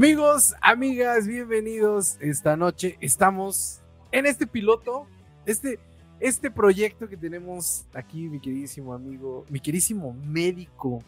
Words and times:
Amigos, 0.00 0.54
amigas, 0.62 1.26
bienvenidos 1.26 2.16
esta 2.20 2.56
noche. 2.56 2.96
Estamos 3.02 3.82
en 4.10 4.24
este 4.24 4.46
piloto, 4.46 5.06
este, 5.44 5.78
este 6.20 6.50
proyecto 6.50 7.06
que 7.06 7.18
tenemos 7.18 7.84
aquí, 7.92 8.26
mi 8.30 8.40
queridísimo 8.40 8.94
amigo, 8.94 9.44
mi 9.50 9.60
queridísimo 9.60 10.14
médico, 10.14 11.00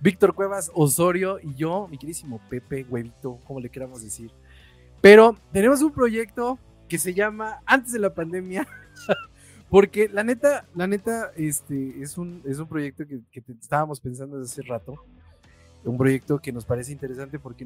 Víctor 0.00 0.34
Cuevas 0.34 0.70
Osorio 0.72 1.38
y 1.42 1.56
yo, 1.56 1.88
mi 1.88 1.98
queridísimo 1.98 2.40
Pepe 2.48 2.86
Huevito, 2.88 3.38
como 3.46 3.60
le 3.60 3.68
queramos 3.68 4.02
decir. 4.02 4.30
Pero 5.02 5.36
tenemos 5.52 5.82
un 5.82 5.92
proyecto 5.92 6.58
que 6.88 6.96
se 6.96 7.12
llama 7.12 7.60
Antes 7.66 7.92
de 7.92 7.98
la 7.98 8.14
pandemia. 8.14 8.66
Porque 9.68 10.08
la 10.08 10.24
neta, 10.24 10.64
la 10.74 10.86
neta, 10.86 11.32
este 11.36 12.00
es 12.00 12.16
un, 12.16 12.42
es 12.46 12.58
un 12.58 12.66
proyecto 12.66 13.04
que, 13.06 13.20
estábamos 13.60 14.00
pensando 14.00 14.40
hace 14.40 14.62
rato. 14.62 15.04
Un 15.84 15.98
proyecto 15.98 16.38
que 16.38 16.50
nos 16.50 16.64
parece 16.64 16.92
interesante 16.92 17.38
porque 17.38 17.64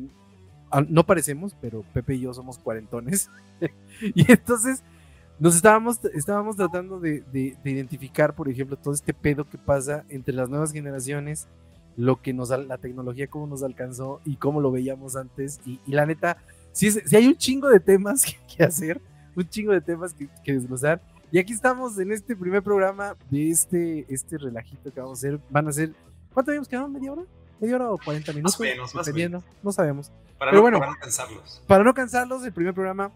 no 0.89 1.05
parecemos, 1.05 1.57
pero 1.61 1.85
Pepe 1.93 2.15
y 2.15 2.21
yo 2.21 2.35
somos 2.35 2.59
cuarentones. 2.59 3.31
y 4.15 4.31
entonces 4.31 4.83
nos 5.39 5.57
estábamos, 5.57 6.05
estábamos 6.15 6.57
tratando 6.57 7.01
de, 7.01 7.23
de, 7.33 7.57
de, 7.65 7.71
identificar, 7.71 8.35
por 8.35 8.49
ejemplo, 8.49 8.77
todo 8.77 8.93
este 8.93 9.15
pedo 9.15 9.49
que 9.49 9.59
pasa 9.59 10.05
entre 10.11 10.35
las 10.35 10.49
nuevas 10.49 10.71
generaciones, 10.71 11.49
lo 11.97 12.21
que 12.21 12.33
nos 12.33 12.51
la 12.51 12.79
tecnología, 12.79 13.27
cómo 13.27 13.47
nos 13.47 13.63
alcanzó 13.63 14.21
y 14.25 14.37
cómo 14.37 14.61
lo 14.61 14.71
veíamos 14.71 15.17
antes. 15.17 15.61
Y, 15.65 15.81
y 15.87 15.93
la 15.93 16.07
neta, 16.07 16.37
si, 16.73 16.91
si, 16.91 17.17
hay 17.17 17.27
un 17.27 17.37
chingo 17.37 17.69
de 17.69 17.81
temas 17.81 18.25
que, 18.27 18.37
que 18.55 18.65
hacer, 18.65 19.01
un 19.35 19.49
chingo 19.49 19.73
de 19.73 19.81
temas 19.81 20.15
que, 20.15 20.29
que 20.45 20.53
desglosar. 20.53 21.01
Y 21.33 21.39
aquí 21.39 21.53
estamos 21.53 21.99
en 21.99 22.13
este 22.13 22.37
primer 22.37 22.63
programa 22.63 23.17
de 23.31 23.51
este, 23.51 24.05
este 24.13 24.37
relajito 24.37 24.93
que 24.93 25.01
vamos 25.01 25.19
a 25.19 25.21
hacer. 25.21 25.41
Van 25.49 25.69
a 25.69 25.73
ser, 25.73 25.95
¿cuánto 26.35 26.51
habíamos 26.51 26.69
quedado? 26.69 26.89
¿Media 26.89 27.13
hora? 27.13 27.23
¿Media 27.61 27.77
hora 27.77 27.91
o 27.91 27.99
40 27.99 28.33
minutos? 28.33 28.53
Más 28.53 28.61
o 28.61 28.63
menos, 28.63 28.95
más 28.95 29.13
menos. 29.13 29.45
No 29.63 29.73
sabemos. 29.73 30.11
Para, 30.39 30.51
Pero 30.51 30.59
no, 30.59 30.63
bueno, 30.63 30.79
para 30.79 30.93
no 30.93 30.99
cansarlos. 30.99 31.63
Para 31.67 31.85
no 31.85 31.95
cansarlos, 31.95 32.45
el 32.45 32.53
primer 32.53 32.73
programa 32.73 33.13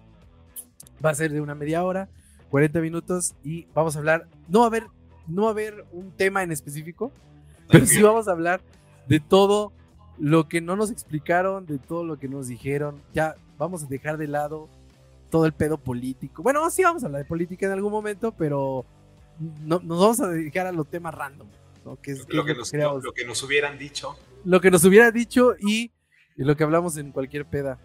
va 1.05 1.11
a 1.11 1.15
ser 1.15 1.33
de 1.33 1.41
una 1.41 1.55
media 1.55 1.83
hora, 1.83 2.09
40 2.51 2.81
minutos 2.81 3.35
y 3.43 3.67
vamos 3.75 3.97
a 3.97 3.99
hablar, 3.99 4.29
no 4.49 4.61
va 4.61 4.67
a 4.67 4.69
haber, 4.69 4.87
no 5.27 5.43
va 5.43 5.49
a 5.49 5.53
haber 5.53 5.85
un 5.93 6.13
tema 6.13 6.43
en 6.43 6.53
específico, 6.53 7.11
pero 7.69 7.87
sí 7.87 8.03
vamos 8.03 8.29
a 8.29 8.33
hablar 8.33 8.61
de 9.09 9.21
todo 9.21 9.73
lo 10.19 10.49
que 10.49 10.61
no 10.61 10.77
nos 10.77 10.91
explicaron, 10.91 11.67
de 11.67 11.79
todo 11.79 12.05
lo 12.05 12.19
que 12.19 12.29
nos 12.29 12.47
dijeron. 12.47 13.03
Ya 13.13 13.37
vamos 13.59 13.83
a 13.83 13.87
dejar 13.87 14.19
de 14.19 14.29
lado 14.29 14.69
todo 15.31 15.47
el 15.47 15.53
pedo 15.53 15.79
político. 15.79 16.43
Bueno, 16.43 16.69
sí 16.71 16.85
vamos 16.85 17.03
a 17.03 17.07
hablar 17.07 17.23
de 17.23 17.29
política 17.29 17.67
en 17.67 17.73
algún 17.73 17.91
momento, 17.91 18.33
pero 18.33 18.85
no, 19.63 19.81
nos 19.81 20.01
vamos 20.01 20.21
a 20.21 20.29
dedicar 20.29 20.67
a 20.67 20.73
los 20.73 20.89
temas 20.89 21.15
random. 21.15 21.49
¿no? 21.85 21.97
Que 21.97 22.13
es, 22.13 22.29
lo, 22.29 22.45
que, 22.45 22.53
que 22.53 22.59
nos, 22.59 22.73
lo, 22.73 23.01
lo, 23.01 23.13
que 23.13 23.25
nos, 23.25 23.43
hubieran 23.43 23.79
dicho. 23.79 24.17
Lo 24.45 24.61
que 24.61 24.71
nos 24.71 24.85
hubiera 24.85 25.11
dicho 25.11 25.55
y, 25.59 25.93
y 26.37 26.45
lo 26.45 26.57
que 26.57 26.65
hablamos 26.65 26.97
en 26.97 27.13
cualquier 27.13 27.47
peda. 27.47 27.79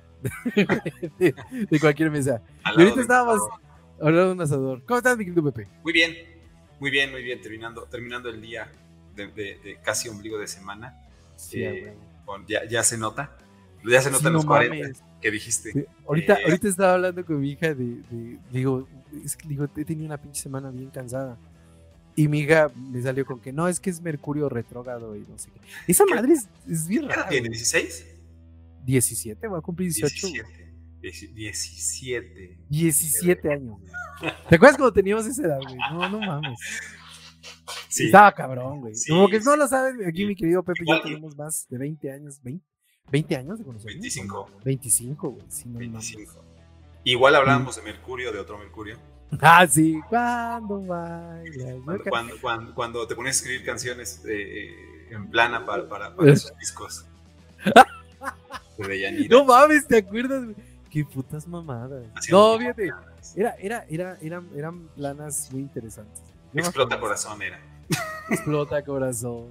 de, 1.17 1.33
de, 1.69 1.79
cualquier 1.79 2.11
mesa. 2.11 2.41
Y 2.75 2.81
ahorita 2.81 3.02
estábamos 3.02 3.39
hablando 4.02 4.27
de 4.27 4.31
un 4.33 4.41
asador. 4.41 4.83
¿Cómo 4.85 4.97
estás, 4.97 5.17
mi 5.17 5.23
querido 5.23 5.43
Pepe? 5.43 5.69
Muy 5.81 5.93
bien, 5.93 6.13
muy 6.80 6.91
bien, 6.91 7.11
muy 7.11 7.23
bien. 7.23 7.41
Terminando, 7.41 7.83
terminando 7.83 8.30
el 8.30 8.41
día 8.41 8.69
de, 9.15 9.27
de 9.27 9.80
casi 9.81 10.09
ombligo 10.09 10.37
de 10.37 10.47
semana. 10.47 10.93
Sí, 11.37 11.63
eh, 11.63 11.93
con, 12.25 12.45
ya, 12.47 12.65
ya 12.65 12.83
se 12.83 12.97
nota. 12.97 13.37
Ya 13.86 14.02
se 14.02 14.11
nota 14.11 14.23
sí, 14.23 14.27
en 14.27 14.33
los 14.33 14.43
no 14.43 14.49
40. 14.49 14.76
Mames 14.76 15.03
que 15.21 15.31
dijiste. 15.31 15.71
Sí, 15.71 15.86
ahorita, 16.08 16.36
eh, 16.36 16.43
ahorita 16.45 16.67
estaba 16.67 16.93
hablando 16.93 17.26
con 17.26 17.39
mi 17.39 17.52
hija 17.52 17.73
de, 17.73 18.02
de, 18.09 18.39
digo, 18.52 18.87
es 19.23 19.36
que 19.36 19.47
digo, 19.47 19.67
he 19.76 19.86
tenido 19.86 20.05
una 20.05 20.17
pinche 20.17 20.41
semana 20.41 20.71
bien 20.71 20.89
cansada. 20.89 21.37
Y 22.19 22.27
mi 22.27 22.39
hija 22.39 22.69
me 22.75 23.02
salió 23.02 23.25
con 23.25 23.39
que 23.39 23.53
no, 23.53 23.69
es 23.69 23.80
que 23.80 23.89
es 23.89 24.02
Mercurio 24.02 24.49
retrógrado 24.49 25.15
y 25.15 25.21
no 25.21 25.37
sé 25.37 25.49
qué. 25.52 25.61
Esa 25.87 26.03
¿Qué? 26.05 26.15
madre 26.15 26.33
es, 26.33 26.49
es 26.69 26.85
bien 26.85 27.07
rara. 27.07 27.30
¿Tiene 27.30 27.47
16? 27.47 28.07
17, 28.83 29.47
voy 29.47 29.57
a 29.57 29.61
cumplir 29.61 29.87
18. 29.93 30.27
17. 30.27 31.33
17. 31.33 32.59
17 32.67 33.53
años. 33.53 33.79
Güey. 34.19 34.33
¿Te 34.49 34.55
acuerdas 34.55 34.75
cuando 34.75 34.91
teníamos 34.91 35.25
esa 35.27 35.43
edad, 35.43 35.59
güey? 35.61 35.77
No, 35.93 36.09
no 36.09 36.19
mames. 36.19 36.59
Sí. 37.87 38.08
Estaba 38.08 38.33
cabrón, 38.33 38.81
güey. 38.81 38.95
Sí, 38.95 39.11
Como 39.13 39.29
que 39.29 39.39
no 39.39 39.55
lo 39.55 39.65
saben, 39.69 40.05
aquí 40.05 40.23
sí. 40.23 40.25
mi 40.25 40.35
querido 40.35 40.61
Pepe 40.61 40.83
y 40.83 40.89
yo 40.89 41.02
tenemos 41.02 41.37
más 41.37 41.67
de 41.69 41.77
20 41.77 42.11
años, 42.11 42.41
20, 42.43 42.65
20 43.13 43.35
años 43.37 43.59
de 43.59 43.63
conocernos. 43.63 43.93
25. 43.93 44.52
25, 44.65 45.29
güey. 45.29 45.45
Sí, 45.47 45.69
no 45.69 45.75
mames. 45.75 46.11
25. 46.11 46.43
Igual 47.05 47.35
hablábamos 47.35 47.77
de 47.77 47.81
Mercurio, 47.83 48.33
de 48.33 48.39
otro 48.39 48.58
Mercurio. 48.58 48.97
Ah, 49.41 49.67
sí. 49.67 49.99
Cuando 50.09 50.81
bailas. 50.81 51.75
Cuando, 51.85 52.03
cuando, 52.09 52.41
cuando, 52.41 52.75
cuando 52.75 53.07
te 53.07 53.15
pones 53.15 53.35
a 53.35 53.39
escribir 53.39 53.65
canciones 53.65 54.23
eh, 54.27 55.07
en 55.11 55.29
plana 55.29 55.65
para, 55.65 55.87
para, 55.87 56.15
para 56.15 56.31
esos 56.31 56.57
discos. 56.57 57.05
De. 58.77 59.27
No 59.29 59.43
mames, 59.43 59.85
¿te 59.85 59.97
acuerdas? 59.97 60.45
Qué 60.89 61.03
putas 61.03 61.45
mamadas. 61.45 62.05
Haciendo 62.15 62.53
No, 62.53 62.59
fíjate. 62.59 62.93
Era, 63.35 63.55
era, 63.59 63.85
era, 63.89 64.17
eran, 64.21 64.49
eran 64.55 64.87
planas 64.95 65.49
muy 65.51 65.61
interesantes. 65.61 66.21
Explota 66.53 66.99
corazón 66.99 67.41
era. 67.41 67.59
Explota 68.29 68.81
corazón. 68.83 69.47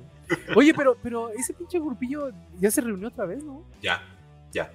Oye, 0.56 0.72
pero, 0.74 0.96
pero 1.02 1.30
ese 1.30 1.52
pinche 1.52 1.78
grupillo 1.78 2.30
ya 2.58 2.70
se 2.70 2.80
reunió 2.80 3.08
otra 3.08 3.26
vez, 3.26 3.42
¿no? 3.42 3.62
Ya, 3.82 4.02
ya. 4.50 4.72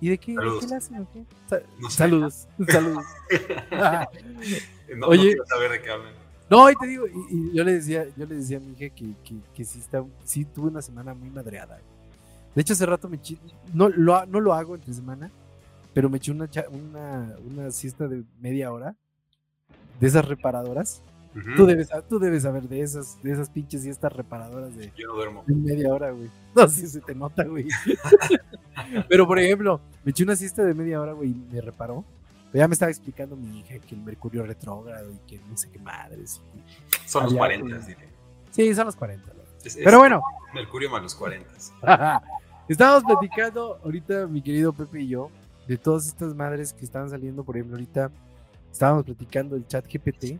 ¿Y 0.00 0.08
de 0.10 0.18
qué, 0.18 0.32
de 0.32 0.58
qué 0.60 0.66
le 0.66 0.74
hacen 0.76 0.98
o 1.02 1.08
qué? 1.12 1.24
Sa- 1.48 1.60
No 1.78 1.88
sé. 1.90 1.96
Saludos, 1.96 2.48
saludos. 2.68 3.04
No, 4.96 5.06
Oye. 5.08 5.18
no 5.18 5.22
quiero 5.22 5.46
saber 5.46 5.70
de 5.72 5.82
qué 5.82 5.90
hablan. 5.90 6.12
No, 6.50 6.70
y 6.70 6.74
te 6.76 6.86
digo, 6.86 7.06
y, 7.06 7.10
y 7.30 7.54
yo 7.56 7.64
le 7.64 7.72
decía, 7.72 8.06
yo 8.16 8.26
le 8.26 8.34
decía 8.36 8.58
a 8.58 8.60
mi 8.60 8.72
hija 8.72 8.94
que, 8.94 9.14
que, 9.24 9.34
que 9.54 9.64
sí 9.64 9.78
está, 9.78 10.04
sí 10.24 10.44
tuve 10.44 10.68
una 10.68 10.82
semana 10.82 11.14
muy 11.14 11.30
madreada. 11.30 11.78
De 12.54 12.60
hecho, 12.60 12.74
hace 12.74 12.84
rato 12.86 13.08
me 13.08 13.16
eché, 13.16 13.38
no 13.72 13.88
lo, 13.88 14.26
no 14.26 14.40
lo 14.40 14.52
hago 14.52 14.74
entre 14.74 14.92
semana, 14.92 15.30
pero 15.94 16.10
me 16.10 16.18
eché 16.18 16.30
una, 16.32 16.48
una, 16.70 17.34
una 17.50 17.70
siesta 17.70 18.06
de 18.06 18.24
media 18.40 18.70
hora 18.72 18.94
de 19.98 20.06
esas 20.06 20.24
reparadoras. 20.28 21.02
Tú 21.56 21.66
debes, 21.66 21.88
tú 22.08 22.18
debes 22.20 22.44
saber 22.44 22.68
de 22.68 22.80
esas, 22.80 23.20
de 23.22 23.32
esas 23.32 23.50
pinches 23.50 23.82
siestas 23.82 24.12
reparadoras 24.12 24.76
de, 24.76 24.92
Yo 24.96 25.08
no 25.08 25.14
duermo. 25.14 25.42
de 25.46 25.54
media 25.54 25.92
hora, 25.92 26.10
güey. 26.12 26.30
No, 26.54 26.68
sí 26.68 26.86
se 26.86 27.00
te 27.00 27.14
nota, 27.14 27.42
güey. 27.44 27.66
Pero 29.08 29.26
por 29.26 29.38
ejemplo, 29.38 29.80
me 30.04 30.10
eché 30.10 30.22
una 30.24 30.36
siesta 30.36 30.62
de 30.62 30.74
media 30.74 31.00
hora, 31.00 31.12
güey, 31.12 31.30
y 31.30 31.34
me 31.52 31.60
reparó. 31.60 32.04
Pero 32.52 32.62
ya 32.62 32.68
me 32.68 32.74
estaba 32.74 32.90
explicando 32.90 33.34
mi 33.36 33.58
hija 33.60 33.78
que 33.80 33.94
el 33.96 34.02
mercurio 34.02 34.44
retrógrado 34.46 35.10
y 35.10 35.18
que 35.26 35.40
no 35.48 35.56
sé 35.56 35.70
qué 35.70 35.78
madres. 35.80 36.40
Son 37.06 37.24
los 37.24 37.32
Allá, 37.32 37.38
40, 37.40 37.68
pues. 37.76 37.86
dile. 37.88 38.08
Sí, 38.50 38.74
son 38.74 38.86
los 38.86 38.94
40. 38.96 39.32
güey. 39.32 39.44
Es- 39.64 39.76
es 39.76 39.84
Pero 39.84 39.98
bueno, 39.98 40.22
Mercurio 40.54 40.88
más 40.90 41.02
los 41.02 41.14
40. 41.16 41.50
estábamos 42.68 43.02
platicando 43.04 43.80
ahorita, 43.82 44.26
mi 44.28 44.40
querido 44.40 44.72
Pepe 44.72 45.00
y 45.00 45.08
yo, 45.08 45.30
de 45.66 45.76
todas 45.78 46.06
estas 46.06 46.34
madres 46.34 46.72
que 46.72 46.84
estaban 46.84 47.10
saliendo. 47.10 47.42
Por 47.42 47.56
ejemplo, 47.56 47.74
ahorita 47.76 48.10
estábamos 48.70 49.04
platicando 49.04 49.56
del 49.56 49.66
chat 49.66 49.84
GPT 49.92 50.38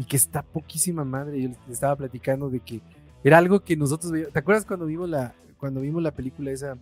y 0.00 0.04
que 0.04 0.16
está 0.16 0.42
poquísima 0.42 1.04
madre. 1.04 1.40
Yo 1.42 1.48
les 1.50 1.58
estaba 1.68 1.94
platicando 1.94 2.48
de 2.48 2.58
que 2.60 2.80
era 3.22 3.36
algo 3.38 3.60
que 3.60 3.76
nosotros 3.76 4.10
veíamos. 4.10 4.32
¿Te 4.32 4.38
acuerdas 4.38 4.64
cuando 4.64 4.86
vimos 4.86 5.08
la, 5.08 5.34
cuando 5.58 5.80
vimos 5.82 6.02
la 6.02 6.10
película 6.10 6.50
esa 6.50 6.76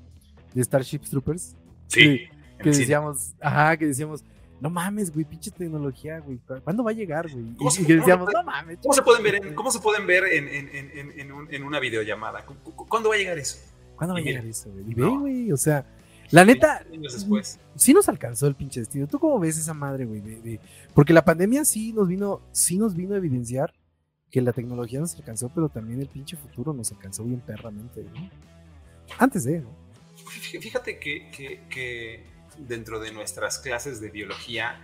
de 0.54 0.62
Starship 0.64 1.00
Troopers? 1.00 1.56
Sí. 1.88 2.20
Que 2.62 2.70
decíamos, 2.70 3.34
ajá, 3.40 3.76
que 3.76 3.86
decíamos, 3.86 4.24
no 4.60 4.70
mames, 4.70 5.12
güey, 5.12 5.24
pinche 5.24 5.50
tecnología, 5.50 6.20
güey. 6.20 6.38
¿Cuándo 6.64 6.82
va 6.84 6.90
a 6.90 6.94
llegar, 6.94 7.28
güey? 7.30 7.54
¿Cómo 7.56 7.70
Y, 7.70 7.72
se- 7.72 7.82
decíamos, 7.94 8.28
no 8.32 8.42
mames. 8.44 8.78
¿Cómo 8.82 8.94
se 8.94 9.02
pueden 9.02 9.22
ver 9.22 9.34
en, 9.36 9.54
cómo 9.54 9.70
se 9.70 9.78
pueden 9.80 10.06
ver 10.06 10.24
en, 10.24 10.48
en, 10.48 10.68
en, 10.74 11.20
en, 11.20 11.32
un- 11.32 11.52
en 11.52 11.62
una 11.64 11.80
videollamada? 11.80 12.44
¿Cu- 12.46 12.72
cu- 12.74 12.86
¿Cuándo 12.86 13.08
va 13.08 13.14
a 13.16 13.18
llegar 13.18 13.36
eso? 13.38 13.58
¿Cuándo 13.96 14.14
va 14.14 14.20
a 14.20 14.22
llegar 14.22 14.44
eso, 14.46 14.70
güey? 14.70 14.90
Y 14.90 14.94
ve, 14.94 15.06
güey, 15.08 15.52
o 15.52 15.56
sea, 15.56 15.84
la 16.30 16.44
neta, 16.44 16.84
Años 16.92 17.12
después. 17.14 17.58
sí 17.74 17.92
nos 17.94 18.08
alcanzó 18.08 18.46
el 18.46 18.54
pinche 18.54 18.80
destino. 18.80 19.06
¿Tú 19.06 19.18
cómo 19.18 19.38
ves 19.38 19.56
esa 19.58 19.74
madre, 19.74 20.04
güey? 20.04 20.20
De- 20.20 20.40
de- 20.40 20.60
Porque 20.94 21.12
la 21.12 21.24
pandemia 21.24 21.64
sí 21.64 21.92
nos 21.92 22.08
vino, 22.08 22.40
sí 22.52 22.76
nos 22.78 22.94
vino 22.94 23.14
a 23.14 23.18
evidenciar 23.18 23.72
que 24.30 24.40
la 24.42 24.52
tecnología 24.52 25.00
nos 25.00 25.14
alcanzó, 25.16 25.48
pero 25.54 25.68
también 25.68 26.00
el 26.00 26.08
pinche 26.08 26.36
futuro 26.36 26.72
nos 26.74 26.92
alcanzó 26.92 27.24
bien 27.24 27.40
perramente, 27.40 28.04
¿no? 28.14 28.30
Antes 29.18 29.44
de, 29.44 29.64
Fíjate 30.60 30.98
que, 30.98 31.30
que- 31.30 31.60
que 31.70 32.24
dentro 32.58 33.00
de 33.00 33.12
nuestras 33.12 33.58
clases 33.58 34.00
de 34.00 34.10
biología 34.10 34.80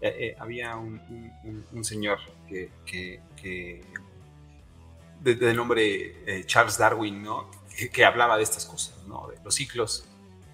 eh, 0.00 0.14
eh, 0.18 0.36
había 0.38 0.76
un, 0.76 1.00
un- 1.10 1.32
un- 1.44 1.64
un 1.72 1.84
señor 1.84 2.18
que, 2.48 2.70
que- 2.86 3.20
que- 3.36 3.82
de, 5.20 5.34
de 5.34 5.52
nombre 5.54 6.14
eh, 6.26 6.44
Charles 6.46 6.78
Darwin, 6.78 7.22
¿no? 7.22 7.50
Que, 7.76 7.90
que 7.90 8.04
hablaba 8.04 8.36
de 8.36 8.44
estas 8.44 8.64
cosas, 8.64 8.94
¿no? 9.08 9.26
De 9.28 9.36
los 9.44 9.54
ciclos, 9.54 10.04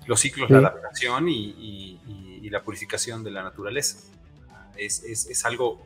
los 0.07 0.21
ciclos, 0.21 0.49
Sí. 0.49 0.53
la 0.55 0.59
adaptación 0.69 1.29
y, 1.29 1.51
y- 1.51 2.01
y- 2.43 2.51
la 2.51 2.63
purificación 2.63 3.25
de 3.25 3.31
la 3.31 3.43
naturaleza. 3.43 3.99
Es, 4.77 5.03
es- 5.03 5.27
es 5.27 5.45
algo, 5.45 5.85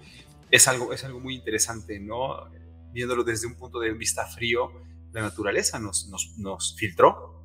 es, 0.51 0.67
algo, 0.69 0.93
es 0.93 1.05
algo 1.05 1.21
muy 1.21 1.35
interesante, 1.37 1.99
¿no? 2.01 2.51
Viéndolo 2.93 3.23
desde 3.25 3.47
un 3.47 3.55
punto 3.55 3.79
de 3.81 3.93
vista 3.93 4.27
frío, 4.27 4.73
la 5.13 5.23
naturaleza 5.23 5.79
nos, 5.79 6.09
nos, 6.09 6.37
nos 6.39 6.75
filtró, 6.77 7.45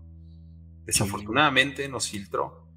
desafortunadamente 0.86 1.88
nos 1.88 2.10
filtró 2.10 2.68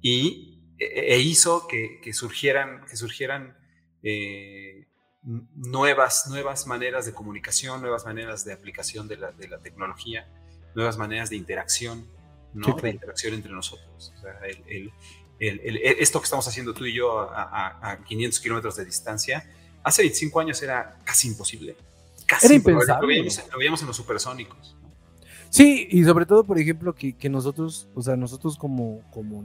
y, 0.00 0.62
e, 0.78 1.14
e 1.14 1.18
hizo 1.18 1.66
que, 1.68 2.00
que 2.02 2.12
surgieran, 2.12 2.84
que 2.86 2.96
surgieran 2.96 3.56
eh, 4.02 4.86
nuevas, 5.22 6.26
nuevas 6.28 6.66
maneras 6.66 7.06
de 7.06 7.12
comunicación, 7.12 7.80
nuevas 7.80 8.04
maneras 8.04 8.44
de 8.44 8.52
aplicación 8.52 9.06
de 9.08 9.16
la, 9.16 9.32
de 9.32 9.48
la 9.48 9.58
tecnología, 9.58 10.26
nuevas 10.74 10.96
maneras 10.96 11.28
de 11.30 11.36
interacción 11.36 12.06
¿no? 12.54 12.76
La 12.82 12.90
interacción 12.90 13.34
entre 13.34 13.52
nosotros. 13.52 14.12
O 14.16 14.20
sea, 14.20 14.38
el, 14.66 14.92
esto 15.38 16.20
que 16.20 16.24
estamos 16.24 16.46
haciendo 16.46 16.72
tú 16.72 16.84
y 16.84 16.94
yo 16.94 17.20
a, 17.20 17.98
500 18.06 18.40
kilómetros 18.40 18.76
de 18.76 18.84
distancia, 18.84 19.50
hace 19.82 20.02
25 20.02 20.40
años 20.40 20.62
era 20.62 20.98
casi 21.04 21.28
imposible. 21.28 21.76
Casi 22.26 22.46
era 22.46 22.54
impensable. 22.54 23.00
Lo 23.02 23.58
veíamos, 23.58 23.80
en 23.80 23.88
los 23.88 23.96
supersónicos. 23.96 24.76
Sí, 25.50 25.88
y 25.90 26.04
sobre 26.04 26.26
todo, 26.26 26.44
por 26.44 26.58
ejemplo, 26.58 26.94
que, 26.94 27.28
nosotros, 27.28 27.88
o 27.94 28.02
sea, 28.02 28.16
nosotros 28.16 28.56
como, 28.56 29.02
como 29.10 29.44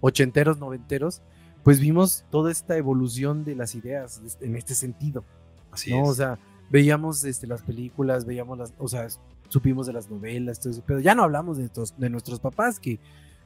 ochenteros, 0.00 0.58
noventeros, 0.58 1.22
pues 1.62 1.80
vimos 1.80 2.24
toda 2.30 2.52
esta 2.52 2.76
evolución 2.76 3.44
de 3.44 3.56
las 3.56 3.74
ideas 3.74 4.20
en 4.40 4.56
este 4.56 4.74
sentido. 4.74 5.24
Así 5.72 5.90
¿no? 5.90 6.04
O 6.04 6.14
sea, 6.14 6.38
veíamos 6.70 7.24
este, 7.24 7.46
las 7.46 7.62
películas, 7.62 8.26
veíamos 8.26 8.58
las, 8.58 8.74
o 8.78 8.86
sea, 8.86 9.06
supimos 9.48 9.86
de 9.86 9.92
las 9.92 10.10
novelas, 10.10 10.60
todo 10.60 10.72
eso, 10.72 10.82
pero 10.86 11.00
ya 11.00 11.14
no 11.14 11.22
hablamos 11.22 11.58
de, 11.58 11.70
de 11.98 12.10
nuestros 12.10 12.40
papás 12.40 12.80
que 12.80 12.98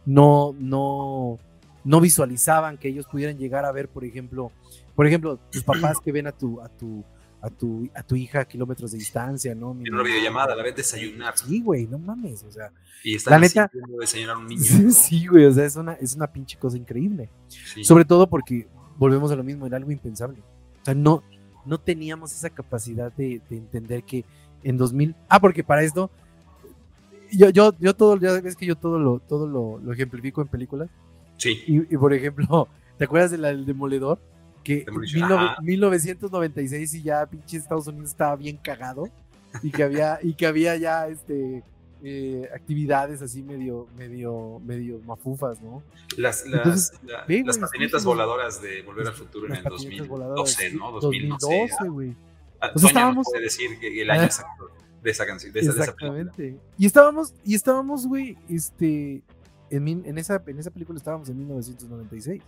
no, 0.07 0.55
no, 0.59 1.39
no 1.85 2.01
visualizaban 2.01 2.79
que 2.79 2.89
ellos 2.89 3.07
pudieran 3.07 3.39
llegar 3.39 3.65
a 3.65 3.73
ver, 3.73 3.89
por 3.89 4.05
ejemplo, 4.05 4.53
por 4.95 5.07
ejemplo, 5.07 5.39
tus 5.51 5.63
papás 5.63 5.99
que 6.01 6.13
ven 6.13 6.27
a 6.27 6.33
tu, 6.33 6.61
a 6.61 6.69
tu, 6.69 7.05
a 7.41 7.51
tu, 7.51 7.89
a 7.95 8.03
tu 8.03 8.17
hija 8.17 8.41
a 8.41 8.45
kilómetros 8.45 8.93
de 8.93 8.99
distancia, 8.99 9.55
¿no? 9.55 9.77
En 9.85 9.95
una 9.95 10.03
videollamada, 10.03 10.57
la 10.57 10.63
ves 10.63 10.77
desayunar. 10.77 11.37
Sí, 11.39 11.61
güey, 11.63 11.87
no 11.87 11.99
mames, 11.99 12.43
o 12.43 12.51
sea. 12.51 12.73
Y 13.05 13.17
la 13.25 13.39
neta. 13.39 13.71
desayunar 14.01 14.37
a 14.37 14.39
un 14.39 14.49
niño. 14.49 14.63
Sí, 14.91 15.27
güey, 15.27 15.45
o 15.45 15.53
sea, 15.53 15.65
es 15.65 15.77
una, 15.77 15.93
es 15.95 16.15
una 16.15 16.27
pinche 16.27 16.59
cosa 16.59 16.77
increíble. 16.77 17.31
Sobre 17.83 18.05
todo 18.05 18.29
porque 18.29 18.67
volvemos 18.97 19.31
a 19.31 19.37
lo 19.37 19.45
mismo, 19.45 19.67
era 19.67 19.77
algo 19.77 19.93
impensable. 19.93 20.41
O 20.83 20.85
sea, 20.85 20.95
no, 20.95 21.23
no 21.65 21.79
teníamos 21.79 22.33
esa 22.33 22.51
capacidad 22.51 23.13
de, 23.13 23.41
de 23.49 23.57
entender 23.57 24.03
que 24.03 24.25
en 24.63 24.77
2000. 24.77 25.15
Ah, 25.29 25.41
porque 25.41 25.65
para 25.65 25.83
esto. 25.83 26.11
Yo, 27.31 27.51
yo, 27.51 27.75
yo 27.79 27.95
todo, 27.95 28.17
ya 28.17 28.41
ves 28.41 28.57
que 28.57 28.65
yo 28.65 28.77
todo 28.77 28.99
lo, 28.99 29.19
todo 29.21 29.47
lo, 29.47 29.79
lo 29.79 29.93
ejemplifico 29.93 30.41
en 30.41 30.49
películas. 30.49 30.89
Sí. 31.37 31.63
Y, 31.67 31.97
por 31.97 32.13
ejemplo, 32.13 32.69
¿te 32.99 33.05
acuerdas 33.05 33.31
del 33.31 33.67
Demoledor? 33.67 34.19
Que 34.65 34.85
en 34.87 35.65
1996 35.65 36.95
y 36.95 37.03
ya 37.03 37.25
pinche 37.27 37.57
Estados 37.57 37.87
Unidos 37.87 38.11
estaba 38.11 38.37
bien 38.37 38.57
cagado 38.57 39.09
y 39.63 39.71
que 39.71 39.83
había, 39.83 40.19
y 40.23 40.35
que 40.35 40.47
había 40.47 40.77
ya 40.77 41.09
este 41.09 41.63
eh, 42.03 42.49
actividades 42.55 43.23
así 43.23 43.43
medio, 43.43 43.89
medio, 43.97 44.61
medio 44.65 45.01
mafufas, 45.01 45.61
¿no? 45.61 45.83
Las, 46.17 46.47
las, 46.47 46.93
las 47.27 47.59
patinetas 47.59 48.05
voladoras 48.05 48.63
de 48.63 48.83
Volver 48.83 49.09
al 49.09 49.15
Futuro 49.15 49.47
en 49.47 49.57
el 49.57 49.65
2012, 49.65 50.73
¿no? 50.75 50.93
2012, 50.93 51.89
güey. 51.89 52.15
Ah, 52.61 52.73
estábamos... 52.75 53.27
puede 53.31 53.45
decir 53.45 53.79
que 53.79 54.03
el 54.03 54.11
año 54.11 54.25
exacto 54.25 54.71
de 55.03 55.11
esa 55.11 55.27
canción, 55.27 55.53
de 55.53 55.61
esa, 55.61 55.71
Exactamente. 55.71 56.59
y 56.77 56.87
estábamos, 56.87 57.35
y 57.45 57.55
estábamos, 57.55 58.07
güey, 58.07 58.37
este, 58.49 59.23
en, 59.71 60.19
esa, 60.19 60.43
en 60.47 60.59
esa 60.59 60.71
película 60.71 60.97
estábamos 60.97 61.29
en 61.29 61.39
1996. 61.39 62.43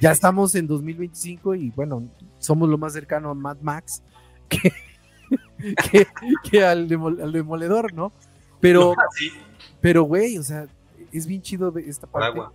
Ya 0.00 0.10
estamos 0.10 0.54
en 0.56 0.66
2025 0.66 1.54
y 1.54 1.70
bueno, 1.70 2.08
somos 2.38 2.68
lo 2.68 2.76
más 2.76 2.92
cercano 2.92 3.30
a 3.30 3.34
Mad 3.34 3.58
Max 3.60 4.02
que, 4.48 4.72
que, 6.50 6.64
al, 6.64 6.88
demoledor, 6.88 7.92
¿no? 7.92 8.12
Pero, 8.60 8.94
pero, 9.80 10.02
güey, 10.02 10.38
o 10.38 10.42
sea, 10.42 10.66
es 11.12 11.26
bien 11.26 11.40
chido 11.40 11.72
esta 11.78 12.06
parte. 12.08 12.32
Por 12.32 12.44
agua. 12.44 12.52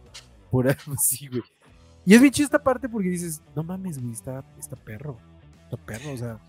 Por 0.51 0.77
sí, 1.01 1.27
güey. 1.27 1.43
Y 2.05 2.13
es 2.15 2.21
bien 2.21 2.33
chido 2.33 2.45
esta 2.45 2.61
parte 2.61 2.87
porque 2.87 3.09
dices, 3.09 3.41
no 3.55 3.63
mames, 3.63 3.99
güey, 3.99 4.13
está, 4.13 4.43
está 4.59 4.75
perro. 4.75 5.17
Está 5.63 5.77
perro, 5.77 6.11
o 6.11 6.17
sea 6.17 6.39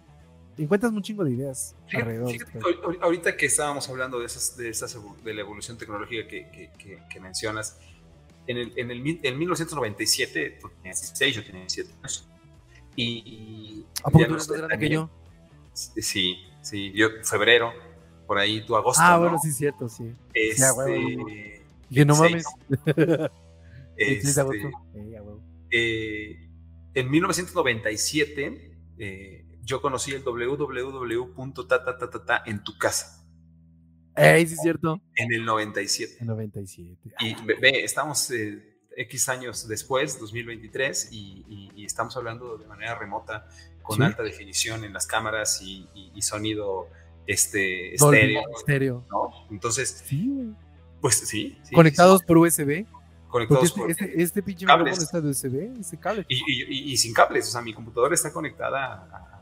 encuentras 0.58 0.92
un 0.92 1.02
chingo 1.02 1.24
de 1.24 1.32
ideas 1.32 1.74
alrededor. 1.92 2.34
ahorita 3.00 3.36
que 3.36 3.46
estábamos 3.46 3.88
hablando 3.88 4.18
de, 4.18 4.26
esas, 4.26 4.56
de, 4.56 4.68
esas, 4.68 4.96
de 5.22 5.34
la 5.34 5.40
evolución 5.40 5.76
tecnológica 5.76 6.26
que, 6.26 6.70
que, 7.08 7.20
mencionas, 7.20 7.78
en, 8.46 8.56
el, 8.58 8.72
en, 8.76 8.90
el, 8.90 9.20
en 9.22 9.38
1997, 9.38 10.58
tú 10.60 10.70
tenías 10.82 11.00
16, 11.00 11.36
yo 11.36 11.44
tenía 11.44 11.60
17 11.60 11.92
años. 11.98 12.28
Y, 12.96 13.84
¿A 14.02 14.10
poco 14.10 14.26
tú 14.26 14.34
eres 14.34 14.48
más 14.48 14.58
grande 14.58 14.78
que 14.78 14.88
yo? 14.88 15.10
Sí, 15.74 16.38
sí, 16.62 16.92
yo 16.94 17.08
febrero, 17.22 17.72
por 18.26 18.38
ahí 18.38 18.64
tú 18.64 18.76
agosto. 18.76 19.02
Ah, 19.04 19.18
bueno, 19.18 19.38
sí, 19.38 19.52
cierto, 19.52 19.88
sí. 19.88 20.14
Este, 20.32 21.62
que 21.92 22.04
no 22.04 22.16
mames. 22.16 22.44
este, 23.96 24.42
eh, 25.70 26.48
en 26.94 27.10
1997, 27.10 28.78
eh, 28.98 29.45
yo 29.66 29.82
conocí 29.82 30.12
el 30.12 30.22
www.tatatatata 30.22 32.44
en 32.46 32.62
tu 32.62 32.78
casa. 32.78 33.26
Ey, 34.14 34.46
sí 34.46 34.54
es 34.54 34.60
cierto. 34.62 35.00
En 35.16 35.34
el 35.34 35.44
97. 35.44 36.18
En 36.20 36.28
97. 36.28 36.96
Y 37.20 37.34
ve, 37.44 37.84
estamos 37.84 38.30
eh, 38.30 38.78
X 38.96 39.28
años 39.28 39.68
después, 39.68 40.18
2023, 40.20 41.10
y, 41.12 41.84
estamos 41.84 42.16
hablando 42.16 42.56
de 42.56 42.66
manera 42.66 42.94
remota, 42.94 43.46
con 43.82 44.02
alta 44.02 44.22
definición 44.22 44.84
en 44.84 44.94
las 44.94 45.06
cámaras 45.06 45.60
y, 45.60 45.86
sonido 46.22 46.88
este, 47.26 47.94
estéreo. 47.94 49.04
¿no? 49.10 49.48
Entonces, 49.50 50.02
sí, 50.06 50.54
pues 51.00 51.16
sí. 51.16 51.58
Conectados 51.74 52.22
por 52.22 52.38
USB. 52.38 52.86
Conectados 53.28 53.64
este, 53.64 53.80
por 53.80 53.90
este, 53.90 54.22
este 54.22 54.42
pinche 54.42 54.64
micrófono 54.64 54.90
está 54.90 55.20
de 55.20 55.28
USB, 55.28 55.78
ese 55.78 55.98
cable. 55.98 56.24
Y, 56.28 56.96
sin 56.96 57.12
cables, 57.12 57.46
o 57.48 57.50
sea, 57.50 57.60
mi 57.60 57.74
computadora 57.74 58.14
está 58.14 58.32
conectada 58.32 59.06
a, 59.12 59.35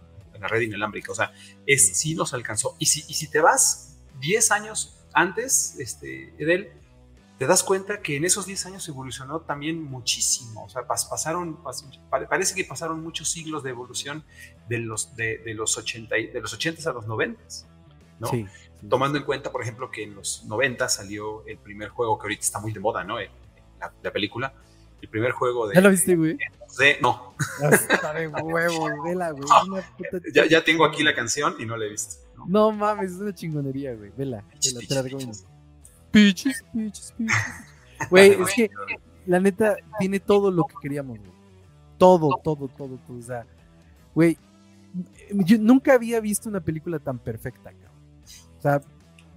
la 0.45 0.49
red 0.49 0.61
inalámbrica. 0.61 1.13
O 1.13 1.15
sea, 1.15 1.33
es, 1.67 1.97
sí 1.97 2.15
nos 2.15 2.35
alcanzó. 2.35 2.77
Y 2.79 2.87
si, 2.87 3.05
y 3.09 3.15
si 3.15 3.29
te 3.29 3.41
vas 3.41 3.97
10 4.21 4.51
años 4.53 5.07
antes, 5.13 5.77
este, 5.79 6.35
Edel, 6.39 6.71
te 7.39 7.47
das 7.47 7.63
cuenta 7.63 8.01
que 8.01 8.17
en 8.17 8.25
esos 8.25 8.47
10 8.47 8.67
años 8.67 8.89
evolucionó 8.89 9.41
también 9.41 9.83
muchísimo. 9.83 10.65
O 10.65 10.69
sea, 10.69 10.87
pasaron, 10.87 11.59
parece 12.29 12.55
que 12.55 12.65
pasaron 12.65 13.03
muchos 13.03 13.31
siglos 13.31 13.63
de 13.63 13.71
evolución 13.71 14.25
de 14.69 14.79
los, 14.79 15.17
de, 15.17 15.39
de 15.39 15.55
los, 15.55 15.77
80, 15.77 16.15
de 16.15 16.41
los 16.41 16.53
80 16.53 16.89
a 16.89 16.93
los 16.93 17.07
90. 17.07 17.43
¿no? 18.21 18.31
Tomando 18.89 19.19
en 19.19 19.25
cuenta, 19.25 19.51
por 19.51 19.63
ejemplo, 19.63 19.91
que 19.91 20.05
en 20.05 20.15
los 20.15 20.45
90 20.45 20.89
salió 20.89 21.45
el 21.47 21.59
primer 21.59 21.89
juego 21.89 22.19
que 22.19 22.25
ahorita 22.25 22.43
está 22.43 22.61
muy 22.61 22.73
de 22.73 22.81
moda, 22.81 23.03
¿no? 23.03 23.19
La, 23.19 23.93
la 24.03 24.13
película, 24.13 24.55
el 25.01 25.09
primer 25.09 25.33
juego 25.33 25.67
de. 25.67 25.75
¿Ya 25.75 25.81
lo 25.81 25.91
viste, 25.91 26.15
güey? 26.15 26.37
No. 27.01 27.35
Está 27.71 28.13
de 28.15 28.29
huevo, 28.29 29.03
vela, 29.03 29.31
güey. 29.33 29.49
Ya, 30.33 30.47
ya, 30.47 30.65
tengo 30.65 30.85
aquí 30.85 31.03
la 31.03 31.15
canción 31.15 31.55
y 31.59 31.67
no 31.67 31.77
la 31.77 31.87
he 31.87 31.91
visto. 31.91 32.17
No, 32.47 32.73
mames, 32.73 33.13
es 33.13 33.19
una 33.19 33.35
chingonería, 33.35 33.95
güey. 33.95 34.11
Vela, 34.17 34.45
vela, 34.63 34.81
te 34.87 34.95
la 34.95 35.03
recomiendo. 35.03 35.37
Piches, 36.11 36.63
piches, 36.73 37.13
piches. 37.17 37.37
Güey, 38.11 38.43
es 38.43 38.55
que 38.55 38.71
la 39.27 39.41
neta 39.41 39.77
tiene 39.99 40.21
todo 40.21 40.51
lo 40.51 40.65
que 40.65 40.75
queríamos, 40.83 41.19
güey. 41.19 41.33
Todo, 41.99 42.41
todo, 42.43 42.69
todo, 42.69 42.99
todo. 43.07 43.19
O 43.19 43.23
sea, 43.23 43.47
güey, 44.15 44.37
yo 45.31 45.59
nunca 45.59 45.95
había 45.95 46.21
visto 46.21 46.49
una 46.49 46.61
película 46.61 46.99
tan 46.99 47.19
perfecta, 47.19 47.73
cabrón. 47.73 47.91
O 48.59 48.63
sea, 48.63 48.81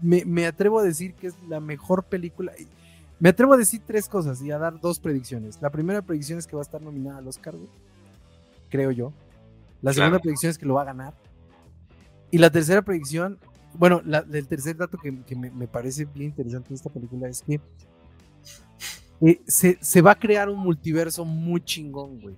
me, 0.02 0.26
me 0.26 0.46
atrevo 0.46 0.80
a 0.80 0.84
decir 0.84 1.14
que 1.16 1.28
es 1.28 1.36
la 1.48 1.60
mejor 1.60 2.04
película. 2.04 2.54
Me 3.20 3.30
atrevo 3.30 3.54
a 3.54 3.58
decir 3.58 3.82
tres 3.86 4.08
cosas 4.08 4.42
y 4.42 4.52
a 4.52 4.60
dar 4.60 4.80
dos 4.80 5.00
predicciones. 5.00 5.60
La 5.62 5.72
primera 5.72 6.02
predicción 6.02 6.38
es 6.38 6.46
que 6.46 6.56
va 6.56 6.62
a 6.62 6.66
estar 6.66 6.82
nominada 6.82 7.18
al 7.20 7.28
Oscar, 7.28 7.56
Creo 8.70 8.92
yo. 8.92 9.14
La 9.82 9.94
segunda 9.94 10.20
predicción 10.20 10.50
es 10.50 10.58
que 10.58 10.66
lo 10.66 10.76
va 10.76 10.82
a 10.82 10.86
ganar. 10.86 11.14
Y 12.30 12.38
la 12.38 12.50
tercera 12.50 12.82
predicción, 12.82 13.40
bueno, 13.74 14.02
el 14.32 14.48
tercer 14.48 14.76
dato 14.76 14.98
que, 14.98 15.12
me, 15.36 15.68
parece 15.68 16.06
bien 16.06 16.32
interesante 16.32 16.70
de 16.70 16.76
esta 16.76 16.90
película 16.90 17.30
es 17.30 17.42
que 17.42 17.62
eh, 19.22 19.42
se, 19.48 20.02
va 20.02 20.12
a 20.12 20.20
crear 20.20 20.50
un 20.50 20.60
multiverso 20.60 21.24
muy 21.26 21.62
chingón, 21.62 22.20
güey. 22.20 22.36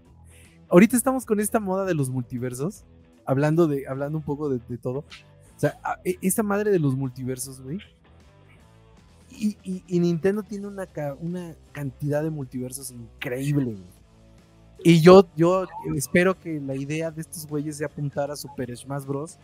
Ahorita 0.69 0.95
estamos 0.95 1.25
con 1.25 1.39
esta 1.39 1.59
moda 1.59 1.86
de 1.86 1.95
los 1.95 2.09
multiversos, 2.09 2.86
hablando, 3.25 3.67
de, 3.67 3.88
hablando 3.88 4.19
un 4.19 4.24
poco 4.24 4.50
de, 4.50 4.59
de 4.69 4.77
todo. 4.77 5.00
O 5.00 5.59
sea, 5.59 5.79
e, 6.05 6.17
esta 6.21 6.43
madre 6.43 6.69
de 6.71 6.79
los 6.79 6.95
multiversos, 6.95 7.62
güey, 7.62 7.79
y, 9.31 10.00
Nintendo 10.00 10.43
tiene 10.43 10.67
una, 10.67 10.88
una 11.19 11.55
cantidad 11.71 12.24
de 12.24 12.29
multiversos 12.29 12.91
increíble. 12.91 13.77
Y 14.83 15.01
yo, 15.01 15.29
yo 15.36 15.67
espero 15.95 16.39
que 16.39 16.59
la 16.59 16.75
idea 16.75 17.12
de 17.12 17.21
estos 17.21 17.45
güeyes 17.45 17.77
sea 17.77 17.88
apuntar 17.88 18.31
a 18.31 18.36
Super 18.36 18.75
Smash 18.75 19.05
Bros. 19.05 19.38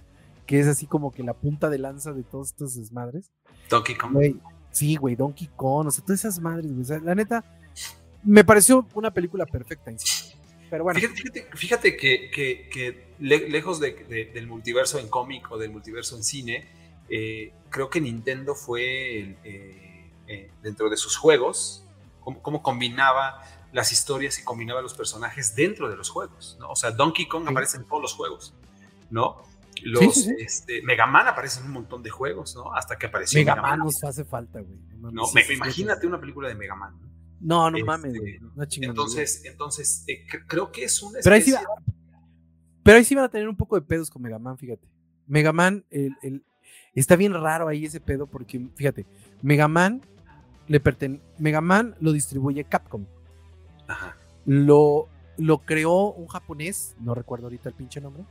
Que 0.45 0.59
es 0.59 0.67
así 0.67 0.85
como 0.85 1.11
que 1.11 1.23
la 1.23 1.33
punta 1.33 1.69
de 1.69 1.79
lanza 1.79 2.13
de 2.13 2.23
todos 2.23 2.49
estos 2.49 2.75
desmadres. 2.75 3.31
Donkey 3.69 3.95
Kong. 3.95 4.39
sí, 4.71 4.95
güey, 4.95 5.15
Donkey 5.15 5.49
Kong. 5.55 5.87
O 5.87 5.91
sea, 5.91 6.05
todas 6.05 6.19
esas 6.19 6.39
madres, 6.39 6.71
güey. 6.71 7.01
la 7.01 7.15
neta, 7.15 7.43
me 8.23 8.43
pareció 8.43 8.87
una 8.93 9.11
película 9.11 9.45
perfecta 9.45 9.89
en 9.89 9.99
sí. 9.99 10.33
Pero 10.69 10.83
bueno. 10.83 10.99
Fíjate, 11.55 11.97
que, 11.97 13.07
lejos 13.19 13.79
del 13.79 14.47
multiverso 14.47 14.99
en 14.99 15.07
cómic 15.07 15.51
o 15.51 15.57
del 15.57 15.71
multiverso 15.71 16.15
en 16.15 16.23
cine, 16.23 16.65
eh, 17.09 17.53
creo 17.69 17.89
que 17.89 18.01
Nintendo 18.01 18.55
fue 18.55 19.37
eh, 19.43 20.11
eh, 20.27 20.51
dentro 20.63 20.89
de 20.89 20.97
sus 20.97 21.15
juegos, 21.17 21.83
cómo, 22.21 22.61
combinaba 22.63 23.41
las 23.71 23.91
historias 23.91 24.39
y 24.39 24.43
combinaba 24.43 24.81
los 24.81 24.93
personajes 24.93 25.55
dentro 25.55 25.89
de 25.89 25.95
los 25.97 26.09
juegos, 26.09 26.57
¿no? 26.59 26.69
O 26.71 26.75
sea, 26.75 26.91
Donkey 26.91 27.27
Kong 27.27 27.47
aparece 27.47 27.77
en 27.77 27.83
todos 27.85 28.01
los 28.01 28.13
juegos, 28.13 28.53
¿no? 29.09 29.43
Los, 29.83 29.99
Sí, 29.99 30.11
sí, 30.11 30.21
sí. 30.29 30.35
Este, 30.39 30.81
Mega 30.83 31.05
Man 31.05 31.27
aparece 31.27 31.59
en 31.59 31.65
un 31.65 31.73
montón 31.73 32.01
de 32.01 32.09
juegos, 32.09 32.55
¿no? 32.55 32.73
Hasta 32.73 32.97
que 32.97 33.07
apareció 33.07 33.39
Mega 33.41 33.55
Mega 33.55 33.67
Man 33.67 33.79
nos 33.79 34.01
hace 34.03 34.23
falta, 34.23 34.61
güey. 34.61 34.79
No, 34.97 35.11
mames, 35.11 35.33
me- 35.49 35.53
imagínate 35.53 36.07
una 36.07 36.19
película 36.19 36.47
de 36.47 36.55
Mega 36.55 36.75
Man. 36.75 36.97
¿no? 37.01 37.05
No, 37.41 37.69
no 37.71 37.77
Este, 37.77 37.85
mames, 37.85 38.17
güey. 38.17 38.39
No 38.39 38.63
Entonces, 38.81 39.43
entonces 39.43 40.03
eh, 40.07 40.25
cre- 40.25 40.45
creo 40.47 40.71
que 40.71 40.85
es 40.85 41.03
una 41.03 41.19
Pero 41.21 41.35
ahí 41.35 41.41
sí, 41.41 41.51
especie- 41.51 41.67
pero 42.81 42.97
ahí 42.97 43.03
sí 43.03 43.13
van 43.15 43.25
a 43.25 43.29
tener 43.29 43.49
un 43.49 43.57
poco 43.57 43.75
de 43.75 43.81
pedos 43.81 44.09
con 44.09 44.21
Mega 44.21 44.39
Man, 44.39 44.57
fíjate. 44.57 44.87
Mega 45.27 45.51
Man, 45.51 45.83
el, 45.89 46.15
el- 46.21 46.45
está 46.99 47.15
bien 47.15 47.33
raro 47.33 47.67
ahí 47.67 47.85
ese 47.85 47.99
pedo 47.99 48.25
porque, 48.27 48.67
fíjate, 48.75 49.05
Mega 49.41 49.67
Man, 49.67 50.01
le 50.67 50.79
perten 50.79 51.21
Mega 51.37 51.61
Man 51.61 51.95
lo 51.99 52.11
distribuye 52.11 52.63
Capcom. 52.63 53.05
Ajá. 53.87 54.15
Lo, 54.45 55.07
lo 55.37 55.59
creó 55.59 56.11
un 56.13 56.27
japonés, 56.27 56.95
no 56.99 57.13
recuerdo 57.15 57.45
ahorita 57.47 57.69
el 57.69 57.75
pinche 57.75 58.01
nombre. 58.01 58.23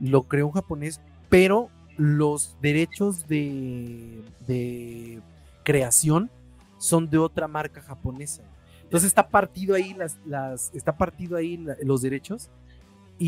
Lo 0.00 0.24
creó 0.24 0.46
un 0.46 0.52
japonés, 0.52 1.00
pero 1.28 1.68
los 1.96 2.56
derechos 2.62 3.28
de, 3.28 4.22
de 4.46 5.20
creación 5.62 6.30
son 6.78 7.10
de 7.10 7.18
otra 7.18 7.46
marca 7.46 7.80
japonesa. 7.82 8.42
Entonces 8.82 9.08
está 9.08 9.28
partido 9.28 9.74
ahí 9.74 9.94
las, 9.94 10.18
las 10.26 10.70
está 10.74 10.96
partido 10.96 11.36
ahí 11.36 11.56
la- 11.58 11.76
los 11.82 12.02
derechos 12.02 12.50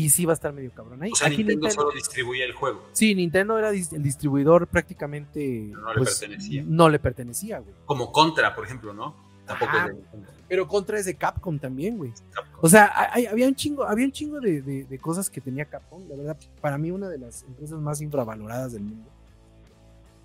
y 0.03 0.09
sí 0.09 0.25
va 0.25 0.33
a 0.33 0.35
estar 0.35 0.51
medio 0.53 0.71
cabrón 0.71 1.01
ahí. 1.03 1.11
O 1.11 1.15
sea, 1.15 1.27
Aquí 1.27 1.37
Nintendo, 1.37 1.67
Nintendo- 1.67 1.81
solo 1.83 1.95
distribuía 1.95 2.45
el 2.45 2.53
juego. 2.53 2.85
sí, 2.91 3.15
Nintendo 3.15 3.57
era 3.57 3.69
el 3.69 4.03
distribuidor 4.03 4.67
prácticamente 4.67 5.69
No 5.71 5.93
le 5.93 5.97
pues, 5.99 6.19
pertenecía. 6.19 6.63
No 6.65 6.89
le 6.89 6.99
pertenecía, 6.99 7.59
güey. 7.59 7.73
Como 7.85 8.11
Contra, 8.11 8.53
por 8.55 8.65
ejemplo, 8.65 8.93
¿no? 8.93 9.15
Tampoco 9.45 9.71
Ajá. 9.71 9.85
es 9.85 9.87
de 9.89 9.93
Nintendo. 10.01 10.27
Pero 10.47 10.67
contra 10.67 10.99
es 10.99 11.05
de 11.05 11.15
Capcom 11.15 11.57
también, 11.59 11.97
güey. 11.97 12.11
Capcom. 12.31 12.59
O 12.61 12.69
sea, 12.69 12.91
hay- 13.13 13.25
había 13.25 13.47
un 13.47 13.55
chingo, 13.55 13.83
había 13.83 14.05
un 14.05 14.11
chingo 14.11 14.39
de, 14.39 14.61
de- 14.61 14.83
de 14.85 14.99
cosas 14.99 15.29
que 15.29 15.39
tenía 15.41 15.65
Capcom. 15.65 16.07
La 16.09 16.15
verdad, 16.15 16.37
para 16.61 16.77
mí 16.77 16.91
una 16.91 17.09
de 17.09 17.17
las 17.19 17.43
empresas 17.43 17.79
más 17.79 18.01
infravaloradas 18.01 18.73
del 18.73 18.83
mundo. 18.83 19.09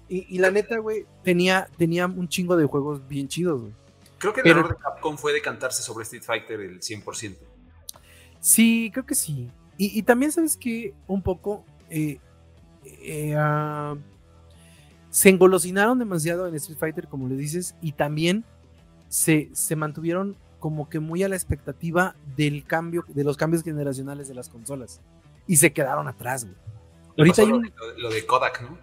Y, 0.09 0.27
y 0.35 0.39
la 0.39 0.51
neta, 0.51 0.79
güey, 0.79 1.07
tenía, 1.23 1.69
tenía 1.79 2.07
un 2.07 2.29
chingo 2.29 2.57
de 2.57 2.65
juegos 2.67 3.07
bien 3.09 3.29
chidos, 3.29 3.61
güey. 3.61 3.73
Creo 4.19 4.33
que 4.35 4.41
el 4.41 4.45
pero- 4.45 4.61
error 4.61 4.77
de 4.77 4.83
Capcom 4.83 5.17
fue 5.17 5.33
decantarse 5.33 5.83
sobre 5.83 6.03
Street 6.03 6.23
Fighter 6.25 6.61
el 6.61 6.81
100%. 6.81 7.37
Sí, 8.41 8.91
creo 8.93 9.05
que 9.07 9.15
sí. 9.15 9.51
Y, 9.81 9.99
y 9.99 10.03
también 10.03 10.31
sabes 10.31 10.59
que 10.59 10.93
un 11.07 11.23
poco 11.23 11.65
eh, 11.89 12.19
eh, 12.85 13.35
ah, 13.35 13.97
se 15.09 15.31
engolosinaron 15.31 15.99
demasiado 15.99 16.47
en 16.47 16.55
Street 16.57 16.77
Fighter, 16.79 17.09
como 17.09 17.29
le 17.29 17.35
dices, 17.35 17.75
y 17.81 17.93
también 17.93 18.45
se, 19.09 19.49
se 19.55 19.77
mantuvieron 19.77 20.37
como 20.59 20.91
que 20.91 21.01
muy 21.01 21.23
a 21.23 21.31
la 21.31 21.35
expectativa 21.35 22.15
del 22.37 22.67
cambio, 22.67 23.07
de 23.09 23.25
los 23.25 23.39
cambios 23.39 23.63
generacionales 23.63 24.29
de 24.29 24.35
las 24.35 24.51
consolas. 24.51 25.01
Y 25.47 25.57
se 25.57 25.73
quedaron 25.73 26.09
atrás, 26.09 26.45
güey. 26.45 26.57
Ahorita 27.17 27.41
hay 27.41 27.51
un, 27.51 27.73
lo 27.97 28.11
de 28.11 28.27
Kodak, 28.27 28.61
¿no? 28.61 28.77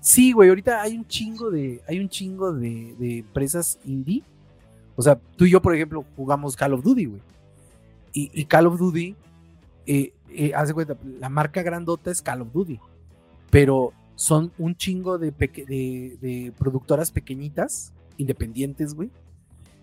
Sí, 0.00 0.32
güey, 0.32 0.50
ahorita 0.50 0.82
hay 0.82 0.98
un 0.98 1.06
chingo 1.06 1.50
de, 1.50 1.80
hay 1.88 1.98
un 1.98 2.10
chingo 2.10 2.52
de, 2.52 2.94
de 2.98 3.20
empresas 3.20 3.78
indie. 3.86 4.22
O 4.96 5.00
sea, 5.00 5.18
tú 5.18 5.46
y 5.46 5.50
yo, 5.50 5.62
por 5.62 5.74
ejemplo, 5.74 6.04
jugamos 6.14 6.56
Call 6.56 6.74
of 6.74 6.82
Duty, 6.82 7.06
güey. 7.06 7.22
Y, 8.12 8.30
y 8.34 8.44
Call 8.44 8.66
of 8.66 8.78
Duty, 8.78 9.16
eh, 9.86 10.12
eh, 10.36 10.52
haz 10.54 10.68
de 10.68 10.74
cuenta, 10.74 10.96
la 11.20 11.28
marca 11.28 11.62
grandota 11.62 12.10
es 12.10 12.22
Call 12.22 12.42
of 12.42 12.52
Duty. 12.52 12.78
Pero 13.50 13.92
son 14.14 14.52
un 14.58 14.76
chingo 14.76 15.18
de, 15.18 15.32
peque- 15.32 15.64
de, 15.66 16.16
de 16.20 16.52
productoras 16.58 17.10
pequeñitas, 17.10 17.92
independientes, 18.16 18.94
güey, 18.94 19.10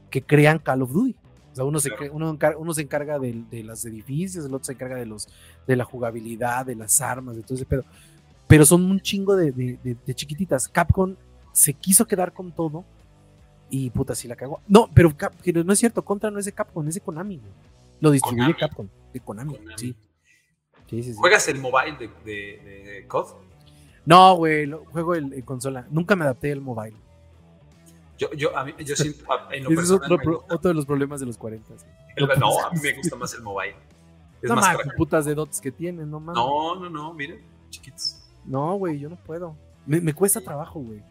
que 0.09 0.21
crean 0.21 0.59
Call 0.59 0.81
of 0.81 0.91
Duty. 0.91 1.15
O 1.51 1.55
sea, 1.55 1.63
uno 1.65 1.79
se, 1.79 1.89
Claro. 1.89 2.13
uno 2.13 2.33
encar- 2.33 2.55
uno 2.57 2.73
se 2.73 2.81
encarga 2.81 3.19
del- 3.19 3.49
de, 3.49 3.63
los 3.63 3.83
edificios, 3.85 4.45
el 4.45 4.53
otro 4.53 4.65
se 4.65 4.73
encarga 4.73 4.95
de, 4.95 5.05
los, 5.05 5.27
de 5.67 5.75
la 5.75 5.83
jugabilidad, 5.83 6.65
de 6.65 6.75
las 6.75 7.01
armas, 7.01 7.35
de 7.35 7.43
todo 7.43 7.55
ese 7.55 7.65
pedo 7.65 7.83
pero 8.47 8.65
son 8.65 8.83
un 8.89 8.99
chingo 8.99 9.35
de, 9.35 9.51
de- 9.51 9.77
de- 9.83 9.95
de 10.03 10.15
chiquititas. 10.15 10.67
Capcom 10.67 11.13
se 11.53 11.75
quiso 11.75 12.07
quedar 12.07 12.33
con 12.33 12.51
todo 12.51 12.83
y 13.69 13.91
puta, 13.91 14.15
sí 14.15 14.27
la 14.27 14.35
cagó. 14.35 14.59
No, 14.67 14.89
pero, 14.91 15.15
Cap- 15.15 15.35
no 15.45 15.71
es 15.73 15.77
cierto, 15.77 16.03
Contra 16.03 16.31
no 16.31 16.39
es 16.39 16.45
de 16.45 16.51
Capcom, 16.51 16.87
es 16.87 16.95
de 16.95 17.01
Konami. 17.01 17.37
güey. 17.37 17.51
Lo 18.01 18.09
distribuye 18.09 18.45
Konami. 18.53 18.59
Capcom, 18.59 18.87
de 19.13 19.19
Konami. 19.19 19.55
Konami. 19.55 19.75
Sí. 19.77 19.95
Sí, 20.89 21.03
sí, 21.03 21.11
sí. 21.13 21.17
¿Juegas 21.17 21.47
el 21.47 21.59
mobile 21.59 21.97
de, 21.97 22.07
de, 22.25 23.05
COD? 23.07 23.27
No, 24.05 24.35
güey, 24.35 24.69
juego 24.91 25.13
el, 25.15 25.33
el 25.33 25.45
consola. 25.45 25.85
Nunca 25.91 26.15
me 26.15 26.23
adapté 26.25 26.51
al 26.51 26.61
mobile. 26.61 26.95
Yo, 28.17 28.31
yo, 28.33 28.57
a 28.57 28.65
mí, 28.65 28.73
yo 28.79 28.95
siento, 28.95 29.23
en 29.51 29.63
lo 29.63 29.71
Ese 29.71 29.81
es 29.83 29.91
otro, 29.91 30.17
pro- 30.17 30.45
de 30.61 30.73
los 30.73 30.85
problemas 30.85 31.19
de 31.19 31.25
los 31.27 31.37
40. 31.37 31.73
güey. 31.73 31.79
el- 32.17 32.39
no, 32.39 32.59
a 32.65 32.71
mí 32.71 32.79
me 32.81 32.93
gusta 32.93 33.15
más 33.15 33.33
el 33.33 33.41
mobile. 33.43 33.75
Es 34.41 34.47
no 34.49 34.55
más 34.55 34.77
putas 34.95 35.25
de 35.25 35.35
dots 35.35 35.59
que 35.59 35.69
tienen, 35.69 36.09
no 36.09 36.21
mames. 36.21 36.35
No, 36.41 36.75
no, 36.79 36.89
no, 36.89 37.13
miren, 37.13 37.41
chiquitos. 37.69 38.21
No, 38.45 38.75
güey, 38.75 38.97
yo 38.97 39.09
no 39.09 39.17
puedo. 39.17 39.53
Me, 39.85 39.99
me 39.99 40.13
cuesta 40.13 40.39
trabajo, 40.39 40.79
güey. 40.79 41.01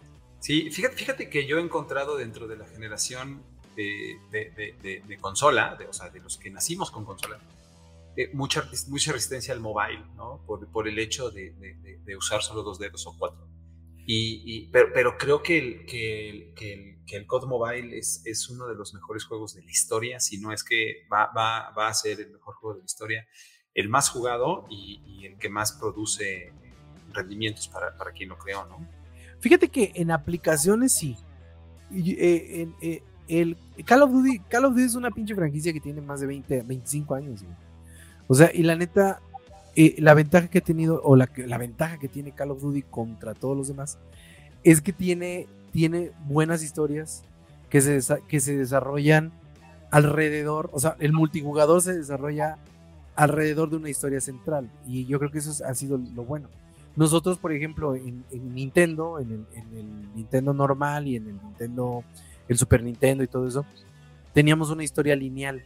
Sí, 0.41 0.71
fíjate, 0.71 0.97
fíjate 0.97 1.29
que 1.29 1.47
yo 1.47 1.59
he 1.59 1.61
encontrado 1.61 2.17
dentro 2.17 2.49
de 2.49 2.57
la 2.57 2.65
generación 2.65 3.43
de, 3.77 4.17
de- 4.31 4.51
de- 4.57 4.75
de- 4.83 5.03
de 5.07 5.19
consola, 5.19 5.77
de, 5.79 5.87
o 5.87 5.93
sea, 5.93 6.09
de 6.09 6.21
los 6.21 6.39
que 6.39 6.51
nacimos 6.51 6.91
con 6.91 7.05
consola, 7.05 7.39
eh, 8.21 8.31
mucha, 8.35 8.69
mucha 8.89 9.13
resistencia 9.13 9.55
al 9.55 9.61
mobile, 9.61 10.05
¿no? 10.17 10.43
Por, 10.47 10.67
por 10.71 10.89
el 10.89 10.99
hecho 10.99 11.31
de, 11.31 11.53
de- 11.53 11.99
de- 12.05 12.17
usar 12.17 12.43
solo 12.43 12.63
dos 12.63 12.79
dedos 12.79 13.07
o 13.07 13.17
cuatro. 13.19 13.47
Y, 14.07 14.43
y- 14.45 14.71
pero, 14.73 14.89
pero 14.93 15.17
creo 15.19 15.43
que 15.43 15.59
el, 15.59 15.87
que 15.87 16.29
el, 16.31 16.55
que 16.55 16.73
el, 16.75 17.05
que 17.07 17.17
el 17.17 17.27
COD 17.27 17.47
Mobile 17.47 17.97
es, 17.97 18.23
es 18.25 18.49
uno 18.49 18.67
de 18.67 18.75
los 18.75 18.93
mejores 18.95 19.25
juegos 19.25 19.55
de 19.55 19.63
la 19.63 19.71
historia, 19.71 20.19
si 20.21 20.39
no 20.39 20.53
es 20.53 20.65
que 20.65 21.07
va, 21.13 21.31
va, 21.37 21.71
va 21.71 21.89
a 21.89 21.95
ser 21.95 22.21
el 22.21 22.31
mejor 22.31 22.55
juego 22.57 22.75
de 22.75 22.81
la 22.81 22.87
historia, 22.87 23.27
el 23.75 23.89
más 23.89 24.09
jugado 24.11 24.67
y, 24.71 25.01
y 25.07 25.27
el 25.27 25.39
que 25.39 25.49
más 25.49 25.73
produce 25.73 26.53
rendimientos 27.13 27.69
para, 27.69 27.97
para 27.97 28.13
quien 28.13 28.31
lo 28.31 28.39
creó, 28.39 28.67
¿no? 28.67 28.87
Fíjate 29.41 29.69
que 29.69 29.93
en 29.95 30.11
aplicaciones 30.11 30.93
sí. 30.93 31.17
Eh, 31.95 32.69
eh, 32.83 33.03
el 33.29 33.57
Call 33.85 34.03
of 34.03 34.11
Duty, 34.11 34.41
Call 34.49 34.65
of 34.65 34.73
Duty 34.73 34.83
es 34.85 34.95
una 34.95 35.11
pinche 35.11 35.35
franquicia 35.35 35.73
que 35.73 35.81
tiene 35.81 36.01
más 36.01 36.21
de 36.21 36.27
20, 36.27 36.63
25 36.63 37.15
años. 37.15 37.45
O 38.29 38.35
sea, 38.35 38.51
y 38.55 38.63
la 38.63 38.77
neta, 38.77 39.21
eh, 39.75 39.97
la 39.99 40.15
ventaja 40.15 40.49
que 40.49 40.59
ha 40.59 40.63
tenido, 40.63 41.01
o 41.03 41.17
la, 41.17 41.29
la 41.37 41.59
ventaja 41.59 41.99
que 41.99 42.09
tiene 42.09 42.33
Call 42.33 42.51
of 42.53 42.61
Duty 42.63 42.83
contra 42.83 43.35
todos 43.35 43.57
los 43.57 43.69
demás, 43.69 43.99
es 44.65 44.81
que 44.81 44.93
tiene, 44.93 45.47
tiene 45.73 46.13
buenas 46.27 46.63
historias 46.63 47.23
que 47.71 47.81
se, 47.81 48.01
que 48.29 48.41
se 48.41 48.57
desarrollan 48.57 49.33
alrededor, 49.91 50.71
o 50.73 50.79
sea, 50.81 50.97
el 51.01 51.13
multijugador 51.13 51.81
se 51.83 51.95
desarrolla 51.95 52.59
alrededor 53.17 53.71
de 53.71 53.77
una 53.77 53.91
historia 53.91 54.21
central. 54.21 54.71
Y 54.87 55.07
yo 55.07 55.19
creo 55.19 55.31
que 55.31 55.39
eso 55.39 55.51
es- 55.51 55.63
ha 55.63 55.75
sido 55.75 55.99
lo 55.99 56.25
bueno. 56.25 56.49
Nosotros, 56.97 57.39
por 57.39 57.53
ejemplo, 57.53 57.95
en, 57.95 58.25
en 58.31 58.55
Nintendo, 58.55 59.19
en 59.19 59.31
el, 59.31 59.47
en 59.55 59.77
el 59.79 60.15
Nintendo 60.15 60.53
normal 60.53 61.07
y 61.07 61.17
en 61.17 61.29
el 61.29 61.43
Nintendo, 61.43 62.03
el 62.49 62.59
Super 62.59 62.83
Nintendo 62.83 63.23
y 63.23 63.29
todo 63.29 63.47
eso, 63.47 63.65
teníamos 64.35 64.71
una 64.71 64.85
historia 64.85 65.15
lineal. 65.17 65.63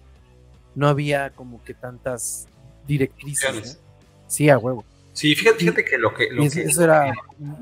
No 0.75 0.89
había 0.89 1.31
como 1.31 1.63
que 1.65 1.75
tantas 1.75 2.47
directrices. 2.87 3.77
¿no? 3.77 3.81
Sí, 4.29 4.49
a 4.49 4.59
huevo. 4.59 4.85
Sí, 5.13 5.35
fíjate, 5.35 5.59
fíjate 5.59 5.85
que 5.85 5.99
lo 5.99 6.15
que, 6.15 6.31
lo 6.31 6.43
Y 6.43 6.47
eso, 6.47 6.57
que, 6.57 6.63
eso 6.65 6.83
era, 6.85 7.13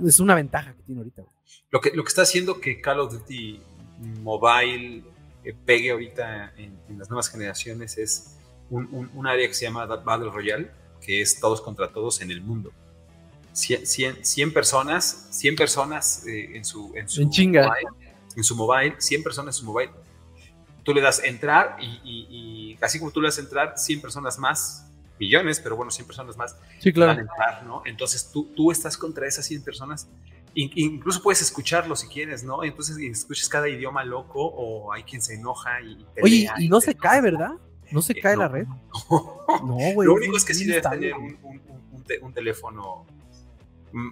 es 0.07 0.21
una 0.21 0.35
ventaja 0.35 0.73
que 0.73 0.83
tiene 0.85 1.01
ahorita. 1.01 1.23
güey. 1.23 1.35
lo 1.71 1.81
que, 1.81 1.91
lo 1.93 2.05
que 2.05 2.09
está 2.09 2.23
haciendo 2.23 2.61
que 2.61 2.81
Call 2.81 3.01
of 3.01 3.13
Duty 3.13 3.61
Mobile 4.23 5.03
eh, 5.45 5.55
pegue 5.65 5.91
ahorita 5.91 6.53
en, 6.57 6.79
en 6.89 6.99
las 6.99 7.09
nuevas 7.11 7.29
generaciones 7.29 7.99
es 7.99 8.37
un, 8.71 8.89
un- 8.93 9.11
un 9.15 9.27
área 9.27 9.47
que 9.49 9.55
se 9.55 9.65
llama 9.65 9.85
Battle 9.87 10.31
Royale, 10.31 10.71
que 11.01 11.21
es 11.21 11.41
todos 11.41 11.61
contra 11.61 11.93
todos 11.93 12.21
en 12.21 12.31
el 12.31 12.41
mundo. 12.41 12.71
100, 13.53 13.87
100 13.87 14.25
100 14.25 14.53
personas, 14.53 15.27
100 15.33 15.57
personas 15.57 16.25
eh, 16.27 16.57
en 16.57 16.65
su, 16.65 16.93
en 16.95 17.09
su 17.09 17.23
En 17.23 17.31
chinga. 17.31 17.67
mobile, 17.67 17.89
en 18.37 18.45
su 18.45 18.55
mobile, 18.57 18.95
100 18.99 19.23
personas 19.25 19.57
en 19.57 19.61
su 19.61 19.67
mobile. 19.67 19.91
Tú 20.85 20.95
le 20.95 21.01
das 21.01 21.23
entrar 21.25 21.77
y, 21.81 21.87
y- 22.05 22.27
y 22.75 22.79
así 22.81 22.99
como 23.01 23.11
tú 23.11 23.21
le 23.21 23.27
das 23.29 23.39
entrar, 23.39 23.75
100 23.77 24.01
personas 24.01 24.39
más, 24.39 24.87
millones, 25.21 25.61
pero 25.61 25.77
bueno, 25.77 25.93
100 25.93 26.07
personas 26.07 26.37
más 26.37 26.57
Sí, 26.81 26.91
van 26.93 27.19
a 27.19 27.21
entrar, 27.21 27.65
¿no? 27.65 27.83
Entonces 27.85 28.31
tú, 28.33 28.47
tú 28.57 28.73
estás 28.73 28.97
contra 28.97 29.27
esas 29.29 29.45
100 29.47 29.63
personas. 29.63 30.09
In- 30.55 30.73
incluso 30.75 31.23
puedes 31.23 31.41
escucharlo 31.43 31.95
si 31.95 32.09
quieres, 32.09 32.43
¿no? 32.43 32.65
Entonces 32.65 32.97
escuchas 32.99 33.49
cada 33.49 33.69
idioma 33.69 34.03
loco 34.05 34.45
o 34.45 34.93
hay 34.93 35.05
quien 35.05 35.23
se 35.23 35.35
enoja 35.35 35.81
y 35.83 35.95
pelea 36.15 36.25
Oye, 36.25 36.65
y 36.65 36.69
no 36.69 36.81
se 36.81 36.97
cae, 36.97 37.21
¿verdad? 37.21 37.53
No 37.93 38.03
se 38.03 38.13
Eh, 38.15 38.21
cae 38.21 38.35
no. 38.35 38.41
la 38.43 38.49
red. 38.49 38.67
No, 38.67 39.37
güey. 39.95 40.07
Lo 40.09 40.15
único 40.15 40.37
es 40.37 40.45
que 40.45 40.55
sí 40.55 40.65
debes 40.65 40.89
tener 40.89 41.15
un, 41.15 41.39
un- 41.43 41.61
un- 41.93 42.03
te- 42.05 42.19
un 42.19 42.33
teléfono 42.33 43.05
mm, 43.93 44.09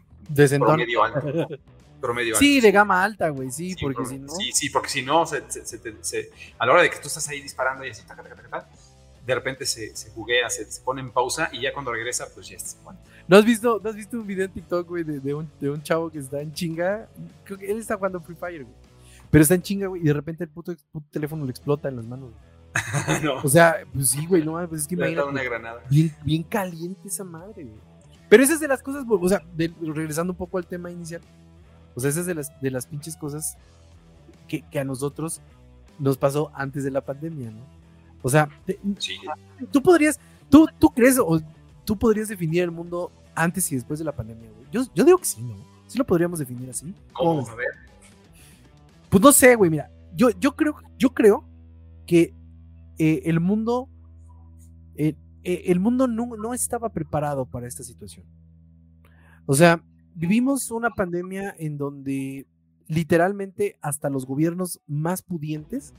promedio 0.58 1.02
alto. 1.04 1.48
Promedio 2.00 2.36
Sí, 2.36 2.56
alto. 2.58 2.66
de 2.66 2.72
gama 2.72 3.02
alta, 3.02 3.28
güey, 3.30 3.50
sí, 3.50 3.70
Sí, 3.72 3.76
porque 3.80 3.96
por- 4.02 4.06
si 4.06 4.18
no. 4.18 4.28
Sí, 4.32 4.52
sí, 4.52 4.70
porque 4.70 4.88
si 4.88 5.02
no, 5.02 5.26
se- 5.26 5.42
se- 5.50 5.66
se 6.00 6.30
a 6.56 6.64
la 6.66 6.72
hora 6.72 6.82
de 6.82 6.90
que 6.90 6.98
tú 6.98 7.08
estás 7.08 7.28
ahí 7.28 7.40
disparando 7.40 7.84
y 7.84 7.90
así, 7.90 8.02
taca, 8.06 8.22
taca, 8.22 8.36
taca, 8.36 8.48
taca, 8.48 8.68
de 9.28 9.34
repente 9.34 9.66
se, 9.66 9.94
se 9.94 10.08
buguea, 10.10 10.48
se, 10.48 10.64
se 10.64 10.80
pone 10.80 11.02
en 11.02 11.10
pausa 11.10 11.50
y 11.52 11.60
ya 11.60 11.72
cuando 11.74 11.92
regresa, 11.92 12.26
pues 12.34 12.48
ya 12.48 12.56
está. 12.56 12.82
Bueno, 12.82 12.98
¿No 13.28 13.36
has 13.36 13.44
visto, 13.44 13.78
¿no 13.84 13.90
has 13.90 13.94
visto 13.94 14.16
un 14.16 14.26
video 14.26 14.46
en 14.46 14.52
TikTok, 14.52 14.88
güey, 14.88 15.04
de, 15.04 15.20
de 15.20 15.34
un, 15.34 15.50
de 15.60 15.68
un 15.68 15.82
chavo 15.82 16.10
que 16.10 16.18
está 16.18 16.40
en 16.40 16.50
chinga? 16.54 17.10
Creo 17.44 17.58
que 17.58 17.70
él 17.70 17.78
está 17.78 17.96
jugando 17.96 18.20
Free 18.22 18.34
Fire, 18.34 18.64
güey. 18.64 18.74
Pero 19.30 19.42
está 19.42 19.54
en 19.54 19.60
chinga, 19.60 19.86
güey, 19.86 20.00
y 20.00 20.06
de 20.06 20.14
repente 20.14 20.44
el 20.44 20.50
puto, 20.50 20.74
puto 20.90 21.06
teléfono 21.10 21.44
le 21.44 21.50
explota 21.50 21.90
en 21.90 21.96
las 21.96 22.06
manos. 22.06 22.30
güey. 22.30 23.22
no, 23.22 23.42
O 23.42 23.48
sea, 23.48 23.84
pues 23.92 24.08
sí, 24.08 24.24
güey, 24.24 24.42
no, 24.42 24.66
pues 24.66 24.80
es 24.80 24.88
que 24.88 24.94
imagínate. 24.94 25.28
una 25.28 25.42
granada. 25.42 25.82
Bien, 25.90 26.14
bien 26.24 26.42
caliente 26.42 27.08
esa 27.08 27.24
madre, 27.24 27.64
güey. 27.64 27.80
Pero 28.30 28.42
esa 28.42 28.54
es 28.54 28.60
de 28.60 28.68
las 28.68 28.82
cosas, 28.82 29.04
o 29.06 29.28
sea, 29.28 29.42
regresando 29.56 30.32
un 30.32 30.38
poco 30.38 30.56
al 30.56 30.66
tema 30.66 30.90
inicial, 30.90 31.20
o 31.94 32.00
sea, 32.00 32.10
esa 32.10 32.20
es 32.20 32.26
de 32.26 32.34
las, 32.34 32.60
de 32.60 32.70
las 32.70 32.86
pinches 32.86 33.16
cosas 33.16 33.56
que, 34.46 34.64
a 34.78 34.84
nosotros 34.84 35.40
nos 35.98 36.16
pasó 36.16 36.50
antes 36.54 36.84
de 36.84 36.90
la 36.90 37.00
pandemia, 37.00 37.50
¿no? 37.50 37.77
O 38.22 38.28
sea, 38.28 38.48
tú 39.70 39.82
podrías, 39.82 40.18
tú, 40.50 40.66
tú 40.78 40.88
crees 40.90 41.18
o 41.18 41.40
tú 41.84 41.98
podrías 41.98 42.28
definir 42.28 42.62
el 42.62 42.70
mundo 42.70 43.12
antes 43.34 43.70
y 43.72 43.76
después 43.76 43.98
de 43.98 44.04
la 44.04 44.12
pandemia, 44.12 44.50
güey. 44.50 44.66
Yo, 44.70 44.82
yo 44.94 45.04
digo 45.04 45.18
que 45.18 45.24
sí, 45.24 45.42
¿no? 45.42 45.56
Sí 45.86 45.96
lo 45.96 46.04
podríamos 46.04 46.38
definir 46.38 46.68
así. 46.68 46.94
¿Cómo? 47.12 47.48
A 47.48 47.54
ver. 47.54 47.68
Pues 49.08 49.22
no 49.22 49.32
sé, 49.32 49.54
güey, 49.54 49.70
mira, 49.70 49.90
yo, 50.14 50.30
yo 50.30 50.54
creo, 50.54 50.76
yo 50.98 51.14
creo 51.14 51.44
que 52.06 52.34
eh, 52.98 53.22
el 53.24 53.40
mundo, 53.40 53.88
eh, 54.96 55.14
eh, 55.44 55.62
el 55.66 55.80
mundo 55.80 56.06
no, 56.06 56.26
no 56.36 56.52
estaba 56.52 56.90
preparado 56.90 57.46
para 57.46 57.66
esta 57.66 57.82
situación. 57.82 58.26
O 59.46 59.54
sea, 59.54 59.82
vivimos 60.14 60.70
una 60.70 60.90
pandemia 60.90 61.54
en 61.58 61.78
donde 61.78 62.46
literalmente 62.86 63.78
hasta 63.80 64.10
los 64.10 64.26
gobiernos 64.26 64.80
más 64.86 65.22
pudientes 65.22 65.94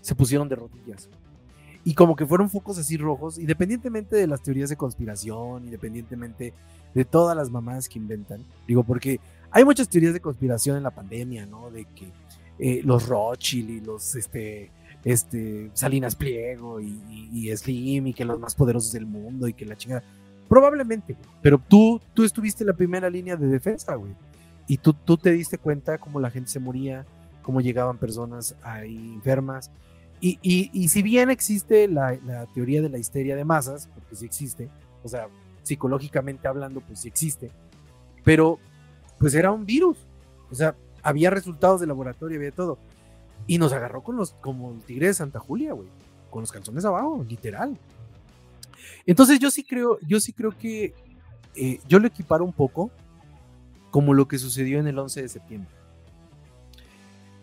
se 0.00 0.14
pusieron 0.14 0.48
de 0.48 0.56
rodillas. 0.56 1.10
Y 1.84 1.94
como 1.94 2.14
que 2.14 2.26
fueron 2.26 2.48
focos 2.48 2.78
así 2.78 2.96
rojos, 2.96 3.38
independientemente 3.38 4.14
de 4.16 4.26
las 4.26 4.42
teorías 4.42 4.70
de 4.70 4.76
conspiración, 4.76 5.64
independientemente 5.64 6.54
de 6.94 7.04
todas 7.04 7.36
las 7.36 7.50
mamadas 7.50 7.88
que 7.88 7.98
inventan. 7.98 8.44
Digo, 8.68 8.84
porque 8.84 9.18
hay 9.50 9.64
muchas 9.64 9.88
teorías 9.88 10.12
de 10.12 10.20
conspiración 10.20 10.76
en 10.76 10.84
la 10.84 10.90
pandemia, 10.90 11.46
¿no? 11.46 11.70
De 11.70 11.84
que 11.86 12.12
eh, 12.58 12.82
los 12.84 13.08
Rothschild 13.08 13.70
y 13.70 13.80
los 13.80 14.14
este, 14.14 14.70
este, 15.04 15.70
Salinas 15.74 16.14
Pliego 16.14 16.80
y, 16.80 17.50
Slim 17.56 18.08
y 18.08 18.14
que 18.14 18.24
los 18.24 18.38
más 18.38 18.54
poderosos 18.54 18.92
del 18.92 19.06
mundo 19.06 19.48
y 19.48 19.52
que 19.52 19.66
la 19.66 19.76
chingada. 19.76 20.02
Probablemente, 20.48 21.16
pero 21.40 21.58
tú, 21.58 22.00
tú 22.14 22.24
estuviste 22.24 22.62
en 22.62 22.68
la 22.68 22.74
primera 22.74 23.08
línea 23.10 23.36
de 23.36 23.46
defensa, 23.46 23.94
güey. 23.94 24.12
Y 24.68 24.78
tú, 24.78 24.92
tú 24.92 25.16
te 25.16 25.32
diste 25.32 25.58
cuenta 25.58 25.98
cómo 25.98 26.20
la 26.20 26.30
gente 26.30 26.50
se 26.50 26.60
moría, 26.60 27.04
cómo 27.42 27.60
llegaban 27.60 27.98
personas 27.98 28.54
ahí 28.62 28.96
enfermas. 29.14 29.70
Y, 30.24 30.38
y, 30.72 30.88
si 30.88 31.02
bien 31.02 31.30
existe 31.30 31.88
la, 31.88 32.16
la, 32.24 32.46
teoría 32.46 32.80
de 32.80 32.88
la 32.88 32.98
histeria 32.98 33.34
de 33.34 33.44
masas, 33.44 33.88
porque 33.92 34.14
sí 34.14 34.24
existe, 34.24 34.70
o 35.02 35.08
sea, 35.08 35.26
psicológicamente 35.64 36.46
hablando, 36.46 36.80
pues 36.80 37.00
sí 37.00 37.08
existe, 37.08 37.50
pero 38.22 38.60
pues 39.18 39.34
era 39.34 39.50
un 39.50 39.66
virus, 39.66 39.98
o 40.48 40.54
sea, 40.54 40.76
había 41.02 41.30
resultados 41.30 41.80
de 41.80 41.88
laboratorio, 41.88 42.38
había 42.38 42.52
todo. 42.52 42.78
Y 43.48 43.58
nos 43.58 43.72
agarró 43.72 44.04
con 44.04 44.14
los, 44.14 44.34
como 44.34 44.70
el 44.70 44.82
tigre 44.82 45.08
de 45.08 45.14
Santa 45.14 45.40
Julia, 45.40 45.72
güey, 45.72 45.88
con 46.30 46.42
los 46.42 46.52
calzones 46.52 46.84
abajo, 46.84 47.26
literal. 47.28 47.76
Entonces 49.06 49.40
yo 49.40 49.50
sí 49.50 49.64
creo, 49.64 49.98
yo 50.06 50.20
sí 50.20 50.32
creo 50.32 50.56
que 50.56 50.94
eh, 51.56 51.80
yo 51.88 51.98
lo 51.98 52.06
equiparo 52.06 52.44
un 52.44 52.52
poco 52.52 52.92
como 53.90 54.14
lo 54.14 54.28
que 54.28 54.38
sucedió 54.38 54.78
en 54.78 54.86
el 54.86 54.96
11 55.00 55.22
de 55.22 55.28
septiembre. 55.28 55.70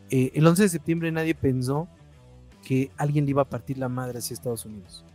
Eh, 0.10 0.32
el 0.34 0.48
11 0.48 0.64
de 0.64 0.70
septiembre 0.70 1.12
nadie 1.12 1.36
pensó 1.36 1.90
que 2.64 2.92
alguien 2.98 3.26
le 3.26 3.32
iba 3.32 3.42
a 3.42 3.50
partir 3.50 3.78
la 3.78 3.90
madre 3.90 4.20
hacia 4.20 4.34
Estados 4.34 4.66
Unidos. 4.66 5.06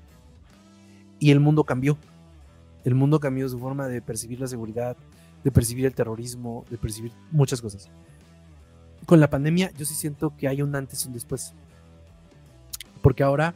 Y 1.18 1.30
el 1.30 1.40
mundo 1.40 1.64
cambió. 1.64 1.96
El 2.84 2.94
mundo 2.94 3.20
cambió 3.20 3.48
su 3.48 3.58
forma 3.58 3.88
de 3.88 4.02
percibir 4.02 4.40
la 4.40 4.46
seguridad, 4.46 4.96
de 5.42 5.50
percibir 5.50 5.86
el 5.86 5.94
terrorismo, 5.94 6.64
de 6.71 6.76
percibir 6.76 7.12
muchas 7.30 7.60
cosas. 7.62 7.90
Con 9.06 9.21
la 9.21 9.30
pandemia 9.30 9.71
yo 9.76 9.84
sí 9.84 9.95
siento 9.95 10.34
que 10.36 10.49
hay 10.49 10.62
un 10.62 10.75
antes 10.75 11.04
y 11.04 11.08
un 11.08 11.14
después. 11.14 11.54
Porque 13.02 13.23
ahora 13.23 13.54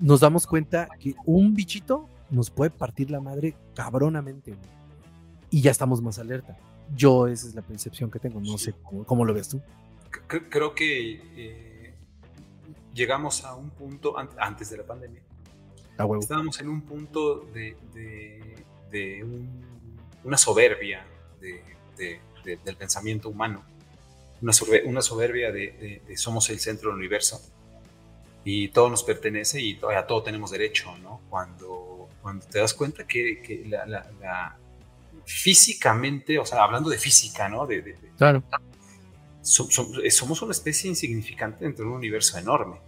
nos 0.00 0.20
damos 0.20 0.46
cuenta 0.46 0.88
que 0.98 1.14
un 1.24 1.54
bichito 1.54 2.08
nos 2.30 2.50
puede 2.50 2.70
partir 2.70 3.10
la 3.10 3.20
madre 3.20 3.54
cabronamente. 3.74 4.54
Y 5.50 5.60
ya 5.60 5.70
estamos 5.70 6.02
más 6.02 6.18
alerta. 6.18 6.56
Yo 6.94 7.26
esa 7.28 7.46
es 7.46 7.54
la 7.54 7.62
percepción 7.62 8.10
que 8.10 8.18
tengo. 8.18 8.40
No 8.40 8.58
sé 8.58 8.74
cómo, 9.06 9.24
lo 9.24 9.32
ves 9.32 9.48
tú. 9.48 9.60
Creo 10.26 10.74
que 10.74 11.22
eh, 11.36 11.73
llegamos 12.94 13.44
a 13.44 13.54
un 13.54 13.70
punto 13.70 14.16
antes 14.16 14.70
de 14.70 14.76
la 14.78 14.84
pandemia 14.84 15.22
Estábamos 16.20 16.60
en 16.60 16.68
un 16.68 16.82
punto 16.82 17.46
de, 17.52 17.76
una 20.24 20.36
soberbia 20.36 21.06
del 21.40 22.76
pensamiento 22.76 23.28
humano, 23.28 23.62
una, 24.42 24.52
soberbia, 24.52 25.52
de, 25.52 26.02
somos 26.16 26.50
el 26.50 26.58
centro 26.58 26.90
del 26.90 26.98
universo 26.98 27.40
y 28.44 28.68
todo 28.68 28.90
nos 28.90 29.04
pertenece 29.04 29.60
y 29.60 29.78
a 29.96 30.06
todo 30.06 30.22
tenemos 30.22 30.50
derecho, 30.50 30.96
¿no? 30.98 31.20
Cuando, 31.30 32.08
cuando 32.20 32.44
te 32.46 32.58
das 32.58 32.74
cuenta 32.74 33.06
que, 33.06 33.64
la, 33.68 34.56
físicamente, 35.24 36.38
o 36.40 36.44
sea, 36.44 36.64
hablando 36.64 36.90
de 36.90 36.98
física, 36.98 37.48
¿no? 37.48 37.66
De, 37.66 37.96
claro. 38.18 38.42
Somos 39.44 40.42
una 40.42 40.52
especie 40.52 40.88
insignificante 40.88 41.64
dentro 41.64 41.84
de 41.84 41.90
un 41.90 41.96
universo 41.96 42.38
enorme, 42.38 42.80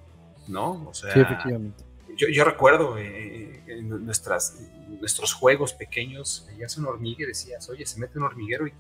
¿no? 0.48 0.88
O 0.88 0.94
sea, 0.94 1.12
sí, 1.12 1.20
efectivamente 1.20 1.84
yo, 2.16 2.44
recuerdo 2.44 2.96
eh, 2.98 3.62
en 3.66 3.88
nuestras, 4.04 4.58
nuestros 4.88 5.32
juegos 5.32 5.72
pequeños, 5.72 6.46
veías 6.48 6.76
una 6.78 6.88
hormiga 6.88 7.24
y 7.24 7.26
decías, 7.26 7.68
oye, 7.68 7.84
se 7.86 8.00
mete 8.00 8.18
un 8.18 8.24
hormiguero 8.24 8.66
y 8.66 8.72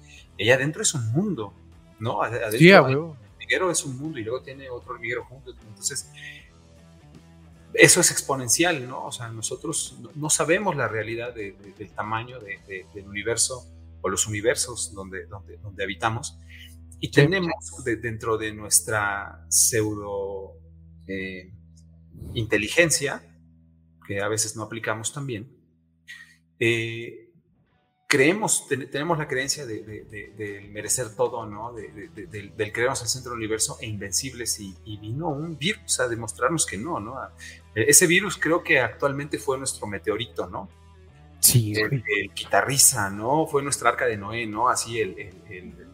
allá 0.42 0.54
adentro 0.54 0.82
es 0.82 0.94
un 0.94 1.12
mundo, 1.12 1.52
¿no? 1.98 2.22
Adentro 2.22 2.58
sí, 2.58 2.72
hormiguero 2.72 3.70
es 3.70 3.84
un 3.84 3.98
mundo 3.98 4.18
y 4.18 4.24
luego 4.24 4.42
tiene 4.42 4.70
otro 4.70 4.94
hormiguero 4.94 5.24
junto. 5.24 5.50
Entonces, 5.50 6.10
eso 7.74 8.00
es 8.00 8.10
exponencial, 8.10 8.88
¿no? 8.88 9.04
O 9.04 9.12
sea, 9.12 9.28
nosotros 9.28 9.98
no 10.14 10.30
sabemos 10.30 10.76
la 10.76 10.88
realidad 10.88 11.34
del 11.34 11.90
tamaño 11.94 12.38
del 12.40 13.06
universo 13.06 13.66
o 14.00 14.08
los 14.08 14.26
universos 14.26 14.94
donde, 14.94 15.26
donde, 15.26 15.58
donde 15.58 15.84
habitamos 15.84 16.38
y 17.00 17.10
tenemos 17.10 17.54
dentro 17.84 18.38
de 18.38 18.52
nuestra 18.52 19.44
pseudo... 19.48 20.54
Eh, 21.06 21.52
inteligencia, 22.34 23.22
que 24.06 24.20
a 24.20 24.28
veces 24.28 24.56
no 24.56 24.62
aplicamos 24.62 25.12
también, 25.12 25.50
eh, 26.58 27.30
creemos, 28.06 28.66
tenemos 28.68 29.18
la 29.18 29.26
creencia 29.26 29.66
de, 29.66 30.68
merecer 30.72 31.14
todo, 31.14 31.46
¿no? 31.46 31.72
del 31.72 32.72
creernos 32.72 33.02
al 33.02 33.08
centro 33.08 33.32
del 33.32 33.38
universo 33.38 33.78
e 33.80 33.86
invencibles 33.86 34.60
y, 34.60 34.74
vino 34.98 35.28
un 35.28 35.58
virus 35.58 36.00
a 36.00 36.08
demostrarnos 36.08 36.66
que 36.66 36.78
no, 36.78 37.00
¿no? 37.00 37.16
Ese 37.74 38.06
virus 38.06 38.36
creo 38.36 38.62
que 38.62 38.80
actualmente 38.80 39.38
fue 39.38 39.58
nuestro 39.58 39.86
meteorito, 39.86 40.48
¿no? 40.48 40.68
Sí. 41.40 41.74
El, 41.74 41.92
el 41.92 42.34
guitarriza, 42.34 43.10
¿no? 43.10 43.46
Fue 43.46 43.62
nuestra 43.62 43.90
arca 43.90 44.06
de 44.06 44.16
Noé, 44.16 44.46
¿no? 44.46 44.68
Así 44.68 45.00
el... 45.00 45.85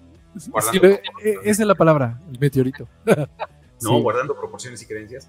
Eh, 1.22 1.38
esa 1.44 1.62
es 1.62 1.66
la 1.66 1.74
palabra, 1.74 2.20
el 2.30 2.38
meteorito. 2.38 2.88
no, 3.82 4.00
guardando 4.00 4.34
proporciones 4.34 4.82
y 4.82 4.86
creencias 4.86 5.28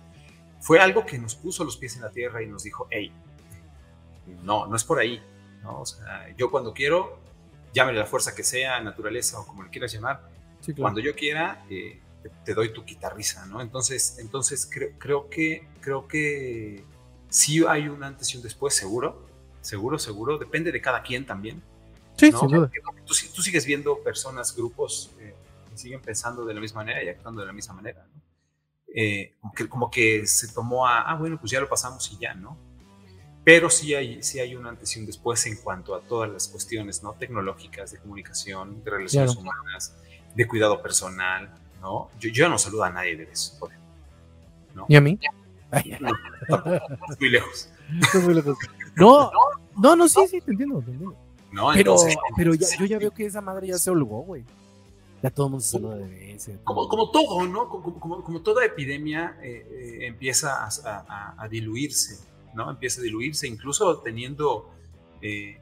fue 0.64 0.80
algo 0.80 1.06
que 1.06 1.20
nos 1.20 1.36
puso 1.36 1.66
los 1.66 1.76
pies 1.76 1.98
en 1.98 2.04
la 2.04 2.10
tierra 2.10 2.42
y 2.42 2.48
nos 2.48 2.64
dijo, 2.64 2.88
hey, 2.90 3.12
no, 4.44 4.66
no 4.66 4.78
es 4.78 4.84
por 4.86 4.98
ahí. 4.98 5.22
¿no? 5.62 5.82
O 5.82 5.86
sea, 5.86 6.34
yo 6.38 6.50
cuando 6.50 6.74
quiero, 6.74 7.20
llámale 7.74 8.00
la 8.00 8.06
fuerza 8.06 8.34
que 8.34 8.44
sea, 8.44 8.80
naturaleza 8.80 9.42
o 9.42 9.46
como 9.46 9.64
le 9.64 9.70
quieras 9.70 9.92
llamar, 9.92 10.22
cuando 10.78 11.02
yo 11.02 11.14
quiera, 11.16 11.66
eh, 11.70 12.00
te, 12.46 12.54
doy 12.54 12.72
tu 12.72 12.86
guitarriza, 12.86 13.46
¿no? 13.46 13.60
Entonces, 13.60 14.18
entonces 14.20 14.70
creo, 14.72 14.92
creo, 14.98 15.30
que, 15.30 15.68
creo 15.82 16.08
que 16.08 16.86
sí 17.28 17.62
hay 17.68 17.90
un 17.90 18.02
antes 18.02 18.34
y 18.34 18.38
un 18.38 18.44
después, 18.44 18.74
seguro, 18.74 19.28
seguro, 19.60 20.00
seguro, 20.00 20.38
depende 20.38 20.72
de 20.72 20.80
cada 20.80 21.04
quien 21.04 21.26
también. 21.26 21.62
Sí, 22.18 22.32
sin 22.32 22.48
duda. 22.48 22.70
Tú, 23.06 23.14
tú, 23.34 23.42
sigues 23.42 23.66
viendo 23.66 23.98
personas, 24.00 24.56
grupos 24.56 25.12
eh, 25.20 25.34
que 25.70 25.78
siguen 25.78 26.02
pensando 26.02 26.46
de 26.46 26.54
la 26.54 26.62
misma 26.62 26.82
manera 26.82 27.04
y 27.04 27.10
actuando 27.10 27.42
de 27.42 27.48
la 27.48 27.54
misma 27.54 27.76
manera, 27.76 28.06
¿no? 28.14 28.22
Eh, 28.96 29.34
como, 29.70 29.90
que, 29.90 30.28
se 30.28 30.54
tomó 30.54 30.86
a, 30.88 31.02
ah, 31.02 31.16
bueno, 31.16 31.40
pues 31.40 31.52
ya 31.52 31.60
lo 31.60 31.68
pasamos 31.68 32.12
y 32.12 32.18
ya, 32.18 32.36
¿no? 32.36 32.58
Pero 33.44 33.70
sí 33.70 33.94
hay, 33.96 34.22
sí 34.22 34.40
hay 34.40 34.56
un 34.56 34.68
antes 34.68 34.96
y 34.96 35.00
un 35.00 35.06
después 35.06 35.46
en 35.48 35.58
cuanto 35.58 35.96
a 35.96 36.02
todas 36.02 36.30
las 36.30 36.48
cuestiones, 36.48 37.04
¿no? 37.04 37.14
Tecnológicas, 37.14 37.92
de 37.92 37.98
comunicación, 37.98 38.84
de 38.84 38.92
relaciones 38.92 39.36
humanas, 39.36 39.96
de 40.36 40.48
cuidado 40.48 40.82
personal, 40.82 41.54
¿no? 41.82 42.10
Yo, 42.20 42.30
yo 42.30 42.48
no 42.48 42.58
saludo 42.58 42.84
a 42.84 42.92
nadie 42.92 43.18
de 43.18 43.24
eso, 43.24 43.58
por 43.60 43.72
ejemplo. 43.72 43.92
¿no? 44.76 44.86
¿Y 44.88 44.96
a 44.96 45.02
mí? 45.02 45.20
muy 47.20 47.30
lejos. 47.30 47.70
muy 48.24 48.34
lejos. 48.36 48.58
No, 48.96 49.32
no, 49.76 49.96
no, 49.96 50.08
sí, 50.08 50.28
sí, 50.30 50.40
te 50.42 50.52
entiendo, 50.52 50.82
te 50.82 50.92
entiendo. 50.92 51.18
No, 51.54 51.70
pero, 51.74 51.96
pero 52.36 52.56
ya, 52.56 52.68
yo 52.80 52.86
ya 52.86 52.98
veo 52.98 53.12
que 53.12 53.28
esa 53.28 53.40
madre 53.40 53.68
ya 53.68 53.78
se 53.78 53.92
holgó, 53.92 54.24
güey. 54.24 54.44
Ya 55.22 55.30
todo 55.30 55.46
el 55.46 55.52
mundo 55.52 55.64
se 55.64 55.80
de 55.80 56.34
ese. 56.34 56.60
Como, 56.64 56.90
como 56.90 57.12
todo, 57.12 57.46
¿no? 57.48 57.70
Como, 57.70 58.24
como, 58.24 58.42
toda 58.42 58.66
epidemia 58.66 59.38
eh, 59.42 59.66
eh, 59.72 60.08
empieza 60.08 60.66
a, 60.66 61.36
a, 61.38 61.48
diluirse, 61.48 62.26
¿no? 62.56 62.72
Empieza 62.72 63.00
a 63.00 63.04
diluirse, 63.04 63.48
incluso 63.48 64.00
teniendo, 64.00 64.70
eh, 65.22 65.62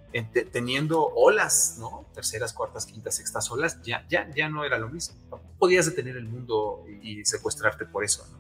teniendo 0.51 1.06
olas, 1.10 1.75
¿no? 1.77 2.06
Terceras, 2.15 2.54
cuartas, 2.54 2.86
quintas, 2.86 3.15
sextas 3.17 3.51
olas, 3.51 3.80
ya, 3.84 4.04
ya, 4.10 4.27
ya 4.34 4.47
no 4.49 4.63
era 4.63 4.80
lo 4.80 4.89
mismo. 4.89 5.15
podías 5.60 5.86
detener 5.86 6.15
el 6.15 6.27
mundo 6.27 6.86
y, 7.04 7.23
secuestrarte 7.25 7.86
por 7.86 8.04
eso, 8.06 8.25
¿no? 8.32 8.39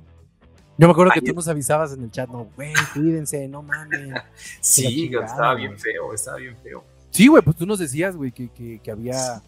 Yo 0.77 0.87
me 0.87 0.93
acuerdo 0.93 1.11
que 1.13 1.21
tú 1.21 1.33
nos 1.33 1.47
avisabas 1.47 1.93
en 1.93 2.03
el 2.05 2.11
chat, 2.11 2.29
no, 2.29 2.45
güey, 2.55 2.73
cuídense, 2.93 3.47
no 3.47 3.61
mames. 3.61 4.23
sí, 4.61 5.11
estaba 5.13 5.53
bien 5.53 5.77
feo, 5.77 6.13
estaba 6.13 6.37
bien 6.37 6.57
feo. 6.63 6.83
Sí, 7.11 7.27
güey, 7.27 7.43
pues 7.43 7.55
tú 7.57 7.65
nos 7.65 7.79
decías, 7.79 8.15
güey, 8.15 8.31
que, 8.31 8.49
que, 8.49 8.79
que 8.79 8.91
había, 8.91 9.41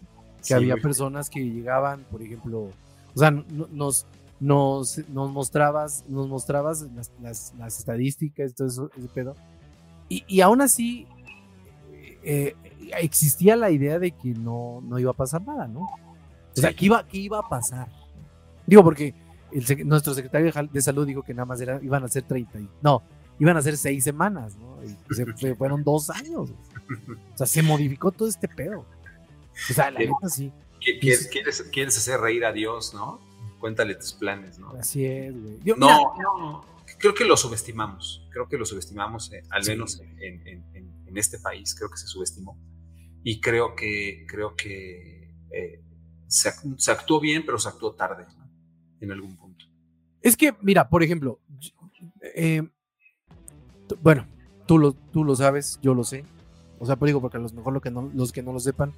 que 0.46 0.54
había 0.54 0.76
personas 0.76 1.28
que 1.28 1.40
llegaban, 1.40 2.04
por 2.10 2.22
ejemplo, 2.22 2.70
o 3.14 3.18
sea, 3.18 3.30
nos, 3.30 4.06
nos, 4.38 4.98
nos 5.08 5.30
mostrabas, 5.30 6.04
nos 6.08 6.28
mostrabas 6.28 6.86
las, 7.22 7.54
las, 7.58 7.78
estadísticas, 7.78 8.54
todo 8.54 8.68
eso, 8.68 8.90
ese 8.96 9.08
pedo. 9.08 9.34
Y, 10.08 10.24
y 10.28 10.42
aún 10.42 10.60
así, 10.60 11.06
eh, 12.22 12.54
existía 13.00 13.56
la 13.56 13.70
idea 13.70 13.98
de 13.98 14.10
que 14.10 14.28
no, 14.34 14.80
no 14.82 14.98
iba 14.98 15.10
a 15.10 15.14
pasar 15.14 15.42
nada, 15.42 15.66
¿no? 15.66 15.80
O 15.80 16.60
sea, 16.60 16.72
¿qué 16.72 16.86
iba, 16.86 17.06
qué 17.06 17.18
iba 17.18 17.38
a 17.38 17.48
pasar? 17.48 17.88
Digo, 18.66 18.84
porque 18.84 19.14
el, 19.52 19.88
nuestro 19.88 20.14
secretario 20.14 20.52
de 20.70 20.82
salud 20.82 21.06
dijo 21.06 21.22
que 21.22 21.34
nada 21.34 21.46
más 21.46 21.60
era, 21.60 21.80
iban 21.82 22.04
a 22.04 22.08
ser 22.08 22.22
30, 22.24 22.60
no, 22.82 23.02
iban 23.38 23.56
a 23.56 23.62
ser 23.62 23.76
seis 23.76 24.04
semanas, 24.04 24.56
¿no? 24.56 24.78
Y 24.84 25.14
se, 25.14 25.54
fueron 25.54 25.82
dos 25.82 26.10
años. 26.10 26.52
O 27.34 27.36
sea, 27.36 27.46
se 27.46 27.62
modificó 27.62 28.12
todo 28.12 28.28
este 28.28 28.48
pedo. 28.48 28.80
O 29.70 29.72
sea, 29.72 29.90
la 29.90 30.00
neta 30.00 30.28
sí. 30.28 30.52
¿Quieres, 31.00 31.28
quieres, 31.72 31.96
hacer 31.96 32.20
reír 32.20 32.44
a 32.44 32.52
Dios, 32.52 32.92
¿no? 32.92 33.20
Cuéntale 33.58 33.94
tus 33.94 34.12
planes, 34.12 34.58
¿no? 34.58 34.70
Así 34.72 35.04
es, 35.04 35.32
güey. 35.32 35.58
no, 35.76 36.14
no, 36.20 36.66
creo 36.98 37.14
que 37.14 37.24
lo 37.24 37.36
subestimamos. 37.36 38.26
Creo 38.30 38.48
que 38.48 38.58
lo 38.58 38.66
subestimamos, 38.66 39.32
eh, 39.32 39.42
al 39.50 39.64
menos 39.66 40.00
en, 40.00 40.46
en, 40.46 40.64
en, 40.74 41.16
este 41.16 41.38
país, 41.38 41.74
creo 41.76 41.88
que 41.88 41.96
se 41.96 42.08
subestimó. 42.08 42.58
Y 43.22 43.40
creo 43.40 43.76
que, 43.76 44.26
creo 44.28 44.56
que 44.56 45.32
eh, 45.52 45.80
se, 46.26 46.50
se, 46.76 46.90
actuó 46.90 47.20
bien, 47.20 47.46
pero 47.46 47.56
se 47.58 47.68
actuó 47.68 47.94
tarde, 47.94 48.26
¿no? 48.36 48.50
En 49.00 49.12
algún 49.12 49.36
punto. 49.36 49.64
Es 50.20 50.36
que, 50.36 50.54
mira, 50.60 50.88
por 50.88 51.04
ejemplo, 51.04 51.40
eh, 52.34 52.62
bueno, 54.00 54.26
tú 54.66 54.78
lo, 54.78 54.92
tú 54.92 55.22
lo 55.24 55.36
sabes, 55.36 55.78
yo 55.82 55.94
lo 55.94 56.02
sé. 56.02 56.24
O 56.78 56.86
sea, 56.86 56.96
pues 56.96 57.08
digo, 57.08 57.20
porque 57.20 57.36
a 57.36 57.40
lo 57.40 57.48
mejor 57.50 57.72
lo 57.72 57.80
que 57.80 57.90
no, 57.90 58.10
los 58.14 58.32
que 58.32 58.42
no 58.42 58.52
lo 58.52 58.60
sepan, 58.60 58.92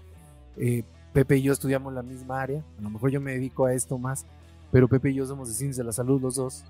eh, 0.57 0.83
Pepe 1.13 1.39
y 1.39 1.43
yo 1.43 1.53
estudiamos 1.53 1.93
la 1.93 2.03
misma 2.03 2.43
área. 2.43 2.63
A 2.79 2.83
lo 2.83 2.91
mejor 2.91 3.11
yo 3.11 3.21
me 3.21 3.33
dedico 3.33 3.67
a 3.67 3.75
esto 3.75 3.99
más, 3.99 4.27
pero 4.71 4.89
Pepe 4.89 5.11
y 5.11 5.15
yo 5.15 5.27
somos 5.27 5.49
de 5.49 5.55
ciencias 5.55 5.79
de 5.79 5.85
la 5.85 5.93
salud 5.93 6.21
los 6.21 6.37
dos. 6.37 6.65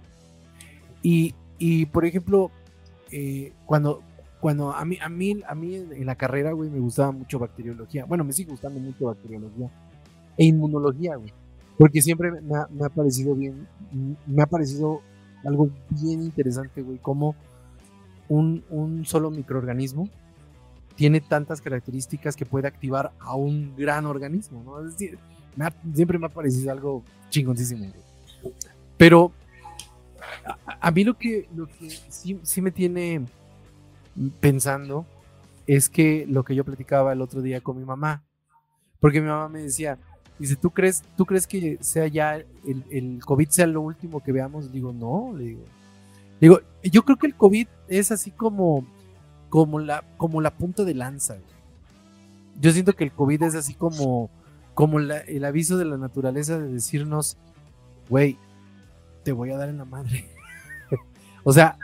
Y, 1.03 1.35
y 1.59 1.87
por 1.87 2.05
ejemplo, 2.05 2.51
eh, 3.11 3.53
cuando, 3.65 4.03
cuando 4.41 4.73
a 4.73 4.85
mí, 4.85 4.99
a 5.01 5.09
mí, 5.09 5.41
a 5.47 5.55
mí 5.55 5.75
en 5.77 6.07
la 6.07 6.17
carrera, 6.17 6.53
güey, 6.53 6.71
me 6.71 6.81
gustaba 6.81 7.13
mucho 7.13 7.39
bacteriología. 7.39 8.05
Bueno, 8.05 8.25
me 8.25 8.33
sigue 8.33 8.51
gustando 8.51 8.79
mucho 8.81 9.07
bacteriología 9.07 9.71
e 10.37 10.45
inmunología, 10.45 11.17
güey. 11.17 11.33
Porque 11.79 12.01
siempre 12.01 12.31
me 12.31 12.57
ha, 12.57 12.67
me 12.71 12.87
ha 12.87 12.89
parecido 12.89 13.35
bien, 13.35 13.67
me 14.27 14.43
ha 14.43 14.47
parecido 14.47 15.03
algo 15.45 15.71
bien 15.91 16.23
interesante, 16.23 16.83
güey, 16.83 16.99
cómo 16.99 17.35
un, 18.29 19.03
solo 19.05 19.31
microorganismo 19.31 20.09
tiene 20.97 21.21
tantas 21.21 21.61
características 21.61 22.35
que 22.35 22.47
puede 22.47 22.67
activar 22.67 23.13
a 23.21 23.35
un 23.37 23.77
gran 23.77 24.07
organismo, 24.07 24.63
¿no? 24.65 24.81
Es 24.81 24.93
decir, 24.93 25.19
siempre 25.95 26.19
me 26.19 26.27
ha 26.27 26.31
parecido 26.31 26.73
algo 26.73 27.05
chingoncísimo. 27.29 27.93
Pero 28.97 29.33
a, 30.81 30.91
mí 30.91 31.05
lo 31.05 31.17
que, 31.17 31.49
lo 31.55 31.67
que 31.67 31.91
sí, 32.09 32.41
sí, 32.43 32.63
me 32.63 32.71
tiene 32.71 33.25
pensando 34.41 35.07
es 35.67 35.89
que 35.89 36.27
lo 36.29 36.45
que 36.45 36.55
yo 36.55 36.65
platicaba 36.65 37.13
el 37.13 37.21
otro 37.21 37.43
día 37.43 37.61
con 37.61 37.79
mi 37.79 37.85
mamá, 37.85 38.25
porque 38.99 39.21
mi 39.21 39.29
mamá 39.29 39.49
me 39.49 39.63
decía, 39.63 39.99
dice, 40.39 40.57
¿tú 40.57 40.71
crees, 40.71 41.03
¿tú 41.17 41.27
crees 41.27 41.47
que 41.47 41.79
sea 41.81 42.07
ya 42.07 42.37
el, 42.37 42.85
el 42.91 43.21
COVID 43.25 43.49
sea 43.49 43.67
lo 43.67 43.83
último 43.83 44.23
que 44.23 44.33
veamos? 44.33 44.73
Digo, 44.73 44.93
no, 44.93 45.37
le 45.37 45.45
digo, 45.45 45.65
Digo, 46.41 46.61
yo 46.83 47.03
creo 47.05 47.17
que 47.17 47.27
el 47.27 47.35
COVID 47.35 47.67
es 47.89 48.13
así 48.13 48.31
como, 48.31 48.87
como, 49.49 49.79
la, 49.79 50.05
como 50.17 50.41
la 50.41 50.57
punta 50.57 50.85
de 50.85 50.95
lanza. 50.95 51.37
Yo 52.61 52.73
siento 52.73 52.95
que 52.95 53.05
el 53.05 53.13
COVID 53.13 53.43
es 53.43 53.55
así 53.55 53.75
como, 53.75 54.31
como 54.75 54.99
el 54.99 55.45
aviso 55.45 55.77
de 55.77 55.85
la 55.85 55.97
naturaleza 55.97 56.59
de 56.59 56.73
decirnos, 56.73 57.37
güey, 58.09 58.39
te 59.23 59.33
voy 59.33 59.51
a 59.51 59.57
dar 59.57 59.69
en 59.69 59.79
la 59.79 59.85
madre. 59.85 60.29
o 61.45 61.53
sea, 61.53 61.79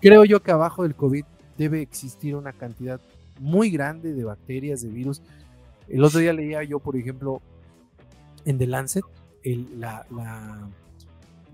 creo 0.00 0.24
yo 0.24 0.42
que 0.42 0.50
abajo 0.50 0.82
del 0.82 0.94
COVID 0.94 1.24
debe 1.58 1.82
existir 1.82 2.36
una 2.36 2.52
cantidad 2.52 3.00
muy 3.40 3.70
grande 3.70 4.12
de 4.12 4.24
bacterias, 4.24 4.82
de 4.82 4.88
virus. 4.88 5.22
El 5.88 6.02
otro 6.04 6.20
día 6.20 6.32
leía 6.32 6.62
yo, 6.62 6.78
por 6.78 6.96
ejemplo, 6.96 7.42
en 8.44 8.58
The 8.58 8.66
Lancet, 8.66 9.04
la, 9.76 10.06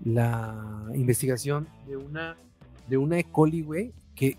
la 0.03 0.85
investigación 0.93 1.67
de 1.87 1.97
una, 1.97 2.37
de 2.87 2.97
una 2.97 3.19
E. 3.19 3.23
coli, 3.25 3.61
güey, 3.61 3.93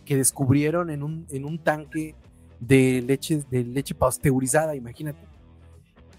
que, 0.05 0.16
descubrieron 0.16 0.90
en 0.90 1.03
un, 1.03 1.27
en 1.31 1.45
un 1.45 1.59
tanque 1.59 2.14
de 2.61 3.03
leche, 3.03 3.42
de 3.51 3.64
leche 3.64 3.95
pasteurizada, 3.95 4.77
imagínate. 4.77 5.18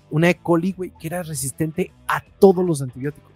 Una 0.10 0.30
E. 0.30 0.36
coli, 0.36 0.74
güey, 0.74 0.92
que 1.00 1.08
era 1.08 1.24
resistente 1.24 1.92
a 2.08 2.22
todos 2.40 2.66
los 2.66 2.82
antibióticos. 2.82 3.32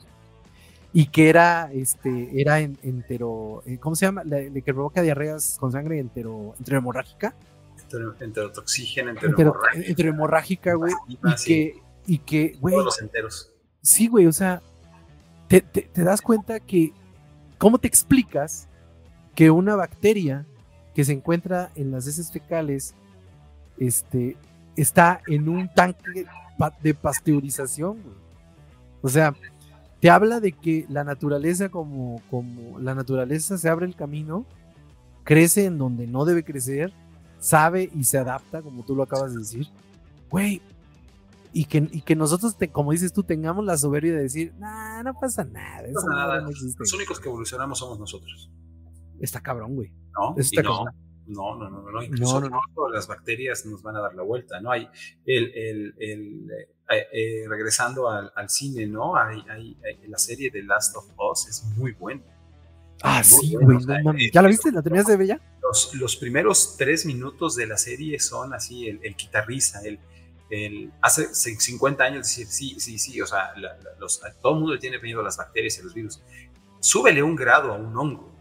Y 0.91 1.07
que 1.07 1.29
era, 1.29 1.71
este, 1.71 2.41
era 2.41 2.59
en, 2.59 2.77
entero, 2.83 3.63
eh, 3.65 3.77
¿cómo 3.77 3.95
se 3.95 4.05
llama? 4.05 4.23
Le, 4.23 4.61
que 4.61 4.73
provoca 4.73 5.01
diarreas 5.01 5.57
con 5.59 5.71
sangre 5.71 5.99
entero, 5.99 6.55
enterohemorrágica. 6.59 7.33
Enterotoxígena, 8.19 9.11
enterohemorrágica. 9.11 9.87
Enterohemorrágica, 9.87 10.73
güey. 10.73 10.93
y, 11.07 11.17
que, 11.45 11.81
y 12.05 12.17
que, 12.19 12.57
güey. 12.59 12.73
Todos 12.73 12.85
los 12.85 13.01
enteros. 13.01 13.51
Sí, 13.81 14.07
güey, 14.07 14.25
o 14.25 14.33
sea, 14.33 14.61
te, 15.47 15.63
das 15.95 16.21
cuenta 16.21 16.59
que, 16.59 16.91
¿cómo 17.57 17.77
te 17.77 17.87
explicas 17.87 18.67
que 19.37 19.51
una 19.51 19.75
bacteria 19.75 20.47
que 20.95 21.05
se 21.05 21.13
encuentra 21.13 21.69
en 21.75 21.91
las 21.91 22.07
heces 22.07 22.31
fecales 22.31 22.95
este, 23.77 24.35
está 24.75 25.21
en 25.27 25.47
un 25.47 25.71
tanque 25.71 26.25
de 26.81 26.93
pasteurización? 26.95 27.99
O 29.03 29.09
sea, 29.09 29.35
te 29.99 30.09
habla 30.09 30.39
de 30.39 30.53
que 30.53 30.87
la 30.89 31.03
naturaleza 31.03 31.69
como, 31.69 32.19
como 32.31 32.79
la 32.79 32.95
naturaleza 32.95 33.59
se 33.59 33.69
abre 33.69 33.85
el 33.85 33.95
camino, 33.95 34.47
crece 35.23 35.65
en 35.65 35.77
donde 35.77 36.07
no 36.07 36.25
debe 36.25 36.43
crecer, 36.43 36.91
sabe 37.39 37.91
y 37.93 38.05
se 38.05 38.17
adapta, 38.17 38.63
como 38.63 38.83
tú 38.83 38.95
lo 38.95 39.03
acabas 39.03 39.33
de 39.33 39.41
decir. 39.41 39.67
Güey, 40.31 40.63
y 41.53 41.65
que, 41.65 41.87
y 41.91 42.01
que 42.01 42.15
nosotros, 42.15 42.55
como 42.71 42.91
dices 42.91 43.13
tú, 43.13 43.21
tengamos 43.21 43.63
la 43.63 43.77
soberbia 43.77 44.13
de 44.13 44.23
decir, 44.23 44.55
nah, 44.57 45.03
no 45.03 45.13
pasa 45.13 45.43
nada. 45.43 45.83
Los 46.79 46.93
únicos 46.93 47.19
que 47.19 47.29
evolucionamos 47.29 47.77
somos 47.77 47.99
nosotros. 47.99 48.49
Está 49.19 49.41
cabrón, 49.41 49.75
güey. 49.75 49.91
No, 51.27 51.55
no, 51.57 51.69
no, 51.69 51.81
no, 51.81 51.91
no, 51.91 52.03
Incluso 52.03 52.41
las 52.89 53.07
bacterias 53.07 53.65
nos 53.65 53.81
van 53.81 53.97
a 53.97 54.01
dar 54.01 54.15
la 54.15 54.23
vuelta, 54.23 54.61
¿no? 54.61 54.71
Hay 54.71 54.87
el, 55.25 55.51
el, 55.53 55.95
el 55.99 56.51
eh, 56.89 57.07
eh, 57.11 57.45
regresando 57.49 58.09
al, 58.09 58.31
al, 58.33 58.49
cine, 58.49 58.87
¿no? 58.87 59.17
Hay, 59.17 59.43
hay, 59.49 59.77
la 60.07 60.17
serie 60.17 60.49
de 60.49 60.63
Last 60.63 60.95
of 60.95 61.05
Us 61.17 61.47
es 61.49 61.63
muy 61.75 61.91
buena. 61.91 62.23
Ah, 63.01 63.23
sí, 63.23 63.55
güey. 63.55 63.77
¿Ya 64.31 64.41
la 64.41 64.47
viste? 64.47 64.71
¿La 64.71 64.81
tenías 64.81 65.05
de 65.05 65.17
bella? 65.17 65.41
Los, 65.61 65.93
los 65.95 66.15
primeros 66.15 66.75
tres 66.77 67.05
minutos 67.05 67.55
de 67.55 67.67
la 67.67 67.77
serie 67.77 68.19
son 68.19 68.53
así, 68.53 68.87
el, 68.87 68.99
el 69.03 69.15
guitarrista, 69.15 69.81
el, 69.81 69.99
hace 71.01 71.33
50 71.33 72.03
años 72.03 72.25
decir, 72.25 72.47
sí, 72.47 72.79
sí, 72.79 72.97
sí, 72.97 73.21
o 73.21 73.27
sea, 73.27 73.53
todo 74.41 74.53
el 74.53 74.59
mundo 74.61 74.79
tiene 74.79 74.99
miedo 74.99 75.19
a 75.19 75.23
las 75.23 75.37
bacterias 75.37 75.77
y 75.77 75.81
a 75.81 75.83
los 75.83 75.93
virus. 75.93 76.21
Súbele 76.79 77.21
un 77.21 77.35
grado 77.35 77.73
a 77.73 77.77
un 77.77 77.95
hongo, 77.97 78.31
¿no? 78.31 78.36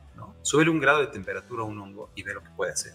Súbele 0.46 0.70
un 0.70 0.78
grado 0.78 1.00
de 1.00 1.08
temperatura 1.08 1.62
a 1.62 1.66
un 1.66 1.76
hongo 1.76 2.10
y 2.14 2.22
ve 2.22 2.32
lo 2.32 2.40
que 2.40 2.50
puede 2.50 2.70
hacer. 2.70 2.92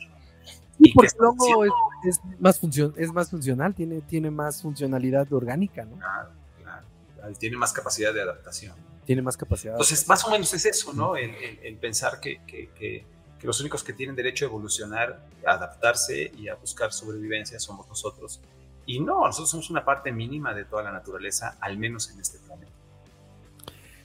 Y 0.80 0.94
porque 0.94 1.12
el 1.20 1.26
hongo 1.26 1.66
es, 1.66 2.20
más 2.40 2.62
es 2.96 3.12
más 3.12 3.30
funcional, 3.30 3.76
tiene, 3.76 4.00
tiene 4.00 4.32
más 4.32 4.62
funcionalidad 4.62 5.32
orgánica, 5.34 5.84
¿no? 5.84 5.98
Claro, 5.98 6.30
claro. 6.62 7.34
Tiene 7.38 7.58
más 7.58 7.74
capacidad 7.74 8.14
de 8.14 8.22
adaptación. 8.22 8.74
Tiene 9.06 9.22
más 9.22 9.36
capacidad. 9.36 9.74
Entonces, 9.74 10.08
más 10.08 10.24
o 10.24 10.32
menos 10.32 10.54
es 10.54 10.66
eso, 10.66 10.94
¿no? 10.94 11.18
El, 11.18 11.76
pensar 11.76 12.22
que, 12.22 12.40
que, 12.48 12.70
que, 12.70 13.06
que, 13.38 13.46
los 13.46 13.60
únicos 13.60 13.84
que 13.84 13.92
tienen 13.92 14.16
derecho 14.16 14.46
a 14.46 14.48
evolucionar, 14.48 15.28
a 15.46 15.52
adaptarse 15.52 16.32
y 16.38 16.48
a 16.48 16.56
buscar 16.56 16.94
sobrevivencia 16.94 17.60
somos 17.60 17.86
nosotros 17.90 18.40
y 18.86 19.00
no, 19.00 19.26
nosotros 19.26 19.50
somos 19.50 19.70
una 19.70 19.86
parte 19.86 20.12
mínima 20.12 20.54
de 20.54 20.66
toda 20.66 20.84
la 20.84 20.92
naturaleza, 20.92 21.58
al 21.60 21.78
menos 21.78 22.10
en 22.12 22.20
este 22.20 22.40
planeta. 22.40 22.51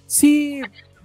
Sí, 0.06 0.60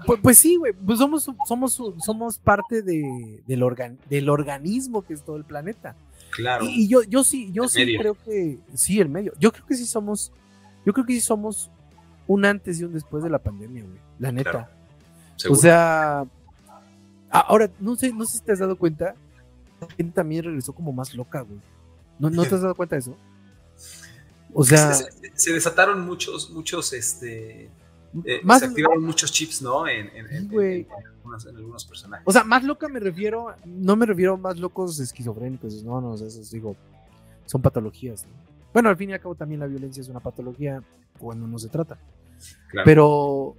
pues, 0.06 0.20
pues 0.22 0.38
sí, 0.38 0.56
güey, 0.56 0.74
pues 0.74 1.00
somos, 1.00 1.30
somos, 1.48 1.82
somos 2.04 2.38
parte 2.38 2.82
de, 2.82 3.42
del, 3.46 3.98
del 4.10 4.30
organismo 4.30 5.02
que 5.04 5.14
es 5.14 5.24
todo 5.24 5.36
el 5.38 5.44
planeta. 5.44 5.96
Claro. 6.32 6.66
Y, 6.66 6.88
yo, 6.88 7.04
yo 7.04 7.24
sí, 7.24 7.52
yo 7.52 7.68
sí 7.68 7.98
creo 7.98 8.16
que, 8.16 8.60
sí, 8.74 9.00
el 9.00 9.10
medio. 9.10 9.34
Yo 9.40 9.52
creo 9.52 9.66
que 9.66 9.76
sí 9.76 9.86
somos, 9.86 10.32
yo 10.86 10.94
creo 10.94 11.06
que 11.06 11.14
sí 11.14 11.22
somos 11.22 11.70
un 12.28 12.46
antes 12.46 12.80
y 12.80 12.84
un 12.86 12.94
después 12.94 13.24
de 13.24 13.30
la 13.30 13.40
pandemia, 13.40 13.84
güey, 13.84 14.00
la 14.20 14.32
neta. 14.32 14.72
O 15.50 15.56
sea, 15.56 16.26
ahora, 17.30 17.70
no 17.80 17.96
sé, 17.96 18.14
no 18.14 18.26
sé 18.26 18.38
si 18.38 18.44
te 18.44 18.54
has 18.54 18.60
dado 18.60 18.78
cuenta, 18.78 19.16
la 19.82 19.88
gente 19.96 20.14
también 20.14 20.46
regresó 20.46 20.74
como 20.74 20.92
más 20.94 21.14
loca, 21.14 21.42
güey. 21.42 21.60
¿No, 22.20 22.30
¿No 22.30 22.44
te 22.44 22.56
has 22.56 22.62
dado 22.62 22.76
cuenta 22.76 22.96
de 22.96 23.02
eso? 23.02 23.18
O 24.54 24.64
sea. 24.64 24.94
Se, 24.94 25.54
desataron 25.54 26.06
muchos, 26.06 26.52
muchos, 26.52 26.94
este. 26.94 27.70
Eh, 28.26 28.42
se 28.60 28.66
activaron 28.66 29.04
muchos 29.04 29.32
chips, 29.32 29.62
¿no? 29.62 29.88
En, 29.88 30.10
algunos, 31.56 31.86
personajes. 31.86 32.28
O 32.28 32.32
sea, 32.32 32.44
más 32.44 32.64
loca 32.64 32.88
me 32.90 33.00
refiero, 33.00 33.56
no 33.66 33.96
me 33.96 34.06
refiero 34.06 34.34
a 34.34 34.38
más 34.38 34.60
locos 34.60 35.00
esquizofrénicos, 35.00 35.84
no, 35.84 36.02
no, 36.02 36.16
eso 36.16 36.42
digo. 36.52 36.76
son 37.46 37.62
patologías. 37.62 38.26
¿no? 38.26 38.34
Bueno, 38.74 38.90
al 38.90 38.98
fin 38.98 39.10
y 39.10 39.14
al 39.14 39.20
cabo 39.20 39.36
también 39.36 39.60
la 39.60 39.68
violencia 39.68 40.02
es 40.02 40.10
una 40.10 40.20
patología 40.20 40.84
cuando 41.20 41.48
no 41.48 41.58
se 41.58 41.70
trata. 41.70 41.98
Claro. 42.70 42.86
Pero, 42.86 43.56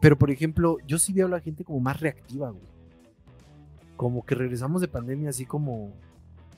pero 0.00 0.18
por 0.18 0.30
ejemplo, 0.30 0.78
yo 0.86 0.98
sí 0.98 1.12
veo 1.12 1.26
a 1.26 1.30
la 1.30 1.40
gente 1.40 1.64
como 1.64 1.80
más 1.80 2.00
reactiva, 2.00 2.50
güey. 2.50 2.72
Como 3.96 4.24
que 4.24 4.34
regresamos 4.34 4.80
de 4.80 4.88
pandemia 4.88 5.30
así 5.30 5.46
como, 5.46 5.92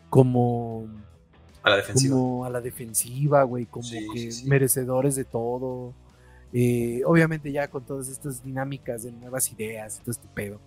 como, 0.09 0.87
a 1.63 1.71
la 1.71 1.77
defensiva. 1.77 2.15
como 2.15 2.45
a 2.45 2.51
la 2.51 2.61
defensiva, 2.61 3.43
güey, 3.43 3.67
como 3.67 3.85
Sí, 3.85 4.07
que 4.15 4.33
sí. 4.33 4.47
merecedores 4.47 5.17
de 5.17 5.25
todo. 5.25 5.93
Eh, 6.57 7.03
obviamente 7.05 7.51
ya 7.51 7.67
con 7.69 7.85
todas 7.85 8.09
estas 8.09 8.43
dinámicas 8.45 9.03
de 9.03 9.11
nuevas 9.13 9.51
ideas 9.51 9.99
todo 10.01 10.13
este 10.13 10.29
pedo. 10.29 10.61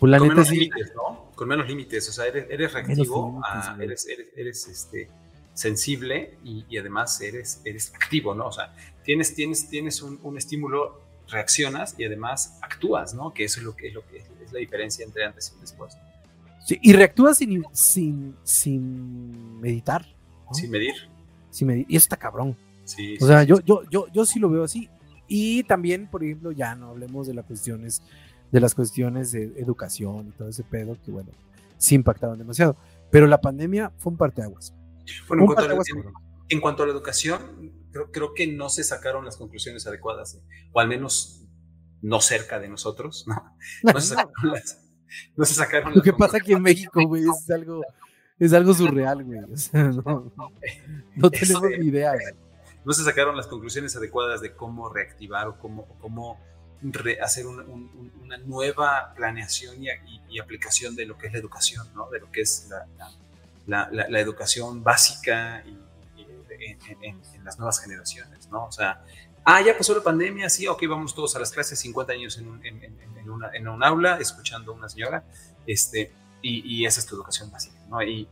Pues 0.00 0.10
la 0.10 0.18
con 0.18 0.26
neta 0.28 0.34
menos 0.40 0.48
sí. 0.48 0.56
límites, 0.56 0.92
¿no? 0.94 1.30
Con 1.36 1.48
menos 1.48 1.68
límites. 1.68 2.08
O 2.08 2.12
sea, 2.12 2.26
eres, 2.26 2.46
eres 2.50 2.72
reactivo, 2.72 3.28
límites, 3.28 3.68
a- 3.68 3.74
güey. 3.74 3.86
eres, 3.86 4.06
eres, 4.08 4.26
eres, 4.36 4.66
este, 4.68 5.08
sensible 5.54 6.36
y, 6.44 6.64
y 6.68 6.78
además 6.78 7.20
eres, 7.20 7.60
eres 7.64 7.92
activo, 7.94 8.34
¿no? 8.34 8.48
O 8.48 8.52
sea, 8.52 8.74
tienes, 9.04 9.34
tienes, 9.34 9.68
tienes 9.68 10.02
un, 10.02 10.18
un 10.22 10.36
estímulo, 10.36 11.00
reaccionas 11.28 11.94
y 11.98 12.04
además 12.04 12.58
actúas, 12.62 13.14
¿no? 13.14 13.32
Que 13.32 13.44
eso 13.44 13.60
es 13.60 13.64
lo 13.66 13.76
que 13.76 13.88
es, 13.88 13.94
lo 13.94 14.06
que 14.08 14.18
es 14.18 14.52
la 14.52 14.58
diferencia 14.58 15.04
entre 15.04 15.24
antes 15.24 15.54
y 15.56 15.60
después. 15.60 15.96
Sí, 16.66 16.78
y 16.82 16.92
reactúa 16.92 17.34
sin, 17.34 17.64
sin, 17.72 18.34
sin 18.44 19.60
meditar. 19.60 20.04
¿no? 20.46 20.54
Sin 20.54 20.70
medir. 20.70 20.94
Sin 21.50 21.68
medi- 21.68 21.86
y 21.88 21.96
eso 21.96 22.04
está 22.04 22.16
cabrón. 22.16 22.56
Sí, 22.88 23.16
O 23.20 23.26
sea, 23.26 23.42
yo, 23.44 23.56
sí. 23.56 23.62
yo, 23.66 23.82
yo, 23.90 24.06
yo 24.12 24.24
sí 24.24 24.38
lo 24.38 24.48
veo 24.50 24.64
así. 24.64 24.88
Y 25.26 25.62
también, 25.64 26.08
por 26.10 26.24
ejemplo, 26.24 26.52
ya 26.52 26.74
no 26.74 26.88
hablemos 26.88 27.26
de 27.26 27.34
las 27.34 27.44
cuestiones, 27.44 28.02
de 28.50 28.60
las 28.60 28.74
cuestiones 28.74 29.30
de 29.32 29.52
educación 29.58 30.28
y 30.28 30.30
todo 30.32 30.48
ese 30.48 30.64
pedo, 30.64 30.96
que 31.04 31.10
bueno, 31.10 31.30
sí 31.76 31.94
impactaban 31.94 32.38
demasiado. 32.38 32.76
Pero 33.10 33.26
la 33.26 33.40
pandemia 33.40 33.92
fue 33.98 34.12
un 34.12 34.16
parteaguas. 34.18 34.74
Bueno, 35.28 35.42
en 35.42 35.46
cuanto, 35.46 35.64
a 35.64 35.68
la, 35.68 35.76
parteaguas, 35.76 36.14
en- 36.48 36.60
cuanto 36.60 36.82
a 36.82 36.86
la 36.86 36.92
educación, 36.92 37.72
creo, 37.92 38.10
creo 38.10 38.34
que 38.34 38.46
no 38.46 38.70
se 38.70 38.84
sacaron 38.84 39.24
las 39.26 39.36
conclusiones 39.36 39.86
adecuadas, 39.86 40.34
¿eh? 40.36 40.42
o 40.72 40.80
al 40.80 40.88
menos 40.88 41.44
no 42.00 42.20
cerca 42.20 42.58
de 42.58 42.68
nosotros, 42.68 43.26
¿no? 43.26 43.34
No 43.82 44.00
se 44.00 44.08
sacaron 44.14 44.52
las, 44.52 44.78
no 45.36 45.44
se 45.44 45.54
sacaron 45.54 45.94
Lo 45.94 46.02
que 46.02 46.12
pasa 46.14 46.38
aquí 46.38 46.52
en 46.52 46.62
México, 46.62 47.02
güey, 47.06 47.24
es 47.24 47.50
algo, 47.50 47.82
es 48.38 48.52
algo 48.54 48.72
surreal, 48.72 49.24
güey. 49.24 49.40
O 49.40 49.56
sea, 49.56 49.84
no, 49.84 50.32
no 51.16 51.30
tenemos 51.30 51.62
ni 51.78 51.86
idea, 51.86 52.12
güey. 52.12 52.47
No 52.84 52.92
se 52.92 53.04
sacaron 53.04 53.36
las 53.36 53.46
conclusiones 53.46 53.94
adecuadas 53.96 54.40
de 54.40 54.52
cómo 54.54 54.88
reactivar 54.92 55.48
o 55.48 55.58
cómo, 55.58 55.82
o 55.82 55.94
cómo 56.00 56.40
hacer 57.22 57.46
una, 57.46 57.62
un- 57.64 57.90
un- 57.98 58.12
una 58.22 58.36
nueva 58.38 59.12
planeación 59.16 59.82
y, 59.82 59.88
y- 59.90 60.22
y 60.30 60.38
aplicación 60.38 60.94
de 60.94 61.06
lo 61.06 61.18
que 61.18 61.26
es 61.26 61.32
la 61.32 61.38
educación, 61.40 61.86
¿no? 61.94 62.08
de 62.08 62.20
lo 62.20 62.30
que 62.30 62.42
es 62.42 62.68
la, 62.70 62.86
la- 62.96 63.10
la- 63.66 63.88
la- 63.90 64.08
la 64.08 64.20
educación 64.20 64.82
básica 64.84 65.62
y, 65.66 65.76
en, 66.18 66.78
en- 66.88 67.04
en- 67.04 67.22
en 67.34 67.44
las 67.44 67.58
nuevas 67.58 67.80
generaciones. 67.80 68.48
¿no? 68.48 68.66
O 68.66 68.72
sea, 68.72 69.04
ah, 69.44 69.60
ya 69.60 69.76
pasó 69.76 69.94
la 69.94 70.02
pandemia, 70.02 70.48
sí, 70.48 70.66
ok, 70.68 70.82
vamos 70.88 71.14
todos 71.14 71.34
a 71.36 71.40
las 71.40 71.50
clases, 71.50 71.78
50 71.80 72.12
años 72.12 72.38
en 72.38 72.48
un, 72.48 72.64
en- 72.64 73.30
una, 73.30 73.50
en 73.52 73.68
un 73.68 73.84
aula, 73.84 74.16
escuchando 74.18 74.72
a 74.72 74.74
una 74.74 74.88
señora, 74.88 75.22
este, 75.66 76.12
y, 76.40 76.62
y 76.80 76.86
esa 76.86 77.00
es 77.00 77.06
tu 77.06 77.14
educación 77.16 77.50
básica. 77.50 77.76
¿no? 77.88 78.02
Y 78.02 78.26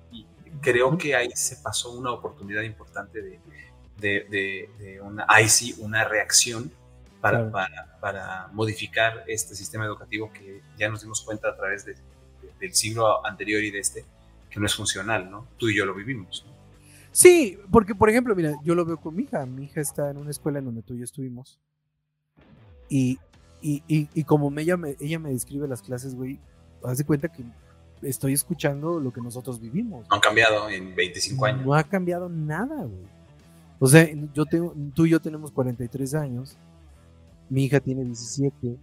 creo 0.62 0.96
que 0.96 1.14
ahí 1.14 1.30
se 1.34 1.56
pasó 1.56 1.90
una 1.92 2.12
oportunidad 2.12 2.62
importante 2.62 3.20
de, 3.20 3.38
de, 3.98 4.26
de- 4.30 4.70
de 4.78 5.00
una, 5.00 5.24
ahí 5.28 5.48
sí, 5.48 5.74
una 5.78 6.04
reacción 6.04 6.70
para, 7.20 7.38
Claro. 7.38 7.52
para, 7.52 7.98
para 8.00 8.48
modificar 8.52 9.24
este 9.26 9.54
sistema 9.54 9.84
educativo 9.86 10.30
que 10.32 10.60
ya 10.78 10.88
nos 10.88 11.02
dimos 11.02 11.22
cuenta 11.22 11.48
a 11.48 11.56
través 11.56 11.84
de- 11.84 11.94
de- 11.94 12.00
del 12.60 12.74
siglo 12.74 13.24
anterior 13.26 13.62
y 13.64 13.70
de 13.70 13.78
este, 13.80 14.04
que 14.50 14.60
no 14.60 14.66
es 14.66 14.74
funcional, 14.74 15.30
¿no? 15.30 15.46
Tú 15.56 15.68
y 15.68 15.76
yo 15.76 15.84
lo 15.86 15.94
vivimos. 15.94 16.44
¿no? 16.46 16.52
Sí, 17.12 17.58
porque 17.70 17.94
por 17.94 18.10
ejemplo, 18.10 18.34
mira, 18.36 18.54
yo 18.62 18.74
lo 18.74 18.84
veo 18.84 18.98
con 18.98 19.14
mi 19.16 19.22
hija. 19.24 19.44
Mi 19.46 19.64
hija 19.64 19.80
está 19.80 20.10
en 20.10 20.18
una 20.18 20.30
escuela 20.30 20.58
en 20.58 20.66
donde 20.66 20.82
tú 20.82 20.94
y 20.94 20.98
yo 20.98 21.04
estuvimos. 21.04 21.58
Y, 22.88 23.18
y, 23.62 23.82
y, 23.88 24.08
y 24.14 24.24
como 24.24 24.50
me- 24.50 24.62
ella, 24.62 24.76
me, 24.76 24.96
ella 25.00 25.18
me 25.18 25.30
describe 25.30 25.66
las 25.66 25.82
clases, 25.82 26.14
güey, 26.14 26.38
haz 26.84 26.98
de 26.98 27.04
cuenta 27.04 27.28
que 27.28 27.42
estoy 28.02 28.34
escuchando 28.34 29.00
lo 29.00 29.12
que 29.12 29.20
nosotros 29.22 29.58
vivimos. 29.60 30.06
No 30.08 30.14
han 30.16 30.20
cambiado 30.20 30.68
en 30.68 30.94
25 30.94 31.46
años. 31.46 31.64
No 31.66 31.74
ha 31.74 31.82
cambiado 31.84 32.28
nada, 32.28 32.84
güey. 32.84 33.15
O 33.78 33.86
sea, 33.86 34.08
yo 34.34 34.46
tengo, 34.46 34.74
tú 34.94 35.06
y 35.06 35.10
yo 35.10 35.20
tenemos 35.20 35.50
43 35.52 36.14
años. 36.14 36.56
Mi 37.50 37.64
hija 37.64 37.78
tiene 37.80 38.04
17. 38.04 38.76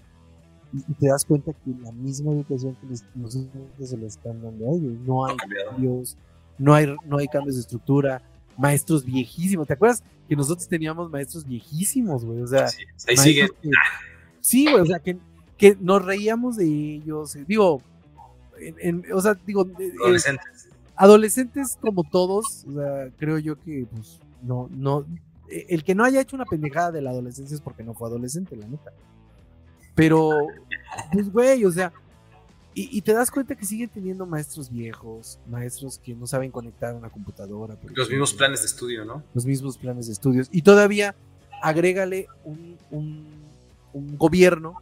Y, 0.73 0.93
te 0.93 1.08
das 1.08 1.23
cuenta 1.25 1.51
que 1.53 1.71
la 1.84 1.91
misma 1.91 2.32
educación 2.32 2.75
que 2.82 2.88
les- 2.88 3.06
nosotros 3.15 3.51
se 3.84 3.97
le 3.97 4.08
están 4.08 4.41
dando 4.41 4.71
a 4.71 4.75
ellos. 4.75 4.93
No 5.06 5.25
hay 5.25 5.36
cambios, 5.38 6.17
no 6.58 6.73
hay, 6.73 6.95
no 7.06 7.17
hay 7.17 7.27
cambios 7.27 7.56
de 7.56 7.62
estructura, 7.62 8.21
maestros 8.58 9.03
viejísimos. 9.06 9.67
¿Te 9.67 9.73
acuerdas 9.73 10.03
que 10.27 10.36
nosotros 10.36 10.67
teníamos 10.67 11.10
maestros 11.12 11.45
viejísimos, 11.45 12.23
güey? 12.25 12.41
O 12.41 12.47
sea, 12.47 12.67
Sí, 12.67 12.84
ahí 13.08 13.17
sigue. 13.17 13.49
que- 13.62 13.69
sí, 14.41 14.63
güey, 14.65 14.79
o 14.82 14.86
sea, 14.86 14.99
que, 14.99 15.17
que 15.58 15.77
nos 15.79 16.03
reíamos 16.03 16.58
de 16.58 16.65
ellos. 16.95 17.36
eh, 17.36 17.45
Digo, 17.47 17.82
en- 18.60 18.75
en- 19.03 19.13
o 19.13 19.21
sea, 19.21 19.36
digo, 19.45 19.65
eh, 19.67 19.73
eh, 19.79 19.93
Adolescentes. 20.03 20.69
adolescentes 20.95 21.77
como 21.82 22.03
todos, 22.03 22.65
o 22.67 22.73
sea, 22.73 23.10
creo 23.17 23.38
yo 23.39 23.60
que, 23.60 23.86
pues, 23.93 24.19
no, 24.43 24.69
no, 24.71 25.06
eh, 25.49 25.65
el 25.69 25.84
que 25.84 25.95
no 25.95 26.03
haya 26.03 26.21
hecho 26.21 26.36
una 26.36 26.45
pendejada 26.45 26.91
de 26.91 27.01
la 27.01 27.10
adolescencia 27.12 27.56
es 27.56 27.62
porque 27.62 27.84
no 27.84 27.93
fue 27.93 28.08
adolescente, 28.08 28.56
la 28.56 28.67
neta. 28.67 28.91
Pero, 29.95 30.32
pues, 31.12 31.32
güey, 31.32 31.65
o 31.65 31.71
sea, 31.71 31.91
y, 32.73 32.97
y 32.97 33.01
te 33.01 33.13
das 33.13 33.29
cuenta 33.29 33.56
que 33.56 33.65
siguen 33.65 33.89
teniendo 33.89 34.25
maestros 34.25 34.71
viejos, 34.71 35.39
maestros 35.47 35.99
que 35.99 36.15
no 36.15 36.25
saben 36.25 36.49
conectar 36.49 36.95
una 36.95 37.10
computadora. 37.10 37.77
Los 37.93 38.10
mismos 38.10 38.34
planes 38.34 38.62
de 38.62 38.65
estudio, 38.67 39.06
¿no? 39.06 39.23
Los 39.34 39.45
mismos 39.45 39.77
planes 39.77 40.08
de 40.08 40.13
estudios. 40.13 40.49
Y 40.51 40.63
todavía 40.63 41.15
agrégale 41.62 42.27
un, 42.43 42.77
un, 42.89 43.25
un 43.93 44.17
gobierno 44.17 44.75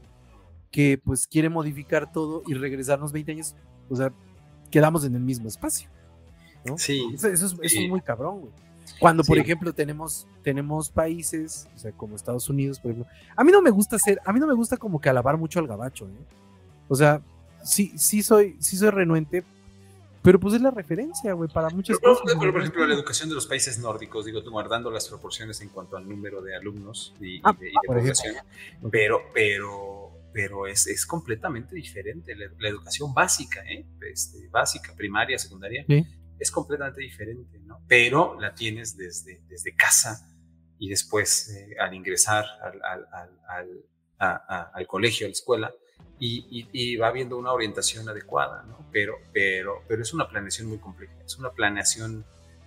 que, 0.71 0.97
pues, 1.03 1.27
quiere 1.27 1.49
modificar 1.49 2.11
todo 2.13 2.43
y 2.47 2.53
regresarnos 2.53 3.11
20 3.11 3.33
años, 3.33 3.55
o 3.89 3.95
sea, 3.97 4.13
quedamos 4.69 5.03
en 5.03 5.15
el 5.15 5.21
mismo 5.21 5.49
espacio. 5.49 5.89
¿no? 6.63 6.77
Sí. 6.77 7.03
Eso, 7.13 7.27
eso 7.27 7.45
es, 7.47 7.51
eso 7.53 7.61
Sí. 7.67 7.83
es 7.83 7.89
muy 7.89 7.99
cabrón, 7.99 8.39
güey. 8.39 8.53
Cuando, 9.01 9.23
por 9.23 9.35
Sí. 9.35 9.41
ejemplo, 9.41 9.73
tenemos, 9.73 10.27
tenemos 10.43 10.89
países, 10.89 11.67
o 11.75 11.79
sea, 11.79 11.91
como 11.91 12.15
Estados 12.15 12.47
Unidos, 12.49 12.79
por 12.79 12.91
ejemplo. 12.91 13.11
A 13.35 13.43
mí 13.43 13.51
no 13.51 13.61
me 13.61 13.69
gusta 13.71 13.97
hacer, 13.97 14.21
a 14.23 14.31
mí 14.31 14.39
no 14.39 14.47
me 14.47 14.53
gusta 14.53 14.77
como 14.77 15.01
que 15.01 15.09
alabar 15.09 15.37
mucho 15.37 15.59
al 15.59 15.67
gabacho, 15.67 16.07
¿eh? 16.07 16.25
O 16.87 16.95
sea, 16.95 17.21
sí, 17.63 17.91
sí 17.97 18.21
soy, 18.23 18.55
sí 18.59 18.77
soy 18.77 18.89
renuente, 18.91 19.43
pero 20.21 20.39
pues 20.39 20.53
es 20.53 20.61
la 20.61 20.69
referencia, 20.71 21.33
güey, 21.33 21.49
para 21.51 21.69
muchas 21.71 21.97
Pero, 21.99 22.13
cosas. 22.19 22.37
pero, 22.39 22.51
por 22.51 22.61
ejemplo, 22.61 22.85
la 22.85 22.93
educación 22.93 23.27
de 23.29 23.35
los 23.35 23.47
países 23.47 23.79
nórdicos, 23.79 24.25
digo, 24.25 24.43
tú 24.43 24.51
guardando 24.51 24.91
las 24.91 25.07
proporciones 25.09 25.59
en 25.61 25.69
cuanto 25.69 25.97
al 25.97 26.07
número 26.07 26.41
de 26.43 26.55
alumnos 26.55 27.13
y, 27.19 27.37
y 27.37 27.41
Ah, 27.43 27.53
de, 27.59 27.69
y 27.69 27.71
de 27.71 27.77
población, 27.87 28.35
pero, 28.91 29.21
pero, 29.33 30.11
pero 30.31 30.67
es, 30.67 30.85
es 30.85 31.05
completamente 31.07 31.73
diferente. 31.75 32.35
La, 32.35 32.45
la 32.59 32.69
educación 32.69 33.13
básica, 33.15 33.61
¿eh? 33.67 33.83
Este, 34.11 34.47
básica, 34.49 34.93
primaria, 34.95 35.39
secundaria, 35.39 35.83
Sí. 35.87 36.05
Es 36.41 36.51
completamente 36.51 37.01
diferente, 37.01 37.59
¿no? 37.59 37.81
Pero 37.87 38.39
la 38.39 38.53
tienes 38.53 38.97
desde, 38.97 39.41
desde 39.47 39.75
casa 39.75 40.27
y 40.79 40.89
después 40.89 41.49
eh, 41.55 41.75
al 41.79 41.93
ingresar 41.93 42.45
al, 42.63 42.81
al, 42.83 43.07
al, 43.11 43.29
al- 43.47 43.85
a- 44.19 44.43
a- 44.47 44.71
al 44.73 44.87
colegio, 44.87 45.25
a 45.25 45.29
la 45.29 45.33
escuela, 45.33 45.71
y, 46.19 46.45
y- 46.49 46.69
y 46.71 46.95
va 46.97 47.07
habiendo 47.07 47.37
una 47.37 47.51
orientación 47.51 48.07
adecuada, 48.09 48.63
¿no? 48.63 48.87
Pero, 48.91 49.15
pero, 49.33 49.83
pero 49.87 50.01
es 50.01 50.13
una 50.13 50.27
planeación 50.27 50.67
muy 50.67 50.79
compleja, 50.79 51.13
es 51.25 51.37
una 51.37 51.51
planeación 51.51 52.25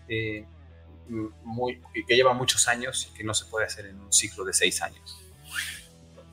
eh, 0.08 0.46
muy, 1.42 1.80
que 2.06 2.14
lleva 2.16 2.32
muchos 2.32 2.66
años 2.68 3.08
y 3.10 3.14
que 3.16 3.24
no 3.24 3.34
se 3.34 3.44
puede 3.46 3.66
hacer 3.66 3.86
en 3.86 4.00
un 4.00 4.12
ciclo 4.12 4.44
de 4.44 4.52
seis 4.52 4.80
años. 4.82 5.20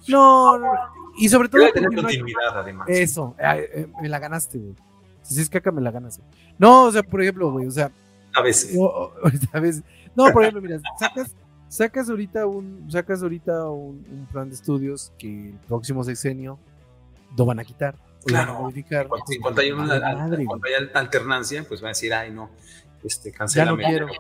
No, 0.08 0.58
no, 0.58 0.72
y 1.18 1.30
sobre 1.30 1.48
todo. 1.50 1.62
Debe 1.62 1.74
tener 1.74 1.90
continuidad, 1.94 2.60
además. 2.60 2.88
Eso, 2.90 3.36
eh, 3.40 3.88
me 4.02 4.10
la 4.10 4.18
ganaste, 4.20 4.58
güey. 4.58 4.76
Si 5.36 5.42
es 5.42 5.50
caca, 5.50 5.72
me 5.72 5.82
la 5.82 5.92
ganas, 5.92 6.18
güey. 6.18 6.30
No, 6.58 6.84
o 6.86 6.92
sea, 6.92 7.04
por 7.04 7.22
ejemplo, 7.22 7.52
güey, 7.52 7.66
o 7.68 7.72
sea, 7.72 7.92
A 8.34 8.42
veces. 8.42 8.78
a 9.54 9.60
veces- 9.60 9.84
no, 10.16 10.26
por 10.32 10.44
ejemplo, 10.44 10.62
mira, 10.62 10.80
sacas, 11.00 11.36
sacas 11.70 12.10
ahorita 12.10 12.46
un, 12.46 12.86
sacas 12.92 13.22
ahorita 13.24 13.70
un, 13.70 14.06
un 14.12 14.28
plan 14.32 14.50
de 14.50 14.56
estudios 14.56 15.12
que 15.18 15.50
el 15.50 15.56
próximo 15.68 16.04
sexenio 16.04 16.60
lo 17.38 17.46
van 17.46 17.60
a 17.60 17.64
quitar, 17.64 17.96
o 18.26 18.30
lo 18.30 18.34
van 18.34 18.42
a 18.44 18.46
Claro. 18.48 18.60
modificar. 18.62 19.08
Cuando, 19.08 19.26
cuando 19.42 19.62
hay 19.62 19.72
una 19.72 19.86
Madre, 19.86 20.06
al- 20.06 20.18
madre, 20.18 20.46
cuando 20.46 20.68
hay 20.68 20.74
al- 20.74 20.92
alternancia, 20.94 21.64
pues 21.68 21.82
va 21.82 21.88
a 21.88 21.90
decir, 21.90 22.14
ay, 22.14 22.32
no, 22.32 22.50
este, 23.04 23.32
Ya 23.32 23.38
cancélame 23.38 23.84
no 24.00 24.12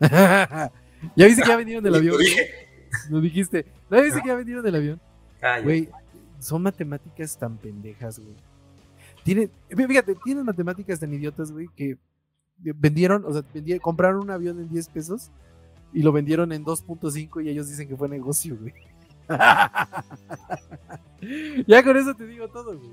ya 1.16 1.26
viste 1.26 1.42
que 1.42 1.48
ya 1.48 1.56
vendieron 1.56 1.84
del 1.84 1.94
avión. 1.96 2.16
Lo 3.08 3.20
dijiste. 3.20 3.66
¿No 3.88 4.00
viste 4.02 4.20
que 4.22 4.28
ya 4.28 4.34
vendieron 4.34 4.64
del 4.64 4.74
avión? 4.76 5.00
Güey, 5.62 5.88
son 6.38 6.62
matemáticas 6.62 7.36
tan 7.36 7.56
pendejas, 7.56 8.18
güey. 8.18 8.34
Tiene, 9.22 9.50
fíjate, 9.68 10.14
tienen 10.24 10.44
matemáticas 10.44 11.00
tan 11.00 11.12
idiotas, 11.12 11.52
güey, 11.52 11.68
que 11.76 11.98
vendieron, 12.58 13.24
o 13.24 13.32
sea, 13.32 13.42
compraron 13.80 14.22
un 14.22 14.30
avión 14.30 14.60
en 14.60 14.68
10 14.68 14.88
pesos 14.88 15.30
y 15.92 16.02
lo 16.02 16.12
vendieron 16.12 16.52
en 16.52 16.64
2.5 16.64 17.44
y 17.44 17.48
ellos 17.48 17.68
dicen 17.68 17.88
que 17.88 17.96
fue 17.96 18.08
negocio, 18.08 18.56
güey. 18.58 18.74
ya 21.66 21.82
con 21.82 21.96
eso 21.96 22.14
te 22.14 22.26
digo 22.26 22.48
todo, 22.48 22.76
güey. 22.76 22.90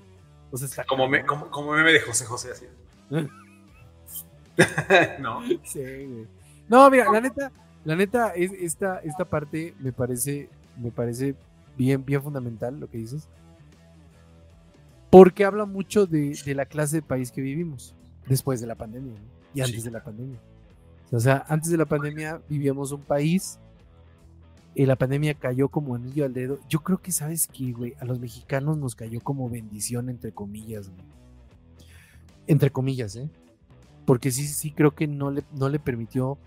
O 0.51 0.57
sea, 0.57 0.67
está 0.67 0.85
Como, 0.85 1.07
me, 1.07 1.25
como, 1.25 1.49
como 1.49 1.73
meme 1.73 1.91
de 1.91 2.01
José 2.01 2.25
José 2.25 2.51
así. 2.51 2.65
¿No? 5.19 5.41
Sí, 5.63 5.79
güey. 5.79 6.27
No, 6.67 6.89
mira, 6.89 7.11
la 7.11 7.21
neta, 7.21 7.51
la 7.85 7.95
neta, 7.95 8.31
es, 8.31 8.51
esta, 8.53 8.99
esta 8.99 9.25
parte 9.25 9.73
me 9.79 9.93
parece, 9.93 10.49
me 10.77 10.91
parece 10.91 11.35
bien, 11.77 12.03
bien 12.05 12.21
fundamental 12.21 12.79
lo 12.79 12.89
que 12.89 12.97
dices. 12.97 13.27
Porque 15.09 15.45
habla 15.45 15.65
mucho 15.65 16.05
de, 16.05 16.37
de 16.45 16.55
la 16.55 16.65
clase 16.65 16.97
de 16.97 17.01
país 17.01 17.31
que 17.31 17.41
vivimos 17.41 17.95
después 18.27 18.59
de 18.59 18.67
la 18.67 18.75
pandemia 18.75 19.13
¿no? 19.13 19.19
y 19.53 19.61
antes 19.61 19.77
Sí. 19.77 19.83
de 19.83 19.91
la 19.91 20.03
pandemia. 20.03 20.39
O 21.11 21.19
sea, 21.19 21.45
antes 21.47 21.71
de 21.71 21.77
la 21.77 21.85
pandemia 21.85 22.41
vivíamos 22.49 22.91
un 22.91 23.01
país 23.01 23.59
y 24.75 24.85
la 24.85 24.95
pandemia 24.97 25.33
cayó 25.33 25.69
como 25.69 25.95
anillo 25.95 26.25
al 26.25 26.33
dedo. 26.33 26.59
Yo 26.69 26.81
creo 26.81 26.97
que, 27.01 27.11
¿sabes 27.11 27.47
qué, 27.47 27.71
güey? 27.71 27.95
A 27.99 28.05
los 28.05 28.19
mexicanos 28.19 28.77
nos 28.77 28.95
cayó 28.95 29.21
como 29.21 29.49
bendición, 29.49 30.09
entre 30.09 30.31
comillas, 30.33 30.89
güey. 30.89 31.01
Entre 32.45 32.69
comillas, 32.69 33.15
¿eh? 33.15 33.29
Porque 34.05 34.31
sí, 34.31 34.47
sí 34.47 34.71
creo 34.71 34.91
que 34.93 35.07
no 35.07 35.31
le, 35.31 35.43
no 35.53 35.69
le 35.69 35.79
permitió, 35.79 36.37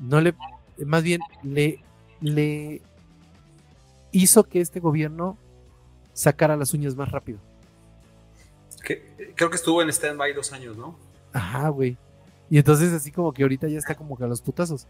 no 0.00 0.20
le, 0.20 0.34
más 0.84 1.02
bien 1.02 1.20
le, 1.42 1.80
le 2.20 2.82
hizo 4.10 4.44
que 4.44 4.60
este 4.60 4.80
gobierno 4.80 5.38
sacara 6.12 6.56
las 6.56 6.74
uñas 6.74 6.94
más 6.94 7.10
rápido. 7.10 7.38
Creo 9.36 9.50
que 9.50 9.56
estuvo 9.56 9.82
en 9.82 9.88
stand-by 9.88 10.32
dos 10.34 10.52
años, 10.52 10.76
¿no? 10.76 10.98
Ajá, 11.32 11.68
güey. 11.68 11.96
Y 12.50 12.58
entonces 12.58 12.92
así 12.92 13.10
como 13.10 13.32
que 13.32 13.42
ahorita 13.42 13.68
ya 13.68 13.78
está 13.78 13.94
como 13.94 14.16
que 14.16 14.24
a 14.24 14.26
los 14.26 14.42
putazos. 14.42 14.86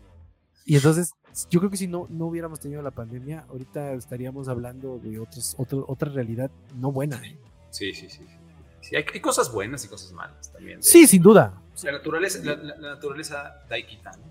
Y 0.64 0.76
entonces 0.76 1.12
yo 1.50 1.60
creo 1.60 1.70
que 1.70 1.76
si 1.76 1.86
no, 1.88 2.06
no 2.10 2.26
hubiéramos 2.26 2.60
tenido 2.60 2.82
la 2.82 2.90
pandemia, 2.90 3.44
ahorita 3.48 3.92
estaríamos 3.92 4.48
hablando 4.48 4.98
de 4.98 5.18
otros, 5.18 5.54
otro- 5.58 5.84
otra 5.88 6.10
realidad 6.10 6.50
no 6.76 6.92
buena. 6.92 7.16
¿eh? 7.24 7.36
Sí, 7.70 7.92
sí, 7.94 8.08
sí. 8.08 8.18
sí. 8.28 8.36
Sí, 8.80 8.96
hay, 8.96 9.04
hay 9.14 9.20
cosas 9.20 9.52
buenas 9.52 9.84
y 9.84 9.88
cosas 9.88 10.12
malas 10.12 10.52
también. 10.52 10.78
de- 10.78 10.82
Sí, 10.82 11.06
sin 11.06 11.22
duda. 11.22 11.60
La 11.84 11.92
naturaleza, 11.92 12.40
la, 12.44 12.56
la- 12.56 12.76
la 12.76 12.88
naturaleza 12.94 13.62
da 13.68 13.78
y 13.78 13.86
quita, 13.86 14.10
¿no? 14.12 14.26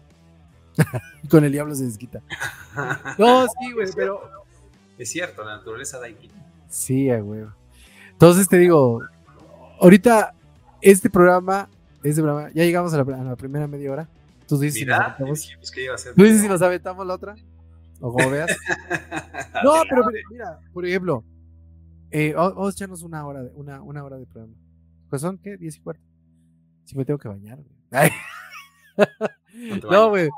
Con 1.30 1.44
el 1.46 1.52
diablo 1.52 1.74
se 1.76 1.86
desquita. 1.86 2.22
No, 3.18 3.46
sí, 3.48 3.72
güey, 3.74 3.88
pero... 3.96 4.22
Es 4.98 5.10
cierto, 5.10 5.44
la 5.44 5.58
naturaleza 5.58 6.00
da 6.00 6.08
y 6.10 6.16
quita. 6.16 6.36
Sí, 6.70 7.10
güey. 7.20 7.46
Entonces 8.12 8.48
te 8.48 8.58
digo, 8.58 9.02
ahorita 9.82 10.34
este 10.82 11.10
programa, 11.10 11.70
este 12.04 12.22
programa, 12.22 12.50
ya 12.54 12.64
llegamos 12.64 12.94
a 12.94 13.04
la, 13.04 13.16
a 13.18 13.24
la 13.24 13.36
primera 13.36 13.68
media 13.68 13.92
hora. 13.92 14.10
Tú 14.48 14.58
dices 14.58 14.80
si 14.80 14.86
nos 14.86 14.96
Mira, 14.98 15.06
aventamos. 15.08 15.40
dijimos 15.42 15.72
que 15.72 15.84
iba 15.84 15.96
a 15.96 15.98
ser. 15.98 16.14
Tú 16.16 16.24
dices 16.24 16.42
si 16.42 16.48
nos 16.48 16.62
aventamos 16.62 17.06
la 17.06 17.14
otra. 17.16 17.36
O 18.00 18.12
como 18.14 18.30
veas. 18.30 18.50
No, 19.64 19.74
pero 19.90 20.04
mira, 20.32 20.60
por 20.74 20.86
ejemplo, 20.86 21.24
eh, 22.10 22.34
va- 22.34 22.50
vamos 22.50 22.74
a 22.74 22.78
echarnos 22.78 23.04
una 23.04 23.26
hora 23.28 23.44
de, 23.44 23.52
una, 23.54 23.82
una 23.82 24.04
hora 24.04 24.18
de 24.18 24.26
programa. 24.26 24.56
Pues 25.10 25.22
son, 25.22 25.38
¿qué? 25.38 25.56
¿Diez 25.58 25.76
y 25.78 25.82
cuarto? 25.82 26.02
Sí 26.86 26.96
me 26.98 27.06
tengo 27.06 27.20
que 27.20 27.28
bañar, 27.28 27.60
güey. 27.60 28.12
No 29.92 30.10
güey. 30.10 30.30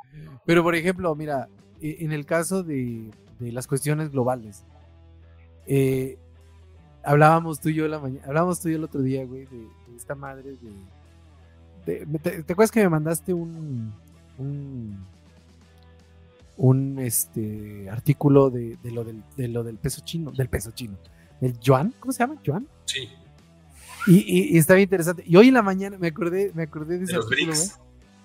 Pero 0.45 0.63
por 0.63 0.75
ejemplo, 0.75 1.15
mira, 1.15 1.47
e- 1.81 1.97
en 1.99 2.11
el 2.11 2.25
caso 2.25 2.63
de, 2.63 3.11
de 3.39 3.51
las 3.51 3.67
cuestiones 3.67 4.11
globales, 4.11 4.65
eh, 5.67 6.17
hablábamos 7.03 7.59
tú 7.59 7.69
y 7.69 7.75
yo 7.75 7.87
la 7.87 7.99
mañana, 7.99 8.25
hablábamos 8.25 8.59
tú 8.59 8.69
y 8.69 8.71
yo 8.71 8.77
el 8.77 8.83
otro 8.85 9.01
día, 9.01 9.25
güey, 9.25 9.45
de, 9.45 9.57
de 9.57 9.97
esta 9.97 10.15
madre 10.15 10.51
de, 11.85 12.05
te, 12.19 12.43
te 12.43 12.53
acuerdas 12.53 12.71
que 12.71 12.81
me 12.81 12.89
mandaste 12.89 13.33
un 13.33 13.93
un 14.37 14.97
un 16.57 16.99
este 16.99 17.89
artículo 17.89 18.49
de, 18.49 18.77
de 18.83 18.91
lo 18.91 19.03
del, 19.03 19.23
de 19.35 19.47
lo 19.47 19.63
del 19.63 19.77
peso 19.77 20.01
chino, 20.05 20.31
del 20.31 20.49
peso 20.49 20.71
chino, 20.71 20.95
del 21.41 21.59
yuan, 21.59 21.93
¿cómo 21.99 22.11
se 22.11 22.19
llama? 22.19 22.35
¿Yuan? 22.43 22.67
Sí, 22.85 23.09
Y, 24.07 24.57
y, 24.57 24.61
bien 24.61 24.79
interesante. 24.79 25.23
Y 25.25 25.35
hoy 25.35 25.47
en 25.47 25.55
la 25.55 25.61
mañana 25.63 25.97
me 25.97 26.07
acordé, 26.07 26.51
me 26.53 26.63
acordé 26.63 26.99
de 26.99 27.05
ese 27.05 27.15
artículo, 27.15 27.53
güey. 27.55 27.67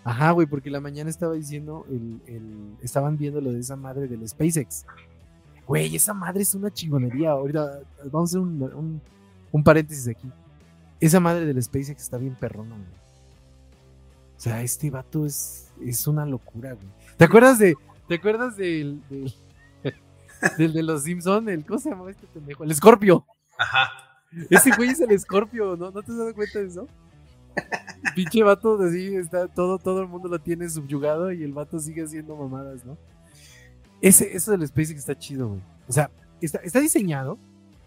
Ajá, 0.04 0.30
güey, 0.32 0.46
porque 0.46 0.70
la 0.70 0.80
mañana 0.80 1.10
estaba 1.10 1.34
diciendo, 1.34 1.86
el, 1.90 2.20
el- 2.26 2.76
estaban 2.82 3.16
viendo 3.18 3.40
lo 3.40 3.52
de 3.52 3.60
esa 3.60 3.76
madre 3.76 4.08
del 4.08 4.26
SpaceX. 4.28 4.84
Güey, 5.68 5.94
esa 5.94 6.14
madre 6.14 6.42
es 6.42 6.54
una 6.54 6.72
chingonería. 6.72 7.30
Ahorita 7.32 7.80
vamos 8.10 8.30
a 8.30 8.32
hacer 8.32 8.40
un, 8.40 8.62
un- 8.62 9.02
un 9.52 9.62
paréntesis 9.64 10.08
aquí. 10.08 10.28
Esa 10.98 11.20
madre 11.20 11.44
del 11.46 11.62
SpaceX 11.62 12.02
está 12.02 12.16
bien 12.16 12.34
perrona, 12.34 12.74
güey. 12.74 12.88
O 14.36 14.40
sea, 14.40 14.62
este 14.62 14.90
vato 14.90 15.24
es, 15.26 15.70
es 15.80 16.06
una 16.08 16.24
locura, 16.26 16.72
güey. 16.72 16.88
¿Te 17.16 17.24
acuerdas 17.24 17.58
de, 17.58 17.76
te 18.08 18.14
acuerdas 18.16 18.56
del, 18.56 19.00
del, 19.08 19.32
del 20.58 20.72
de 20.72 20.82
los 20.82 21.02
Simpson? 21.04 21.48
El, 21.48 21.64
¿Cómo 21.66 21.78
se 21.78 21.90
llamaba 21.90 22.10
este 22.10 22.26
pendejo? 22.28 22.64
El 22.64 22.74
Scorpio. 22.74 23.24
Ajá. 23.58 23.90
Ese 24.50 24.70
güey 24.76 24.90
es 24.90 25.00
el 25.00 25.18
Scorpio, 25.20 25.76
¿no? 25.76 25.90
¿No 25.90 26.02
te 26.02 26.12
has 26.12 26.18
dado 26.18 26.34
cuenta 26.34 26.58
de 26.60 26.66
eso? 26.66 26.86
Pinche 28.14 28.42
vato 28.44 28.80
así, 28.82 29.16
está, 29.16 29.48
todo, 29.48 29.78
todo 29.78 30.00
el 30.02 30.08
mundo 30.08 30.28
lo 30.28 30.38
tiene 30.38 30.68
subyugado 30.68 31.32
y 31.32 31.42
el 31.42 31.52
vato 31.52 31.78
sigue 31.80 32.04
haciendo 32.04 32.36
mamadas, 32.36 32.84
¿no? 32.84 32.96
Ese, 34.00 34.36
eso 34.36 34.52
del 34.52 34.66
SpaceX 34.66 35.00
está 35.00 35.18
chido, 35.18 35.48
güey. 35.48 35.60
O 35.88 35.92
sea, 35.92 36.10
está, 36.40 36.58
está 36.58 36.80
diseñado 36.80 37.38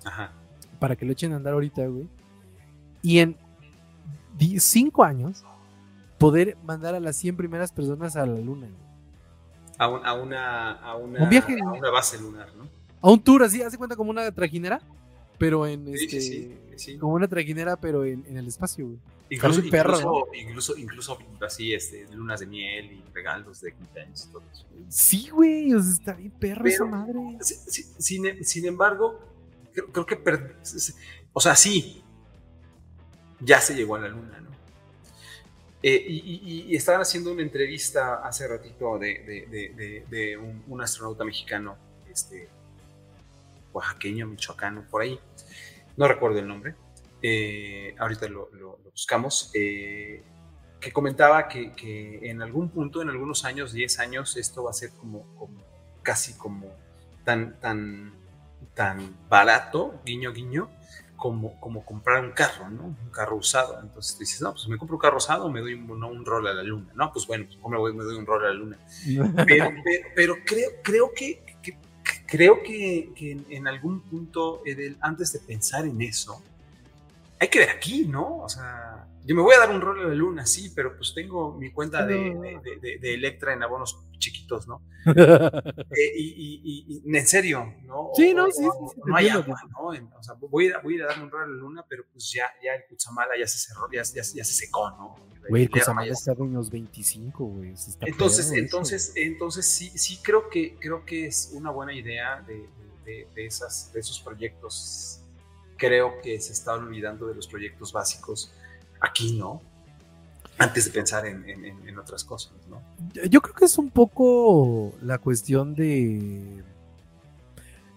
Ajá. 0.04 0.32
para 0.80 0.95
que 0.95 1.06
lo 1.06 1.12
echen 1.13 1.32
a 1.34 1.38
andar 1.38 1.54
ahorita, 1.54 1.86
güey. 1.88 2.08
Y 3.02 3.19
en 3.19 3.36
5 4.60 5.04
años, 5.04 5.43
poder 6.17 6.58
mandar 6.63 6.95
a 6.95 7.00
las 7.00 7.15
100 7.15 7.38
primeras 7.38 7.71
personas 7.71 8.15
a 8.15 8.26
la 8.26 8.39
luna, 8.39 8.67
güey. 8.67 8.91
A, 9.78 9.88
un- 9.88 10.06
a 10.06 10.13
una, 10.13 10.71
a, 10.74 10.95
una, 10.97 11.24
Un 11.24 11.30
viaje. 11.30 11.58
a 11.62 11.71
una 11.71 11.89
base 11.89 12.19
lunar, 12.19 12.47
¿no? 12.56 12.65
A 13.02 13.10
un 13.12 13.19
tour 13.24 13.41
así, 13.43 13.62
hace 13.63 13.78
cuenta 13.78 13.95
como 13.95 14.12
una 14.12 14.32
trajinera, 14.32 14.80
pero 15.39 15.65
en 15.65 15.86
Sí, 15.88 15.93
este. 16.06 16.21
sí, 16.21 16.58
sí, 16.69 16.74
sí. 16.78 16.97
Como 17.00 17.13
una 17.13 17.28
trajinera, 17.28 17.76
pero 17.78 18.06
en, 18.06 18.24
en 18.28 18.38
el 18.38 18.47
espacio, 18.47 18.86
güey. 18.86 19.00
Incluso, 19.34 19.62
perro, 19.72 20.28
incluso, 20.34 20.76
incluso, 20.78 21.17
incluso 21.17 21.17
así, 21.46 21.74
este, 21.74 22.06
lunas 22.13 22.41
de 22.41 22.48
miel 22.48 22.91
y 22.91 23.04
regalos 23.13 23.62
de 23.62 23.72
cumpleaños 23.74 24.26
y 24.28 24.32
todo 24.32 24.44
eso. 24.52 24.65
Sí, 24.89 25.30
güey, 25.30 25.74
o 25.74 25.82
sea, 25.82 25.91
está 25.94 26.13
bien 26.13 26.32
perro 26.32 26.67
esa 26.67 26.84
Pero- 26.84 26.89
madre. 26.98 27.38
Sí, 27.41 27.56
sí, 27.67 27.84
Sin, 27.98 28.26
em- 28.26 28.44
sin 28.44 28.65
embargo, 28.65 29.20
creo, 29.74 29.88
creo 29.88 30.06
que, 30.06 30.17
per- 30.17 30.58
o 31.32 31.39
sea, 31.39 31.56
sí, 31.56 32.04
ya 33.39 33.62
se 33.62 33.74
llegó 33.74 33.96
a 33.96 34.00
la 34.00 34.10
luna, 34.10 34.39
¿no? 34.41 34.52
Eh, 35.82 36.06
y, 36.08 36.17
y- 36.44 36.65
y 36.72 36.76
estaban 36.76 37.02
haciendo 37.02 37.32
una 37.32 37.41
entrevista 37.41 38.15
hace 38.28 38.48
ratito 38.48 39.00
de, 39.00 39.08
de- 39.20 39.48
de- 39.50 39.70
de- 39.70 40.06
de 40.10 40.38
un, 40.38 40.62
un 40.67 40.82
astronauta 40.82 41.24
mexicano, 41.24 41.78
este, 42.12 42.50
oaxaqueño, 43.74 44.28
michoacano, 44.28 44.84
por 44.91 45.04
ahí. 45.04 45.17
No 45.96 46.08
recuerdo 46.08 46.39
el 46.39 46.48
nombre. 46.48 46.76
Eh, 47.22 47.96
ahorita 48.00 48.28
lo, 48.28 48.50
lo- 48.54 48.80
lo 48.84 48.92
buscamos. 48.92 49.52
eh, 49.54 50.24
que 50.80 50.92
comentaba 50.92 51.48
que, 51.48 51.74
que 51.74 52.28
en 52.30 52.42
algún 52.42 52.70
punto, 52.70 53.04
en 53.04 53.10
algunos 53.10 53.46
años, 53.46 53.72
10 53.72 54.00
años, 54.00 54.36
esto 54.36 54.64
va 54.64 54.72
a 54.72 54.74
ser 54.74 54.90
como, 54.92 55.36
como 55.36 55.62
casi 56.02 56.34
como 56.34 56.66
tan, 57.24 57.60
tan, 57.60 58.14
tan 58.74 59.16
barato, 59.30 60.02
guiño, 60.04 60.34
guiño, 60.34 60.72
como, 61.18 61.60
como 61.60 61.86
comprar 61.86 62.26
un 62.26 62.32
carro, 62.32 62.68
¿no? 62.72 62.86
Un 62.86 63.12
carro 63.12 63.36
usado. 63.36 63.80
Entonces 63.80 64.18
dices, 64.18 64.42
no, 64.42 64.54
pues 64.54 64.68
me 64.68 64.78
compro 64.80 64.96
un 64.96 65.02
carro 65.02 65.18
usado 65.18 65.46
o 65.46 65.52
me 65.52 65.62
doy 65.62 65.76
un, 65.76 66.00
no, 66.00 66.08
un 66.08 66.26
rol 66.26 66.48
a 66.48 66.54
la 66.56 66.64
luna. 66.64 66.92
No, 66.96 67.14
pues 67.14 67.28
bueno, 67.28 67.46
pues 67.48 67.60
me, 67.72 67.78
voy- 67.78 67.94
me 67.94 68.04
doy 68.04 68.16
un 68.18 68.26
rol 68.26 68.44
a 68.44 68.48
la 68.48 68.54
luna. 68.56 68.80
Pero, 69.46 69.70
pero, 69.84 70.06
pero 70.16 70.36
creo, 70.44 70.70
creo 70.84 71.12
que, 71.16 71.44
creo 72.26 72.64
que, 72.64 73.12
que 73.16 73.32
en, 73.34 73.46
en 73.50 73.68
algún 73.68 74.02
punto, 74.02 74.64
Edel, 74.66 74.98
antes 75.02 75.32
de 75.34 75.40
pensar 75.42 75.86
en 75.86 76.02
eso, 76.02 76.41
hay 77.42 77.48
que 77.50 77.60
ver 77.60 77.70
aquí, 77.72 78.06
¿no? 78.06 78.38
O 78.38 78.48
sea, 78.48 79.08
yo 79.26 79.36
me 79.36 79.42
voy 79.42 79.54
a 79.56 79.60
dar 79.60 79.72
un 79.72 79.82
rol 79.82 80.00
a 80.00 80.08
la 80.08 80.14
luna, 80.14 80.46
sí, 80.46 80.72
pero 80.76 80.96
pues 80.96 81.14
tengo 81.16 81.58
mi 81.58 81.72
cuenta 81.72 82.06
de, 82.06 82.16
de, 82.16 82.60
de- 82.64 82.80
de- 82.80 82.98
de 83.00 83.14
Electra 83.16 83.54
en 83.54 83.64
abonos 83.64 84.00
chiquitos, 84.20 84.68
¿no? 84.68 84.82
Eh, 85.92 86.12
y, 86.16 86.28
y- 86.28 86.62
y- 86.64 87.02
y- 87.06 87.18
en 87.18 87.28
serio, 87.28 87.74
¿no? 87.84 88.12
Sí, 88.16 88.34
no, 88.36 88.46
o- 88.46 88.52
sí, 88.52 88.64
no 89.06 89.16
hay 89.16 89.28
agua, 89.30 89.60
¿no? 89.72 89.94
En- 89.94 90.08
o 90.14 90.22
sea, 90.24 90.36
voy 90.36 90.66
a, 90.66 90.68
ir 90.70 90.76
voy 90.84 90.94
a 90.94 90.98
ir 90.98 91.04
a 91.04 91.08
darme 91.08 91.24
un 91.24 91.32
rol 91.32 91.44
a 91.44 91.48
la 91.48 91.54
luna, 91.58 91.86
pero 91.89 92.04
pues 92.14 92.32
ya, 92.32 92.46
ya 92.64 92.74
el 92.76 92.84
Cutzamala 92.88 93.32
ya 93.38 93.48
se 93.48 93.58
cerró, 93.58 93.88
ya, 93.92 94.04
ya, 94.04 94.22
ya 94.22 94.44
se 94.44 94.54
secó, 94.54 94.89
¿no? 94.92 95.16
Güey, 95.50 95.64
el 95.64 95.70
ya 96.06 96.14
está 96.14 96.32
en 96.44 96.54
los 96.54 96.70
25, 96.70 97.46
güey. 97.46 97.74
entonces, 98.02 98.46
eso, 98.46 98.56
entonces, 98.56 99.14
entonces 99.16 99.66
sí, 99.68 99.89
sí 99.98 100.20
creo 100.22 100.48
que 100.50 100.78
creo 100.80 101.04
que 101.04 101.26
es 101.26 101.52
una 101.54 101.72
buena 101.72 101.94
idea 101.94 102.42
de, 102.42 102.70
de- 103.06 103.28
de 103.34 103.46
esas, 103.48 103.92
de 103.92 104.00
esos 104.02 104.20
proyectos. 104.22 105.18
Creo 105.82 106.22
que 106.22 106.40
se 106.40 106.54
está 106.54 106.76
olvidando 106.76 107.26
de 107.26 107.34
los 107.34 107.48
proyectos 107.48 107.92
básicos 107.92 108.52
aquí, 109.00 109.36
¿no? 109.36 109.64
Antes 110.60 110.86
de 110.86 110.92
pensar 110.92 111.26
en, 111.26 111.98
otras 111.98 112.24
cosas, 112.24 112.54
¿no? 112.70 112.84
Yo 113.28 113.42
creo 113.42 113.56
que 113.56 113.66
es 113.66 113.80
un 113.80 113.90
poco 113.90 114.94
la 115.02 115.18
cuestión 115.18 115.74
de. 115.74 116.64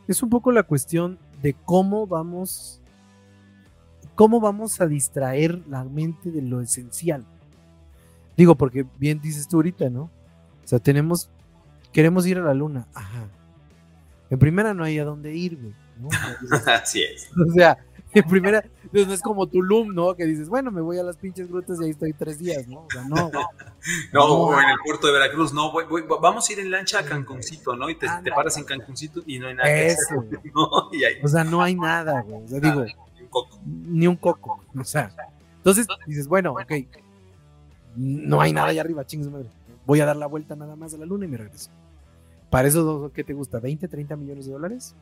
Es 0.08 0.22
un 0.22 0.30
poco 0.30 0.50
la 0.50 0.62
cuestión 0.62 1.18
de 1.42 1.52
cómo 1.52 2.06
vamos. 2.06 2.80
Cómo 4.14 4.40
vamos 4.40 4.80
a 4.80 4.86
distraer 4.86 5.60
la 5.68 5.84
mente 5.84 6.30
de 6.30 6.40
lo 6.40 6.62
esencial. 6.62 7.22
Digo, 8.34 8.54
porque 8.54 8.86
bien 8.98 9.20
dices 9.20 9.46
tú 9.46 9.56
ahorita, 9.56 9.90
¿no? 9.90 10.04
O 10.04 10.66
sea, 10.66 10.78
tenemos. 10.78 11.28
Queremos 11.92 12.26
ir 12.26 12.38
a 12.38 12.44
la 12.44 12.54
luna. 12.54 12.86
Ajá. 12.94 13.28
En 14.30 14.38
primera 14.38 14.72
no 14.72 14.84
hay 14.84 14.98
a 14.98 15.04
dónde 15.04 15.36
ir, 15.36 15.60
güey. 15.60 15.83
¿No? 15.98 16.08
Así 16.66 17.02
es. 17.02 17.28
O 17.36 17.52
sea, 17.52 17.78
En 18.14 18.22
primera, 18.28 18.64
pues, 18.92 19.08
no 19.08 19.12
es 19.12 19.20
como 19.20 19.48
Tulum, 19.48 19.92
¿no? 19.92 20.14
Que 20.14 20.24
dices, 20.24 20.48
bueno, 20.48 20.70
me 20.70 20.80
voy 20.80 20.98
a 20.98 21.02
las 21.02 21.16
pinches 21.16 21.48
grutas 21.48 21.80
y 21.80 21.84
ahí 21.84 21.90
estoy 21.90 22.12
tres 22.12 22.38
días, 22.38 22.68
¿no? 22.68 22.82
O 22.82 22.90
sea, 22.90 23.02
no. 23.08 23.28
no, 24.12 24.24
o 24.24 24.60
en 24.60 24.68
el 24.68 24.76
puerto 24.84 25.08
de 25.08 25.14
Veracruz, 25.14 25.52
no, 25.52 25.72
voy, 25.72 25.84
voy, 25.90 26.04
vamos 26.22 26.48
a 26.48 26.52
ir 26.52 26.60
en 26.60 26.70
lancha 26.70 27.00
a 27.00 27.04
Cancuncito, 27.04 27.74
¿no? 27.74 27.90
Y 27.90 27.96
te, 27.96 28.06
te 28.22 28.30
paras 28.30 28.56
en 28.56 28.64
Cancuncito 28.64 29.22
y 29.26 29.40
no 29.40 29.48
hay 29.48 29.54
nada 29.54 29.68
que 29.68 29.86
hacer, 29.86 30.18
¿no? 30.54 30.90
Y 30.92 31.02
ahí, 31.02 31.14
O 31.24 31.28
sea, 31.28 31.42
no 31.42 31.60
hay 31.60 31.74
nada, 31.74 32.22
güey. 32.22 32.44
O 32.44 32.48
sea, 32.48 32.60
digo, 32.60 32.84
ni 32.84 33.22
un 33.22 33.28
coco. 33.28 33.60
ni 33.64 34.06
un 34.06 34.16
coco. 34.16 34.64
O 34.78 34.84
sea, 34.84 35.10
entonces 35.56 35.88
dices, 36.06 36.28
bueno, 36.28 36.52
ok, 36.52 36.72
no 37.96 38.40
hay 38.40 38.52
nada 38.52 38.68
allá 38.68 38.82
arriba, 38.82 39.04
chingue 39.04 39.24
su 39.24 39.32
madre. 39.32 39.48
Voy 39.86 40.00
a 40.00 40.06
dar 40.06 40.16
la 40.16 40.26
vuelta 40.26 40.54
nada 40.54 40.76
más 40.76 40.94
a 40.94 40.98
la 40.98 41.04
luna 41.04 41.24
y 41.24 41.28
me 41.28 41.36
regreso. 41.36 41.70
Para 42.48 42.68
eso, 42.68 43.10
¿qué 43.12 43.24
te 43.24 43.32
gusta? 43.32 43.60
¿20, 43.60 43.90
30 43.90 44.14
millones 44.14 44.46
de 44.46 44.52
dólares? 44.52 44.94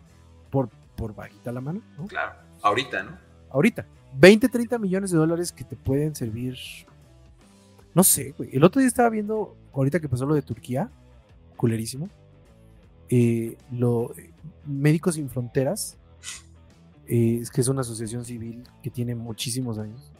Por, 0.52 0.68
por 0.94 1.14
bajita 1.16 1.50
la 1.50 1.60
mano, 1.60 1.80
¿no? 1.98 2.06
Claro, 2.06 2.34
ahorita, 2.62 3.02
¿no? 3.02 3.18
Ahorita. 3.50 3.84
20, 4.18 4.48
30 4.48 4.78
millones 4.78 5.10
de 5.10 5.16
dólares 5.18 5.50
que 5.50 5.64
te 5.64 5.74
pueden 5.74 6.14
servir. 6.14 6.56
No 7.94 8.04
sé, 8.04 8.34
güey. 8.36 8.50
El 8.52 8.62
otro 8.62 8.78
día 8.80 8.86
estaba 8.88 9.08
viendo, 9.08 9.56
ahorita 9.72 9.98
que 9.98 10.08
pasó 10.08 10.26
lo 10.26 10.34
de 10.34 10.42
Turquía, 10.42 10.90
culerísimo. 11.56 12.08
eh, 13.08 13.56
lo, 13.72 14.12
Médicos 14.66 15.14
Sin 15.16 15.28
Fronteras, 15.30 15.96
eh, 17.06 17.38
es 17.42 17.50
que 17.50 17.60
es 17.62 17.68
una 17.68 17.80
asociación 17.80 18.24
civil 18.24 18.62
que 18.82 18.90
tiene 18.90 19.14
muchísimos 19.14 19.78
años. 19.78 20.12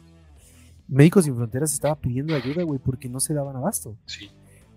Médicos 0.87 1.25
Sin 1.25 1.35
Fronteras 1.35 1.73
estaba 1.73 1.95
pidiendo 1.95 2.35
ayuda, 2.35 2.63
güey, 2.63 2.79
porque 2.79 3.07
no 3.09 3.19
se 3.19 3.33
daban 3.33 3.55
abasto. 3.55 3.95
Sí. 4.05 4.29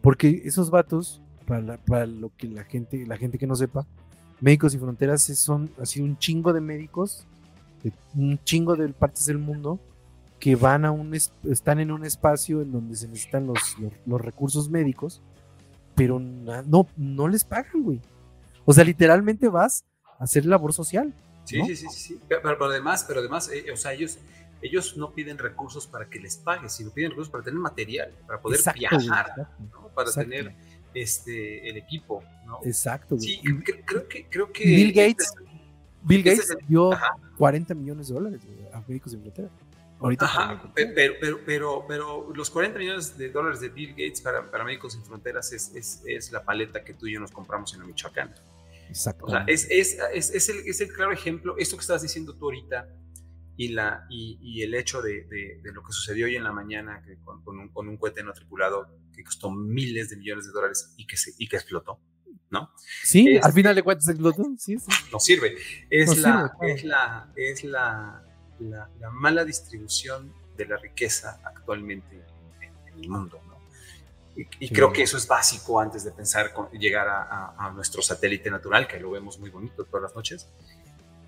Porque 0.02 0.42
esos 0.44 0.70
vatos, 0.70 1.20
para, 1.46 1.61
la- 1.62 1.76
para 1.78 2.07
lo 2.07 2.30
que 2.36 2.46
la 2.48 2.64
gente, 2.64 3.04
la 3.07 3.16
gente 3.16 3.38
que 3.38 3.46
no 3.46 3.57
sepa, 3.57 3.86
Médicos 4.41 4.72
Sin 4.72 4.80
Fronteras 4.80 5.22
son 5.22 5.70
así 5.80 6.01
un 6.01 6.18
chingo 6.18 6.53
de 6.53 6.61
médicos, 6.61 7.26
de 7.82 7.93
un 8.14 8.39
chingo 8.45 8.76
de 8.76 8.89
partes 8.89 9.26
del 9.26 9.39
mundo, 9.39 9.80
que 10.39 10.55
van 10.57 10.84
a 10.84 10.91
un, 10.93 11.14
es- 11.14 11.32
están 11.45 11.80
en 11.80 11.91
un 11.91 12.05
espacio 12.05 12.61
en 12.61 12.72
donde 12.72 12.97
se 12.97 13.09
necesitan 13.09 13.47
los, 13.47 13.78
los, 13.78 13.93
los 14.05 14.20
recursos 14.20 14.68
médicos, 14.68 15.22
pero 15.95 16.20
na- 16.20 16.62
no, 16.62 16.87
no 16.97 17.28
les 17.28 17.45
pagan, 17.45 17.82
güey. 17.82 18.01
O 18.66 18.72
sea, 18.74 18.84
literalmente 18.84 19.49
vas 19.49 19.84
a 20.18 20.24
hacer 20.24 20.45
labor 20.45 20.72
social. 20.74 21.14
Sí, 21.45 21.59
¿no? 21.59 21.66
sí, 21.66 21.76
sí, 21.76 21.87
sí. 21.89 22.20
Pero, 22.28 22.43
pero 22.43 22.64
además, 22.66 23.05
pero 23.09 23.20
además, 23.20 23.49
eh, 23.51 23.70
o 23.72 23.76
sea, 23.76 23.93
ellos, 23.95 24.18
ellos 24.61 24.97
no 24.99 25.12
piden 25.12 25.39
recursos 25.39 25.87
para 25.87 26.07
que 26.11 26.18
les 26.18 26.37
pagues, 26.37 26.72
sino 26.72 26.91
piden 26.91 27.11
recursos 27.11 27.30
para 27.30 27.45
tener 27.45 27.59
material, 27.61 28.12
para 28.26 28.41
poder 28.41 28.59
Exacto, 28.59 28.78
viajar, 28.80 29.49
¿no? 29.72 29.89
Para 29.95 30.09
exacto. 30.09 30.28
tener 30.30 30.53
este 31.03 31.68
el 31.68 31.76
equipo, 31.76 32.22
¿no? 32.47 32.61
Exacto, 32.64 33.16
güey. 33.16 33.26
Sí, 33.28 33.40
cre- 33.42 33.82
creo 33.84 34.09
que 34.09 34.26
creo 34.28 34.53
que 34.53 34.64
Bill 34.64 34.92
Gates 34.92 35.32
Bill 36.03 36.20
ese 36.20 36.30
Gates 36.30 36.44
es 36.44 36.57
el- 36.61 36.66
dio 36.68 36.92
Ajá. 36.92 37.16
40 37.36 37.74
millones 37.74 38.09
de 38.09 38.14
dólares 38.14 38.40
a 38.72 38.82
Médicos 38.86 39.12
Sin 39.12 39.20
Fronteras. 39.22 39.51
Ahorita 39.99 40.26
Ajá, 40.26 40.70
pero, 40.74 41.14
pero, 41.20 41.38
pero, 41.47 41.84
pero 41.88 42.32
los 42.34 42.51
40 42.51 42.78
millones 42.78 43.16
de 43.16 43.30
dólares 43.30 43.61
de 43.61 43.70
Bill 43.70 43.90
Gates 43.92 44.20
para, 44.20 44.51
para 44.51 44.62
Médicos 44.64 44.92
Sin 44.92 45.03
Fronteras 45.05 45.53
es, 45.53 45.74
es, 45.74 46.03
es 46.07 46.30
la 46.32 46.44
paleta 46.44 46.84
que 46.84 46.92
tú 46.94 47.07
y 47.07 47.14
yo 47.14 47.20
nos 47.20 47.30
compramos 47.32 47.72
en 47.74 47.86
Michoacán. 47.86 48.34
Exacto. 48.88 49.24
O 49.24 49.30
sea, 49.30 49.44
es, 49.47 49.66
es, 49.70 49.99
es, 50.12 50.30
es 50.30 50.49
el, 50.51 50.59
es 50.66 50.80
el 50.82 50.92
claro 50.92 51.12
ejemplo, 51.12 51.57
esto 51.59 51.76
que 51.76 51.80
estás 51.80 52.03
diciendo 52.03 52.34
tú 52.36 52.44
ahorita 52.44 52.88
y, 53.57 53.68
la, 53.68 54.07
y, 54.11 54.38
y 54.42 54.62
el 54.62 54.74
hecho 54.74 55.01
de, 55.01 55.24
de, 55.24 55.61
de 55.62 55.72
lo 55.72 55.82
que 55.82 55.92
sucedió 55.92 56.26
hoy 56.26 56.36
en 56.36 56.44
la 56.44 56.53
mañana 56.53 57.03
que 57.05 57.16
con, 57.24 57.42
con, 57.42 57.59
un, 57.59 57.68
con 57.70 57.88
un 57.88 57.97
cohete 57.97 58.22
no 58.22 58.32
tripulado 58.34 58.86
que 59.16 59.24
costó 59.24 59.50
miles 59.50 60.10
de 60.10 60.16
millones 60.16 60.46
de 60.46 60.52
dólares 60.52 60.92
y 60.96 61.06
que, 61.06 61.16
se, 61.16 61.32
y 61.38 61.48
que 61.48 61.56
explotó, 61.56 61.98
¿no? 62.50 62.70
sí, 63.02 63.36
es- 63.36 63.44
al 63.44 63.52
final 63.52 63.74
de 63.74 63.82
cuentas 63.82 64.08
explotó. 64.08 64.44
Sí, 64.58 64.78
sí. 64.78 64.86
No 65.12 65.18
sirve. 65.18 65.56
Es, 65.90 66.08
No 66.08 66.14
la, 66.22 66.52
sirve, 66.60 66.72
es, 66.74 66.84
la, 66.84 67.32
es 67.36 67.64
la, 67.64 68.22
la, 68.60 68.90
la 69.00 69.10
mala 69.10 69.44
distribución 69.44 70.32
de 70.56 70.66
la 70.66 70.76
riqueza 70.76 71.40
actualmente 71.44 72.14
en, 72.60 72.92
en 72.94 73.00
el 73.00 73.08
mundo, 73.08 73.40
¿no? 73.48 73.56
Y, 74.36 74.42
y 74.60 74.68
Sí. 74.68 74.74
creo 74.74 74.92
que 74.92 75.02
eso 75.02 75.16
es 75.16 75.26
básico 75.26 75.80
antes 75.80 76.04
de 76.04 76.12
pensar 76.12 76.52
con- 76.52 76.70
llegar 76.72 77.08
a, 77.08 77.22
a- 77.22 77.66
a 77.66 77.70
nuestro 77.72 78.02
satélite 78.02 78.50
natural, 78.50 78.86
que 78.86 79.00
lo 79.00 79.10
vemos 79.10 79.38
muy 79.38 79.48
bonito 79.50 79.84
todas 79.84 80.02
las 80.02 80.14
noches. 80.14 80.46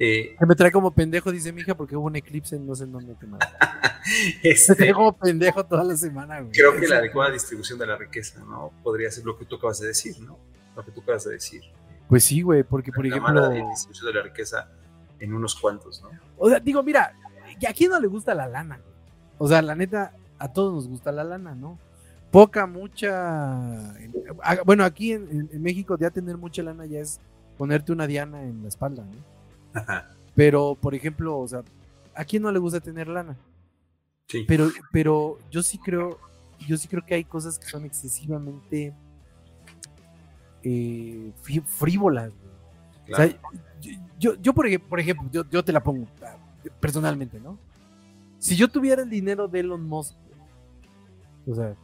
Eh, 0.01 0.37
me 0.47 0.55
trae 0.55 0.71
como 0.71 0.93
pendejo, 0.93 1.33
dice 1.33 1.53
mi 1.53 1.63
hija, 1.63 1.75
porque 1.75 1.97
hubo 1.97 2.07
un 2.07 2.15
eclipse 2.17 2.55
en 2.57 2.67
no 2.67 2.75
sé 2.75 2.85
en 2.85 2.93
dónde 2.93 3.15
te 3.21 3.27
manda. 3.27 3.51
Me 4.45 4.51
este, 4.51 4.75
trae 4.75 4.93
como 4.93 5.13
pendejo 5.17 5.65
toda 5.67 5.83
la 5.85 5.97
semana, 5.97 6.41
güey. 6.41 6.53
creo 6.53 6.77
que 6.79 6.87
la 6.87 6.99
adecuada 6.99 7.33
distribución 7.33 7.79
de 7.79 7.87
la 7.87 7.97
riqueza, 7.97 8.41
¿no? 8.45 8.73
Podría 8.83 9.11
ser 9.11 9.25
lo 9.25 9.37
que 9.37 9.45
tú 9.45 9.57
acabas 9.57 9.81
de 9.81 9.89
decir, 9.89 10.19
¿no? 10.21 10.39
Lo 10.77 10.85
que 10.85 10.93
tú 10.93 11.01
acabas 11.01 11.25
de 11.25 11.33
decir. 11.33 11.63
Pues 12.09 12.25
sí, 12.25 12.43
güey, 12.43 12.63
porque 12.63 12.93
por 12.93 13.05
la 13.05 13.17
ejemplo. 13.17 13.35
mala 13.35 13.51
distribución 13.51 14.07
de 14.07 14.15
la 14.15 14.23
riqueza 14.23 14.69
en 15.19 15.35
unos 15.35 15.55
cuantos, 15.57 16.01
¿no? 16.03 16.11
O 16.39 16.49
sea, 16.49 16.61
digo, 16.61 16.83
mira, 16.83 17.13
¿a 17.69 17.73
quién 17.75 17.91
no 17.91 17.99
le 18.01 18.07
gusta 18.07 18.35
la 18.35 18.47
lana? 18.47 18.77
güey? 18.77 18.95
O 19.39 19.49
sea, 19.49 19.61
la 19.63 19.75
neta, 19.75 20.13
a 20.39 20.53
todos 20.53 20.73
nos 20.73 20.89
gusta 20.89 21.11
la 21.13 21.25
lana, 21.25 21.55
¿no? 21.57 21.79
Poca, 22.31 22.67
mucha. 22.67 23.91
ah, 24.43 24.57
Bueno, 24.65 24.85
aquí 24.85 25.13
en, 25.13 25.29
en- 25.31 25.51
en 25.53 25.63
México 25.63 25.97
ya 25.99 26.11
tener 26.11 26.37
mucha 26.37 26.63
lana 26.63 26.87
ya 26.87 27.01
es 27.01 27.21
ponerte 27.57 27.91
una 27.93 28.07
diana 28.07 28.43
en 28.43 28.63
la 28.63 28.69
espalda, 28.69 29.03
¿no? 29.05 29.38
Pero, 30.35 30.77
por 30.81 30.95
ejemplo, 30.95 31.39
o 31.39 31.49
sea, 31.49 31.63
¿a 32.15 32.25
quién 32.25 32.43
no 32.43 32.53
le 32.53 32.59
gusta 32.59 32.81
tener 32.81 33.09
lana? 33.09 33.37
Sí. 34.29 34.45
Pero, 34.47 34.71
pero 34.93 35.39
yo 35.51 35.63
sí 35.63 35.79
creo, 35.79 36.19
yo 36.67 36.77
sí 36.77 36.87
creo 36.89 37.05
que 37.05 37.15
hay 37.15 37.25
cosas 37.25 37.59
que 37.59 37.67
son 37.67 37.85
excesivamente 37.85 38.93
eh, 40.63 41.33
frí- 41.43 41.65
frívolas. 41.65 42.33
O 43.11 43.17
sea, 43.17 43.29
yo, 44.19 44.35
yo, 44.37 44.53
por, 44.53 44.67
ej- 44.67 44.81
por 44.81 45.01
ejemplo, 45.01 45.29
yo, 45.33 45.45
yo 45.51 45.65
te 45.65 45.73
la 45.73 45.83
pongo 45.83 46.07
ah, 46.23 46.37
personalmente, 46.81 47.41
¿no? 47.41 47.59
Si 48.39 48.55
yo 48.55 48.69
tuviera 48.69 49.03
el 49.03 49.11
dinero 49.11 49.49
de 49.49 49.61
Elon 49.61 49.83
Musk, 49.85 50.15
o 51.47 51.55
sea, 51.55 51.75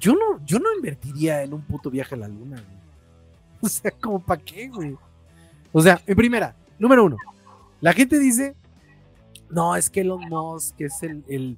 yo 0.00 0.12
no, 0.14 0.44
yo 0.44 0.58
no 0.58 0.74
invertiría 0.76 1.42
en 1.42 1.54
un 1.54 1.62
puto 1.62 1.90
viaje 1.90 2.14
a 2.14 2.18
la 2.18 2.28
luna, 2.28 2.56
güey. 2.56 2.78
O 3.60 3.68
sea, 3.68 3.90
como 3.90 4.20
para 4.20 4.40
qué, 4.42 4.68
güey. 4.68 4.96
O 5.72 5.80
sea, 5.82 6.00
en 6.06 6.16
primera, 6.16 6.54
número 6.78 7.04
uno, 7.04 7.16
la 7.80 7.92
gente 7.92 8.18
dice, 8.18 8.54
no, 9.50 9.76
es 9.76 9.88
que 9.90 10.00
Elon 10.02 10.28
Musk 10.28 10.80
es 10.80 11.02
el, 11.02 11.24
el, 11.28 11.56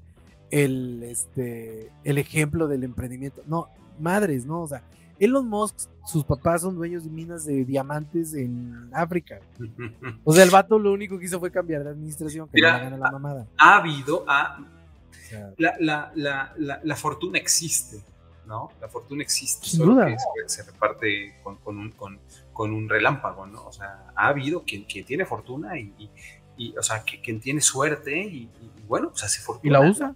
el, 0.50 1.02
este, 1.04 1.90
el 2.04 2.18
ejemplo 2.18 2.68
del 2.68 2.84
emprendimiento. 2.84 3.42
No, 3.46 3.68
madres, 3.98 4.46
no, 4.46 4.62
o 4.62 4.68
sea, 4.68 4.82
Elon 5.18 5.48
Musk, 5.48 5.76
sus 6.06 6.24
papás 6.24 6.62
son 6.62 6.74
dueños 6.76 7.04
de 7.04 7.10
minas 7.10 7.44
de 7.44 7.64
diamantes 7.64 8.34
en 8.34 8.88
África. 8.92 9.40
O 10.24 10.32
sea, 10.32 10.44
el 10.44 10.50
vato 10.50 10.78
lo 10.78 10.92
único 10.92 11.18
que 11.18 11.24
hizo 11.26 11.38
fue 11.40 11.50
cambiar 11.50 11.84
de 11.84 11.90
administración, 11.90 12.46
que 12.48 12.52
Mira, 12.54 12.88
le 12.90 12.96
la 12.96 13.10
mamada. 13.10 13.46
ha 13.58 13.76
habido, 13.76 14.24
ha, 14.28 14.58
O 14.60 15.28
sea, 15.28 15.52
la, 15.58 15.74
la, 15.80 16.12
la, 16.14 16.54
la, 16.58 16.80
la 16.82 16.96
fortuna 16.96 17.38
existe, 17.38 18.02
¿no? 18.46 18.70
La 18.80 18.88
fortuna 18.88 19.22
existe, 19.22 19.66
Sin 19.66 19.80
solo 19.80 19.94
duda. 19.94 20.06
que 20.06 20.16
se, 20.46 20.62
se 20.62 20.70
reparte 20.70 21.34
con, 21.42 21.56
con, 21.56 21.78
un, 21.78 21.90
con, 21.92 22.18
con 22.60 22.74
un 22.74 22.90
relámpago, 22.90 23.46
¿no? 23.46 23.64
O 23.64 23.72
sea, 23.72 24.12
ha 24.14 24.26
habido 24.26 24.64
quien, 24.64 24.84
quien 24.84 25.06
tiene 25.06 25.24
fortuna 25.24 25.78
y, 25.78 25.94
y, 25.96 26.10
y, 26.58 26.76
o 26.76 26.82
sea, 26.82 27.02
que, 27.02 27.18
quien 27.22 27.40
tiene 27.40 27.62
suerte 27.62 28.14
y, 28.14 28.42
y, 28.42 28.82
bueno, 28.86 29.08
pues 29.08 29.24
hace 29.24 29.40
fortuna. 29.40 29.78
y 29.78 29.82
la 29.82 29.90
usa. 29.90 30.14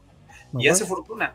Y 0.59 0.69
hace 0.69 0.85
fortuna. 0.85 1.35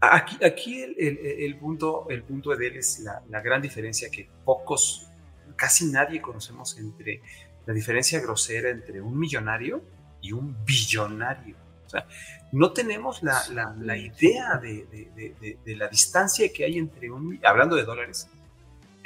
Aquí, 0.00 0.42
aquí 0.42 0.80
el, 0.80 0.96
el, 0.98 1.18
el 1.18 1.56
punto, 1.58 2.06
el 2.08 2.22
punto 2.22 2.56
de 2.56 2.68
él 2.68 2.76
es 2.78 3.00
la, 3.00 3.22
la 3.28 3.42
gran 3.42 3.60
diferencia 3.60 4.08
que 4.10 4.26
pocos, 4.46 5.10
casi 5.56 5.84
nadie 5.90 6.22
conocemos 6.22 6.78
entre 6.78 7.20
la 7.66 7.74
diferencia 7.74 8.18
grosera 8.18 8.70
entre 8.70 9.02
un 9.02 9.18
millonario 9.18 9.82
y 10.22 10.32
un 10.32 10.56
billonario. 10.64 11.54
O 11.84 11.90
sea, 11.90 12.06
no 12.52 12.72
tenemos 12.72 13.22
la, 13.22 13.46
la, 13.52 13.76
la 13.78 13.94
idea 13.98 14.56
de, 14.56 14.86
de, 14.86 15.34
de, 15.38 15.58
de, 15.62 15.76
la 15.76 15.86
distancia 15.88 16.50
que 16.50 16.64
hay 16.64 16.78
entre 16.78 17.10
un, 17.10 17.38
hablando 17.44 17.76
de 17.76 17.84
dólares, 17.84 18.26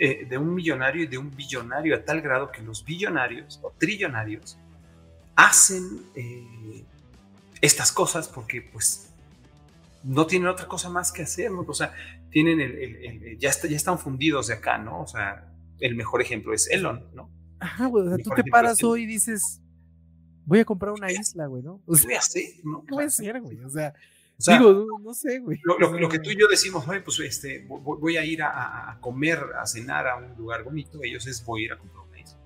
eh, 0.04 0.26
de 0.28 0.36
un 0.36 0.52
millonario 0.52 1.04
y 1.04 1.06
de 1.06 1.16
un 1.16 1.30
billonario 1.30 1.94
a 1.94 2.04
tal 2.04 2.20
grado 2.22 2.50
que 2.50 2.60
los 2.60 2.84
billonarios 2.84 3.60
o 3.62 3.72
trillonarios 3.78 4.58
hacen 5.36 6.02
eh, 6.16 6.84
estas 7.60 7.92
cosas 7.92 8.26
porque 8.26 8.62
pues 8.62 9.14
no 10.02 10.26
tienen 10.26 10.48
otra 10.48 10.66
cosa 10.66 10.90
más 10.90 11.12
que 11.12 11.22
hacer, 11.22 11.52
¿no? 11.52 11.60
O 11.60 11.72
sea, 11.72 11.94
tienen 12.30 12.60
el, 12.60 12.72
el, 12.72 13.22
el 13.22 13.38
ya, 13.38 13.50
está, 13.50 13.68
ya 13.68 13.76
están 13.76 13.96
fundidos 13.96 14.48
de 14.48 14.54
acá, 14.54 14.76
¿no? 14.76 15.02
O 15.02 15.06
sea, 15.06 15.48
el 15.78 15.94
mejor 15.94 16.20
ejemplo 16.20 16.52
es 16.52 16.68
Elon, 16.68 17.06
¿no? 17.14 17.30
Ajá, 17.60 17.86
güey, 17.86 18.04
o 18.04 18.08
sea, 18.08 18.18
tú 18.18 18.30
te 18.34 18.42
paras 18.42 18.82
hoy 18.82 19.04
y 19.04 19.06
dices, 19.06 19.60
voy 20.44 20.58
a 20.58 20.64
comprar 20.64 20.94
una 20.94 21.12
isla, 21.12 21.46
güey, 21.46 21.62
¿no? 21.62 21.80
O 21.86 21.94
sea, 21.94 22.02
¿Qué 22.02 22.06
voy 22.06 22.14
a 22.16 22.18
hacer? 22.18 22.44
¿no? 22.64 22.84
¿Qué 22.84 22.92
voy 22.92 23.04
a 23.04 23.06
hacer, 23.06 23.40
güey? 23.40 23.60
O 23.60 23.70
sea, 23.70 23.94
o 24.38 24.42
sea, 24.42 24.58
digo, 24.58 24.86
no, 25.00 25.14
sé, 25.14 25.38
güey. 25.38 25.58
Lo, 25.62 25.78
lo, 25.78 25.98
lo, 25.98 26.08
que 26.08 26.18
tú 26.18 26.30
y 26.30 26.38
yo 26.38 26.46
decimos, 26.48 26.86
oye, 26.88 27.00
pues 27.00 27.20
este, 27.20 27.64
voy, 27.68 28.16
a 28.16 28.24
ir 28.24 28.42
a, 28.42 28.90
a, 28.90 29.00
comer, 29.00 29.38
a 29.58 29.66
cenar 29.66 30.08
a 30.08 30.16
un 30.16 30.36
lugar 30.36 30.64
bonito, 30.64 30.98
ellos 31.02 31.26
es 31.26 31.44
voy 31.44 31.62
a 31.62 31.64
ir 31.66 31.72
a 31.72 31.78
comprar 31.78 32.04
una 32.06 32.18
isla. 32.18 32.38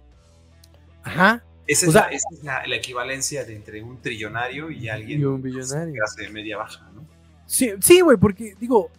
Ajá. 1.03 1.45
Esa 1.67 1.87
es, 1.87 1.89
o 1.89 1.93
sea, 1.93 2.03
la, 2.03 2.09
esa 2.09 2.29
es 2.33 2.45
la, 2.45 2.67
la, 2.67 2.77
equivalencia 2.77 3.45
de 3.45 3.57
entre 3.57 3.83
un 3.83 4.01
trillonario 4.01 4.71
y 4.71 4.89
alguien 4.89 5.21
y 5.21 5.25
un 5.25 5.43
billonario. 5.43 5.95
que 5.95 6.01
hace 6.01 6.29
media 6.31 6.59
baja, 6.59 6.89
¿no? 6.95 7.05
Sí, 7.47 7.73
sí, 7.81 8.01
güey, 8.01 8.17
porque 8.17 8.55
digo, 8.61 8.91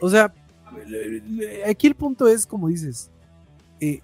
o 0.00 0.08
sea, 0.08 0.32
aquí 1.66 1.86
el 1.86 1.94
punto 1.94 2.26
es, 2.26 2.46
como 2.46 2.68
dices, 2.68 3.10
eh, 3.78 4.00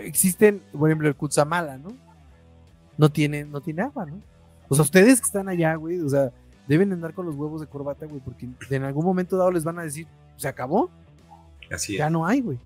existen, 0.00 0.62
por 0.72 0.88
ejemplo, 0.88 1.06
el 1.06 1.14
Kutsamala, 1.14 1.76
¿no? 1.76 1.96
no 2.96 3.10
tiene, 3.10 3.44
no 3.44 3.60
tiene 3.60 3.82
agua, 3.82 4.06
¿no? 4.06 4.20
O 4.68 4.74
sea, 4.74 4.84
ustedes 4.84 5.20
que 5.20 5.26
están 5.26 5.48
allá, 5.48 5.74
güey, 5.74 6.00
o 6.00 6.08
sea, 6.08 6.32
deben 6.68 6.92
andar 6.92 7.12
con 7.14 7.26
los 7.26 7.34
huevos 7.34 7.60
de 7.60 7.66
corbata, 7.66 8.06
güey, 8.06 8.20
porque 8.20 8.48
en 8.70 8.82
algún 8.84 9.04
momento 9.04 9.36
dado 9.36 9.50
les 9.50 9.64
van 9.64 9.78
a 9.78 9.82
decir, 9.82 10.06
se 10.36 10.48
acabó. 10.48 10.90
Así 11.70 11.94
es. 11.94 11.98
Ya 11.98 12.10
no 12.10 12.26
hay, 12.26 12.40
güey. 12.40 12.58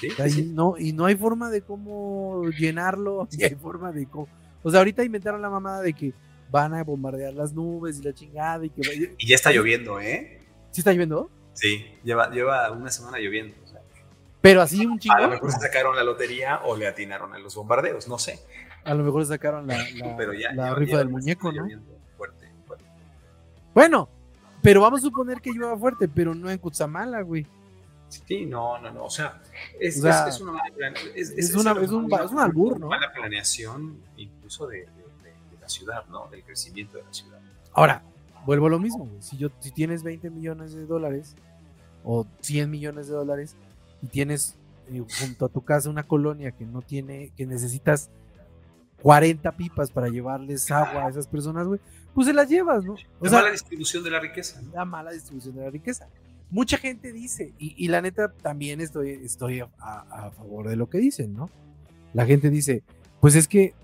Sí, 0.00 0.08
sí. 0.28 0.50
No, 0.54 0.74
y 0.78 0.92
no 0.92 1.04
hay 1.06 1.14
forma 1.16 1.48
de 1.50 1.62
cómo 1.62 2.44
llenarlo, 2.58 3.28
ni 3.36 3.44
hay 3.44 3.54
forma 3.54 3.92
de 3.92 4.06
cómo. 4.06 4.28
O 4.62 4.70
sea, 4.70 4.80
ahorita 4.80 5.04
inventaron 5.04 5.40
la 5.42 5.48
mamada 5.50 5.80
de 5.82 5.92
que 5.92 6.12
van 6.50 6.74
a 6.74 6.82
bombardear 6.84 7.32
las 7.34 7.52
nubes 7.52 7.98
y 7.98 8.02
la 8.02 8.12
chingada 8.12 8.64
y 8.64 8.70
que. 8.70 9.14
Y 9.18 9.26
ya 9.28 9.34
está 9.36 9.50
lloviendo, 9.52 10.00
¿eh? 10.00 10.40
¿Sí 10.72 10.80
está 10.80 10.92
lloviendo? 10.92 11.30
Sí, 11.54 11.86
lleva, 12.04 12.30
lleva 12.30 12.70
una 12.72 12.90
semana 12.90 13.18
lloviendo. 13.18 13.56
o 13.64 13.66
sea, 13.68 13.80
Pero 14.42 14.60
así 14.60 14.84
un 14.84 14.98
chingo. 14.98 15.14
a 15.16 15.20
lo 15.22 15.28
mejor 15.30 15.50
se 15.52 15.60
sacaron 15.60 15.96
la 15.96 16.04
lotería 16.04 16.60
o 16.64 16.76
le 16.76 16.86
atinaron 16.86 17.32
a 17.32 17.38
los 17.38 17.54
bombardeos, 17.54 18.08
no 18.08 18.18
sé. 18.18 18.40
A 18.84 18.92
lo 18.94 19.02
mejor 19.04 19.24
sacaron 19.24 19.66
la, 19.66 19.78
la- 19.96 20.16
Pero 20.16 20.32
ya. 20.34 20.52
la 20.52 20.64
lleva- 20.68 20.74
rifa 20.78 20.98
del 20.98 21.08
muñeco, 21.08 21.50
¿no? 21.52 21.60
lloviendo. 21.62 21.95
Bueno, 23.76 24.08
pero 24.62 24.80
vamos 24.80 25.00
a 25.00 25.02
suponer 25.02 25.42
que 25.42 25.52
llueva 25.52 25.76
fuerte, 25.76 26.08
pero 26.08 26.34
no 26.34 26.48
en 26.50 26.56
Cutzamala, 26.56 27.20
güey. 27.20 27.46
Sí, 28.08 28.46
no, 28.46 28.78
no, 28.80 28.90
no. 28.90 29.04
O 29.04 29.10
sea, 29.10 29.42
es, 29.78 29.98
O 29.98 30.00
sea, 30.00 30.26
es- 30.28 30.36
es 30.36 30.40
una 30.40 30.52
mala 30.52 30.64
es, 31.14 31.30
es 31.36 31.54
una- 31.54 31.72
es 31.72 31.90
un 31.90 32.10
es 32.10 32.30
un 32.30 32.38
albur, 32.38 32.80
¿no? 32.80 32.86
Mala 32.88 33.12
planeación, 33.12 33.98
incluso 34.16 34.66
de, 34.66 34.78
de- 34.78 34.84
de- 34.86 35.30
de 35.50 35.60
la 35.60 35.68
ciudad, 35.68 36.06
¿no? 36.08 36.26
Del 36.30 36.42
crecimiento 36.42 36.96
de 36.96 37.04
la 37.04 37.12
ciudad. 37.12 37.38
Ahora, 37.74 38.02
vuelvo 38.46 38.68
a 38.68 38.70
lo 38.70 38.78
mismo, 38.78 39.04
güey. 39.04 39.20
Si, 39.20 39.36
yo, 39.36 39.50
si 39.60 39.70
tienes 39.72 40.02
20 40.02 40.30
millones 40.30 40.72
de 40.72 40.86
dólares 40.86 41.36
o 42.02 42.26
100 42.40 42.70
millones 42.70 43.08
de 43.08 43.12
dólares 43.12 43.56
y 44.00 44.06
tienes 44.06 44.56
eh, 44.88 45.04
junto 45.20 45.44
a 45.44 45.48
tu 45.50 45.60
casa 45.60 45.90
una 45.90 46.04
colonia 46.04 46.50
que 46.52 46.64
no 46.64 46.80
tiene, 46.80 47.30
que 47.36 47.44
necesitas 47.44 48.08
40 49.02 49.52
pipas 49.56 49.90
para 49.90 50.08
llevarles 50.08 50.70
agua 50.70 51.06
a 51.06 51.08
esas 51.10 51.26
personas, 51.26 51.66
güey, 51.66 51.80
pues 52.14 52.26
se 52.26 52.32
las 52.32 52.48
llevas, 52.48 52.84
¿no? 52.84 52.94
O 52.94 53.24
La 53.24 53.30
sea, 53.30 53.38
mala 53.40 53.50
distribución 53.52 54.02
de 54.04 54.10
la 54.10 54.20
riqueza. 54.20 54.60
¿no? 54.62 54.72
la 54.72 54.84
mala 54.84 55.12
distribución 55.12 55.54
de 55.56 55.62
la 55.64 55.70
riqueza. 55.70 56.08
Mucha 56.50 56.78
gente 56.78 57.12
dice, 57.12 57.52
y, 57.58 57.74
y 57.84 57.88
la 57.88 58.00
neta 58.00 58.32
también 58.32 58.80
estoy, 58.80 59.10
estoy 59.10 59.60
a, 59.60 59.68
a- 59.78 60.26
a 60.26 60.30
favor 60.30 60.68
de 60.68 60.76
lo 60.76 60.88
que 60.88 60.98
dicen, 60.98 61.34
¿no? 61.34 61.50
La 62.14 62.24
gente 62.24 62.50
dice, 62.50 62.82
pues 63.20 63.34
es 63.34 63.48
que 63.48 63.74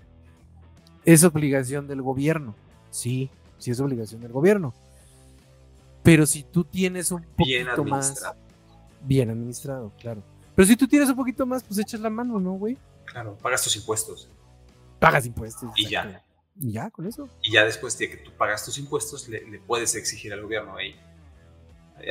es 1.05 1.23
obligación 1.23 1.87
del 1.87 2.01
gobierno. 2.01 2.55
Sí, 2.89 3.29
sí 3.57 3.71
es 3.71 3.79
obligación 3.79 4.21
del 4.21 4.31
gobierno. 4.31 4.73
Pero 6.03 6.25
si 6.25 6.43
tú 6.43 6.63
tienes 6.63 7.11
un 7.11 7.25
Bien 7.37 7.65
poquito 7.67 7.83
más 7.85 8.05
administrado. 8.07 8.35
bien 9.05 9.29
administrado, 9.29 9.91
claro. 9.99 10.23
Pero 10.55 10.65
si 10.67 10.75
tú 10.75 10.87
tienes 10.87 11.09
un 11.09 11.15
poquito 11.15 11.45
más, 11.45 11.63
pues 11.63 11.79
echas 11.79 11.99
la 11.99 12.09
mano, 12.09 12.39
¿no, 12.39 12.53
güey? 12.53 12.77
Claro, 13.05 13.37
pagas 13.41 13.63
tus 13.63 13.75
impuestos. 13.75 14.29
Pagas 15.03 15.25
impuestos. 15.25 15.71
Y 15.75 15.87
ya. 15.89 16.23
Y 16.59 16.71
ya, 16.71 16.89
con 16.89 17.05
eso. 17.07 17.27
Y 17.41 17.51
ya 17.51 17.65
después 17.65 17.97
de 17.97 18.09
que 18.09 18.17
tú 18.17 18.31
pagas 18.37 18.63
tus 18.63 18.77
impuestos, 18.77 19.27
le, 19.27 19.45
le 19.49 19.59
puedes 19.59 19.95
exigir 19.95 20.31
al 20.33 20.41
gobierno. 20.41 20.75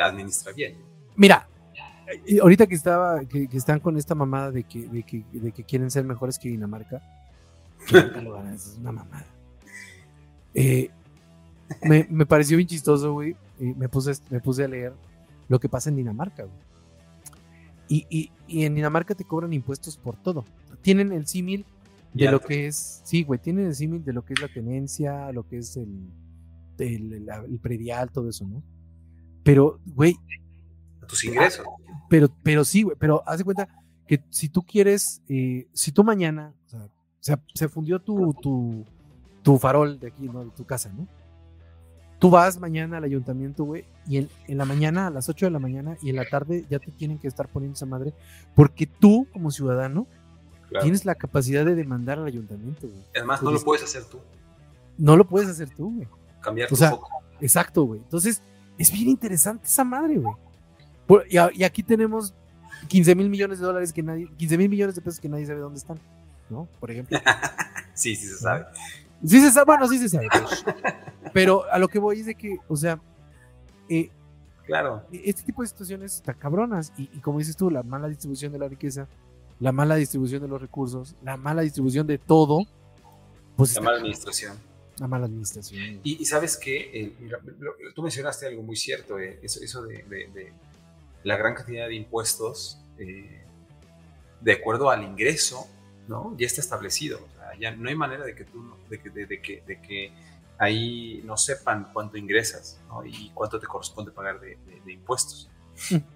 Administra 0.01 0.53
bien. 0.53 0.77
Mira, 1.17 1.49
eh, 2.27 2.39
ahorita 2.41 2.67
que 2.67 2.75
estaba, 2.75 3.25
que, 3.25 3.49
que 3.49 3.57
están 3.57 3.81
con 3.81 3.97
esta 3.97 4.15
mamada 4.15 4.51
de 4.51 4.65
que, 4.65 4.87
de 4.89 5.03
que, 5.05 5.25
de 5.33 5.53
que 5.53 5.65
quieren 5.65 5.91
ser 5.91 6.05
mejores 6.05 6.39
que 6.39 6.49
Dinamarca, 6.49 7.01
que 7.89 8.23
lo 8.23 8.47
es 8.49 8.77
una 8.79 8.93
mamada. 8.93 9.27
Eh, 10.55 10.91
me, 11.83 12.07
me 12.11 12.27
pareció 12.27 12.57
bien 12.57 12.69
chistoso, 12.69 13.13
güey. 13.13 13.37
y 13.59 13.67
me, 13.75 13.89
puse, 13.89 14.13
me 14.31 14.41
puse 14.41 14.65
a 14.65 14.69
leer 14.69 14.93
lo 15.49 15.59
que 15.59 15.69
pasa 15.69 15.89
en 15.91 15.97
Dinamarca, 15.97 16.45
güey. 16.45 16.73
Y, 17.89 18.07
y, 18.09 18.31
y 18.49 18.65
en 18.65 18.75
Dinamarca 18.75 19.15
te 19.15 19.25
cobran 19.25 19.53
impuestos 19.53 19.97
por 19.97 20.17
todo. 20.17 20.45
Tienen 20.83 21.13
el 21.13 21.27
símil 21.27 21.67
de 22.15 22.31
lo 22.31 22.41
que 22.41 22.67
es, 22.67 23.01
sí, 23.05 23.23
güey, 23.23 23.41
tienen 23.41 23.67
el 23.67 23.75
símil 23.75 24.05
de 24.05 24.13
lo 24.13 24.25
que 24.25 24.35
es 24.35 24.41
la 24.41 24.49
tenencia, 24.49 25.33
lo 25.33 25.47
que 25.47 25.59
es 25.59 25.77
el, 25.77 26.11
el, 26.79 27.29
el 27.29 27.59
predial, 27.59 28.11
todo 28.11 28.29
eso, 28.29 28.47
¿no? 28.47 28.63
Pero, 29.43 29.81
güey, 29.87 30.17
tus 31.09 31.25
ingresos. 31.25 31.67
pero, 32.09 32.29
pero 32.43 32.65
sí, 32.65 32.83
güey, 32.83 32.97
pero 32.99 33.23
haz 33.27 33.39
de 33.39 33.45
cuenta 33.45 33.69
que 34.07 34.23
si 34.31 34.49
tú 34.49 34.63
quieres, 34.63 35.23
eh, 35.29 35.69
si 35.73 35.93
tú 35.93 36.05
mañana, 36.05 36.55
o 36.67 36.69
sea, 36.69 36.89
se, 37.21 37.37
se 37.55 37.69
fundió 37.69 38.01
tu, 38.01 38.35
tu, 38.35 38.85
tu 39.43 39.59
farol 39.59 39.99
de 39.99 40.09
aquí, 40.09 40.29
¿no? 40.29 40.45
De 40.45 40.51
tu 40.51 40.65
casa, 40.65 40.93
¿no? 40.93 41.09
Tú 42.19 42.31
vas 42.31 42.61
mañana 42.61 42.99
al 42.99 43.05
ayuntamiento, 43.05 43.65
güey, 43.65 43.85
y 44.07 44.19
en, 44.19 44.29
en 44.47 44.59
la 44.59 44.65
mañana, 44.65 45.09
a 45.09 45.11
las 45.11 45.29
8 45.29 45.47
de 45.47 45.51
la 45.51 45.59
mañana, 45.59 45.97
y 46.03 46.11
en 46.11 46.17
la 46.17 46.25
tarde 46.25 46.65
ya 46.71 46.79
te 46.79 46.93
tienen 46.93 47.19
que 47.19 47.27
estar 47.27 47.49
poniendo 47.49 47.75
esa 47.75 47.87
madre, 47.87 48.15
porque 48.55 48.87
tú, 48.87 49.27
como 49.33 49.51
ciudadano, 49.51 50.07
Claro. 50.73 50.83
tienes 50.85 51.05
la 51.05 51.15
capacidad 51.15 51.65
de 51.65 51.75
demandar 51.75 52.19
al 52.19 52.27
ayuntamiento, 52.27 52.89
güey. 52.89 53.03
Además, 53.15 53.43
no 53.43 53.51
lo 53.53 53.61
puedes 53.63 53.85
hacer 53.85 54.05
tú. 54.05 54.19
No 54.99 55.17
lo 55.17 55.27
puedes 55.27 55.49
hacer 55.49 55.71
tú, 55.71 55.95
güey. 55.95 56.09
Cambiar 56.41 56.67
O 56.67 56.71
tu 56.71 56.77
sea, 56.77 56.91
foco. 56.91 57.09
Exacto, 57.41 57.85
güey. 57.85 58.01
Entonces, 58.01 58.43
es 58.79 58.93
bien 58.93 59.09
interesante 59.09 59.67
esa 59.67 59.85
madre, 59.85 60.17
güey. 60.19 60.35
Por- 61.07 61.25
Y, 61.31 61.37
a- 61.37 61.51
y 61.53 61.65
aquí 61.65 61.83
tenemos 61.83 62.35
15 62.89 63.15
mil 63.15 63.29
millones 63.31 63.59
de 63.61 63.67
dólares 63.67 63.93
que 63.93 64.03
nadie, 64.03 64.29
15 64.37 64.59
mil 64.59 64.69
millones 64.69 64.95
de 64.97 65.03
pesos 65.03 65.21
que 65.21 65.29
nadie 65.29 65.47
sabe 65.47 65.61
dónde 65.61 65.79
están, 65.79 65.99
¿no? 66.51 66.67
Por 66.81 66.91
ejemplo. 66.91 67.19
Sí, 67.95 68.17
sí 68.17 68.27
se 68.27 68.37
sabe. 68.39 68.65
Sí 69.25 69.39
se 69.41 69.51
sabe, 69.53 69.67
bueno, 69.67 69.87
sí 69.87 69.99
se 69.99 70.09
sabe. 70.09 70.27
Pero 71.35 71.71
a 71.71 71.79
lo 71.79 71.89
que 71.89 71.99
voy 71.99 72.21
es 72.21 72.27
de 72.27 72.35
que, 72.35 72.57
o 72.69 72.77
sea, 72.77 72.99
eh, 73.89 74.11
Claro. 74.67 75.03
este 75.13 75.43
tipo 75.43 75.61
de 75.63 75.69
situaciones 75.69 76.15
están 76.17 76.37
cabronas. 76.39 76.93
Y, 76.97 77.03
y 77.13 77.19
como 77.21 77.39
dices 77.39 77.55
tú, 77.57 77.71
la 77.71 77.83
mala 77.83 78.09
distribución 78.09 78.51
de 78.53 78.59
la 78.59 78.67
riqueza, 78.69 79.07
la 79.63 79.71
mala 79.73 79.95
distribución 79.95 80.43
de 80.43 80.49
los 80.49 80.61
recursos, 80.61 81.15
la 81.23 81.37
mala 81.37 81.63
distribución 81.63 82.07
de 82.07 82.19
todo, 82.19 82.67
pues 83.57 83.75
La 83.77 83.81
mala 83.83 83.97
administración. 83.99 84.59
la 84.99 85.07
mala 85.07 85.27
administración. 85.27 86.01
Y, 86.03 86.21
y 86.21 86.25
sabes 86.25 86.57
que 86.57 87.15
tú 87.95 88.03
mencionaste 88.03 88.47
algo 88.47 88.63
muy 88.63 88.77
cierto, 88.77 89.19
eh, 89.19 89.39
eso, 89.43 89.61
eso 89.63 89.83
de, 89.83 90.03
de- 90.05 90.27
de 90.35 90.53
la 91.25 91.37
gran 91.37 91.55
cantidad 91.55 91.87
de 91.87 91.95
impuestos 91.95 92.79
eh, 92.99 93.45
de 94.41 94.53
acuerdo 94.53 94.91
al 94.91 95.05
ingreso, 95.05 95.69
¿no? 96.09 96.35
Ya 96.37 96.47
está 96.47 96.61
establecido. 96.61 97.21
O 97.25 97.37
sea, 97.39 97.57
ya 97.61 97.71
no 97.77 97.89
hay 97.89 97.95
manera 97.95 98.25
de 98.25 98.35
que 98.35 98.45
tú, 98.45 98.75
de 98.91 99.01
que, 99.01 99.11
de, 99.11 99.41
que, 99.41 99.63
de 99.65 99.81
que 99.81 100.13
ahí 100.59 101.23
no 101.25 101.37
sepan 101.37 101.91
cuánto 101.93 102.17
ingresas, 102.17 102.81
¿no? 102.89 103.05
Y 103.07 103.31
cuánto 103.35 103.61
te 103.61 103.67
corresponde 103.69 104.11
pagar 104.11 104.41
de 104.41 104.59
impuestos. 104.93 105.49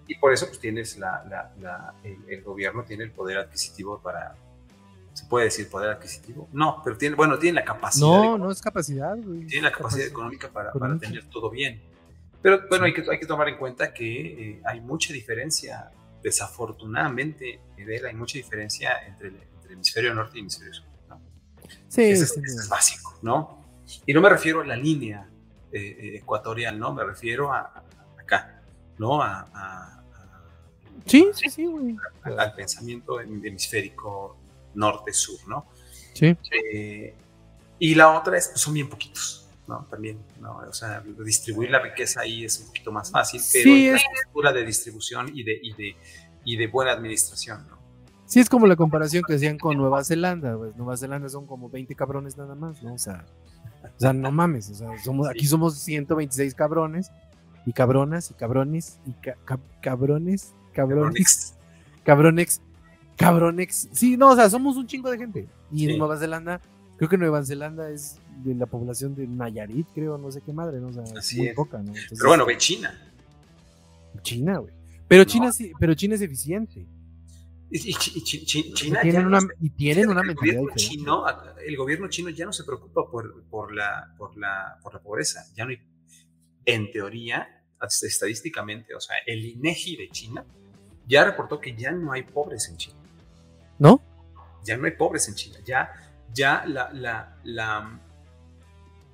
Y 0.06 0.14
por 0.16 0.32
eso, 0.32 0.46
pues 0.46 0.58
tienes 0.60 0.98
la, 0.98 1.24
la- 1.28 1.52
la- 1.60 1.94
el, 2.04 2.18
el 2.28 2.42
gobierno 2.42 2.84
tiene 2.84 3.04
el 3.04 3.10
poder 3.10 3.38
adquisitivo 3.38 4.00
para, 4.00 4.34
¿se 5.14 5.24
puede 5.26 5.46
decir 5.46 5.68
poder 5.68 5.90
adquisitivo? 5.90 6.48
No, 6.52 6.80
pero 6.84 6.96
tiene, 6.96 7.16
bueno, 7.16 7.38
tiene 7.38 7.60
la 7.60 7.64
capacidad. 7.64 8.06
de 8.06 8.12
No, 8.12 8.38
no 8.38 8.50
es 8.50 8.60
capacidad, 8.62 9.16
güey. 9.16 9.46
tiene 9.46 9.68
la 9.68 9.72
capacidad 9.72 10.06
económica 10.06 10.48
para, 10.50 10.72
para 10.72 10.98
tener 10.98 11.24
todo 11.28 11.50
bien. 11.50 11.80
Pero 12.42 12.60
bueno, 12.68 12.84
hay 12.84 12.94
que, 12.94 13.02
hay 13.10 13.18
que 13.18 13.26
tomar 13.26 13.48
en 13.48 13.56
cuenta 13.58 13.92
que 13.92 14.50
eh, 14.50 14.62
hay 14.64 14.80
mucha 14.80 15.12
diferencia, 15.12 15.90
desafortunadamente, 16.22 17.60
Edel, 17.76 18.06
hay 18.06 18.14
mucha 18.14 18.38
diferencia 18.38 18.90
entre 19.06 19.28
el, 19.28 19.36
entre 19.36 19.68
el 19.68 19.72
hemisferio 19.74 20.14
norte 20.14 20.32
y 20.36 20.38
el 20.38 20.44
hemisferio 20.44 20.74
sur. 20.74 20.86
¿no? 21.08 21.20
Sí, 21.88 22.02
Ese 22.02 22.24
es, 22.24 22.32
sí. 22.34 22.40
es 22.44 22.68
básico, 22.68 23.18
¿no? 23.22 23.64
Y 24.04 24.12
no 24.12 24.20
me 24.20 24.28
refiero 24.28 24.60
a 24.60 24.64
la 24.66 24.76
línea 24.76 25.28
eh, 25.72 25.80
eh, 25.98 26.16
ecuatorial, 26.18 26.78
¿no? 26.78 26.92
Me 26.92 27.04
refiero 27.04 27.52
a, 27.52 27.60
a- 27.60 27.82
acá, 28.20 28.55
¿no? 28.98 29.22
A, 29.22 29.40
a- 29.40 29.46
a- 29.54 30.02
Sí, 31.06 31.28
sí, 31.34 31.48
sí, 31.50 31.66
güey. 31.66 31.96
al, 32.22 32.38
al 32.40 32.54
pensamiento 32.54 33.20
hem- 33.20 33.44
hemisférico 33.46 34.36
norte-sur, 34.74 35.38
¿no? 35.48 35.66
Sí. 36.14 36.36
Eh, 36.72 37.14
y 37.78 37.94
la 37.94 38.18
otra 38.18 38.36
es, 38.38 38.48
pues, 38.48 38.60
son 38.60 38.74
bien 38.74 38.88
poquitos, 38.88 39.48
¿no? 39.68 39.84
También, 39.90 40.18
¿no? 40.40 40.56
O 40.68 40.72
sea, 40.72 41.02
distribuir 41.24 41.70
la 41.70 41.78
riqueza 41.80 42.22
ahí 42.22 42.44
es 42.44 42.58
un 42.60 42.66
poquito 42.66 42.90
más 42.90 43.10
fácil, 43.10 43.40
pero 43.52 43.64
Sí, 43.64 43.88
es- 43.88 44.02
cultura 44.32 44.52
de 44.52 44.64
distribución 44.64 45.30
y 45.32 45.42
de, 45.44 45.58
y 45.62 45.72
de, 45.74 45.96
y 46.44 46.56
de 46.56 46.66
buena 46.66 46.92
administración, 46.92 47.66
¿no? 47.68 47.76
Sí, 48.24 48.40
es 48.40 48.48
como 48.48 48.66
la 48.66 48.74
comparación 48.74 49.22
que 49.24 49.34
hacían 49.34 49.56
con 49.58 49.76
Nueva 49.76 50.02
Zelanda, 50.02 50.56
pues 50.56 50.74
Nueva 50.76 50.96
Zelanda 50.96 51.28
son 51.28 51.46
como 51.46 51.68
20 51.70 51.94
cabrones 51.94 52.36
nada 52.36 52.56
más, 52.56 52.82
¿no? 52.82 52.94
O 52.94 52.98
sea, 52.98 53.24
o 53.84 54.00
sea 54.00 54.12
no 54.12 54.32
mames, 54.32 54.68
o 54.70 54.74
sea, 54.74 54.88
somos, 55.04 55.28
aquí 55.28 55.46
somos 55.46 55.78
126 55.78 56.52
cabrones 56.54 57.08
y 57.66 57.72
cabronas 57.72 58.30
y 58.30 58.34
cabrones 58.34 58.98
y 59.06 59.12
ca- 59.12 59.36
ca- 59.44 59.60
cabrones, 59.82 60.54
cabrones, 60.72 61.54
cabronex, 62.04 62.60
cabronex. 63.16 63.88
Sí, 63.92 64.16
no, 64.16 64.30
o 64.30 64.36
sea, 64.36 64.48
somos 64.48 64.76
un 64.76 64.86
chingo 64.86 65.10
de 65.10 65.18
gente. 65.18 65.48
Y 65.72 65.90
en. 65.90 65.98
Nueva 65.98 66.16
Zelanda, 66.16 66.60
creo 66.96 67.08
que 67.10 67.18
Nueva 67.18 67.44
Zelanda 67.44 67.90
es 67.90 68.18
de 68.44 68.54
la 68.54 68.66
población 68.66 69.14
de 69.14 69.26
Nayarit, 69.26 69.86
creo, 69.94 70.16
no 70.16 70.30
sé 70.30 70.40
qué 70.42 70.52
madre, 70.52 70.78
¿no? 70.80 70.88
O 70.88 70.92
sea, 70.92 71.02
Así 71.18 71.38
muy 71.38 71.48
es. 71.48 71.54
poca, 71.54 71.78
¿no? 71.78 71.88
Entonces, 71.88 72.18
Pero 72.18 72.28
bueno, 72.30 72.46
ve 72.46 72.56
China. 72.56 72.94
China, 74.22 74.58
güey. 74.58 74.72
Pero 75.08 75.22
No. 75.22 75.26
China 75.28 75.52
sí, 75.52 75.72
pero 75.78 75.94
China 75.94 76.14
es 76.14 76.20
eficiente. 76.20 76.86
Y, 77.70 77.78
y 77.90 77.96
Y 78.14 78.22
China 78.22 79.00
tienen 79.00 79.22
ya 79.22 79.26
una, 79.26 79.40
no 79.40 79.48
se- 79.48 79.54
y 79.60 79.70
tienen 79.70 80.08
una 80.08 80.20
el 80.20 80.26
mentalidad 80.28 80.60
gobierno 80.60 80.74
diferente. 80.76 80.96
chino, 80.96 81.24
el 81.66 81.76
gobierno 81.76 82.08
chino 82.08 82.28
ya 82.30 82.44
no 82.46 82.52
se 82.52 82.62
preocupa 82.64 83.10
por, 83.10 83.42
por, 83.44 83.74
la, 83.74 84.14
por, 84.16 84.36
la, 84.36 84.78
por 84.82 84.94
la 84.94 85.00
pobreza. 85.00 85.44
Ya 85.56 85.64
no 85.64 85.70
hay, 85.70 85.78
en 86.64 86.90
teoría, 86.92 87.55
estadísticamente, 87.80 88.94
o 88.94 89.00
sea, 89.00 89.16
el 89.26 89.44
INEGI 89.44 89.96
de 89.96 90.08
China 90.10 90.44
ya 91.06 91.24
reportó 91.24 91.60
que 91.60 91.74
ya 91.74 91.92
no 91.92 92.12
hay 92.12 92.22
pobres 92.22 92.68
en 92.68 92.76
China. 92.76 92.96
¿No? 93.78 94.02
Ya 94.64 94.76
no 94.76 94.86
hay 94.86 94.92
pobres 94.92 95.28
en 95.28 95.34
China. 95.34 95.58
Ya 95.64 96.06
ya 96.36 96.64
la, 96.66 96.90
la, 96.92 97.38
la 97.44 98.00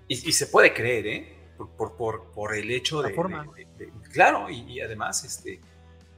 y, 0.09 0.33
se 0.33 0.47
puede 0.49 0.75
creer, 0.75 1.07
¿eh? 1.07 1.37
Por, 1.57 1.97
por, 1.97 2.33
por, 2.33 2.55
el 2.55 2.71
hecho 2.71 3.01
de, 3.01 3.15
forma. 3.15 3.47
claro, 4.13 4.51
y, 4.51 4.81
además, 4.81 5.25
este, 5.25 5.61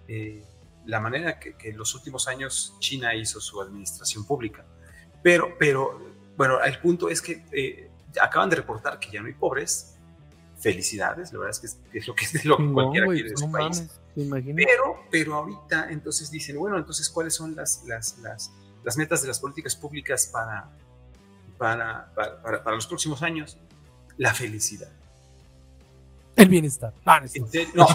eh, 0.09 0.43
la 0.87 1.01
manera 1.01 1.39
que, 1.39 1.55
que, 1.55 1.69
en 1.69 1.77
los 1.77 1.95
últimos 1.95 2.27
años 2.27 2.75
China 2.81 3.15
hizo 3.15 3.41
su 3.41 3.61
administración 3.61 4.27
pública. 4.27 4.65
Pero, 5.23 5.57
pero 5.59 6.01
bueno, 6.37 6.61
el 6.63 6.79
punto 6.81 7.09
es 7.09 7.21
que 7.21 7.45
eh, 7.53 7.91
acaban 8.21 8.49
de 8.51 8.57
reportar 8.57 8.99
que 8.99 9.11
ya 9.11 9.21
no 9.21 9.27
hay 9.27 9.35
pobres. 9.35 9.94
Felicidades, 10.65 11.31
la 11.31 11.41
verdad 11.41 11.51
es 11.51 11.61
que 11.61 11.99
es, 11.99 12.07
lo 12.07 12.15
que, 12.15 12.25
es 12.25 12.45
lo 12.47 12.57
que 12.57 12.67
cualquiera 12.73 13.07
quiere 13.09 13.29
de 13.29 13.37
su 13.37 13.53
país. 13.53 13.85
pero, 14.15 15.05
pero 15.11 15.35
ahorita 15.35 15.91
entonces 15.91 16.31
dicen, 16.31 16.59
bueno, 16.59 16.79
entonces, 16.79 17.11
¿cuáles 17.11 17.35
son 17.35 17.55
las, 17.55 17.85
las, 17.87 18.17
las, 18.21 18.51
las 18.83 18.97
metas 18.97 19.21
de 19.21 19.29
las 19.29 19.39
políticas 19.41 19.77
públicas 19.77 20.27
para, 20.33 20.71
para, 21.59 22.11
para, 22.15 22.65
para, 22.65 22.75
los 22.75 22.87
próximos 22.87 23.23
años? 23.23 23.59
La 24.17 24.33
felicidad. 24.33 24.91
El 26.35 26.49
bienestar. 26.49 26.95
Ah, 27.05 27.21
no. 27.75 27.87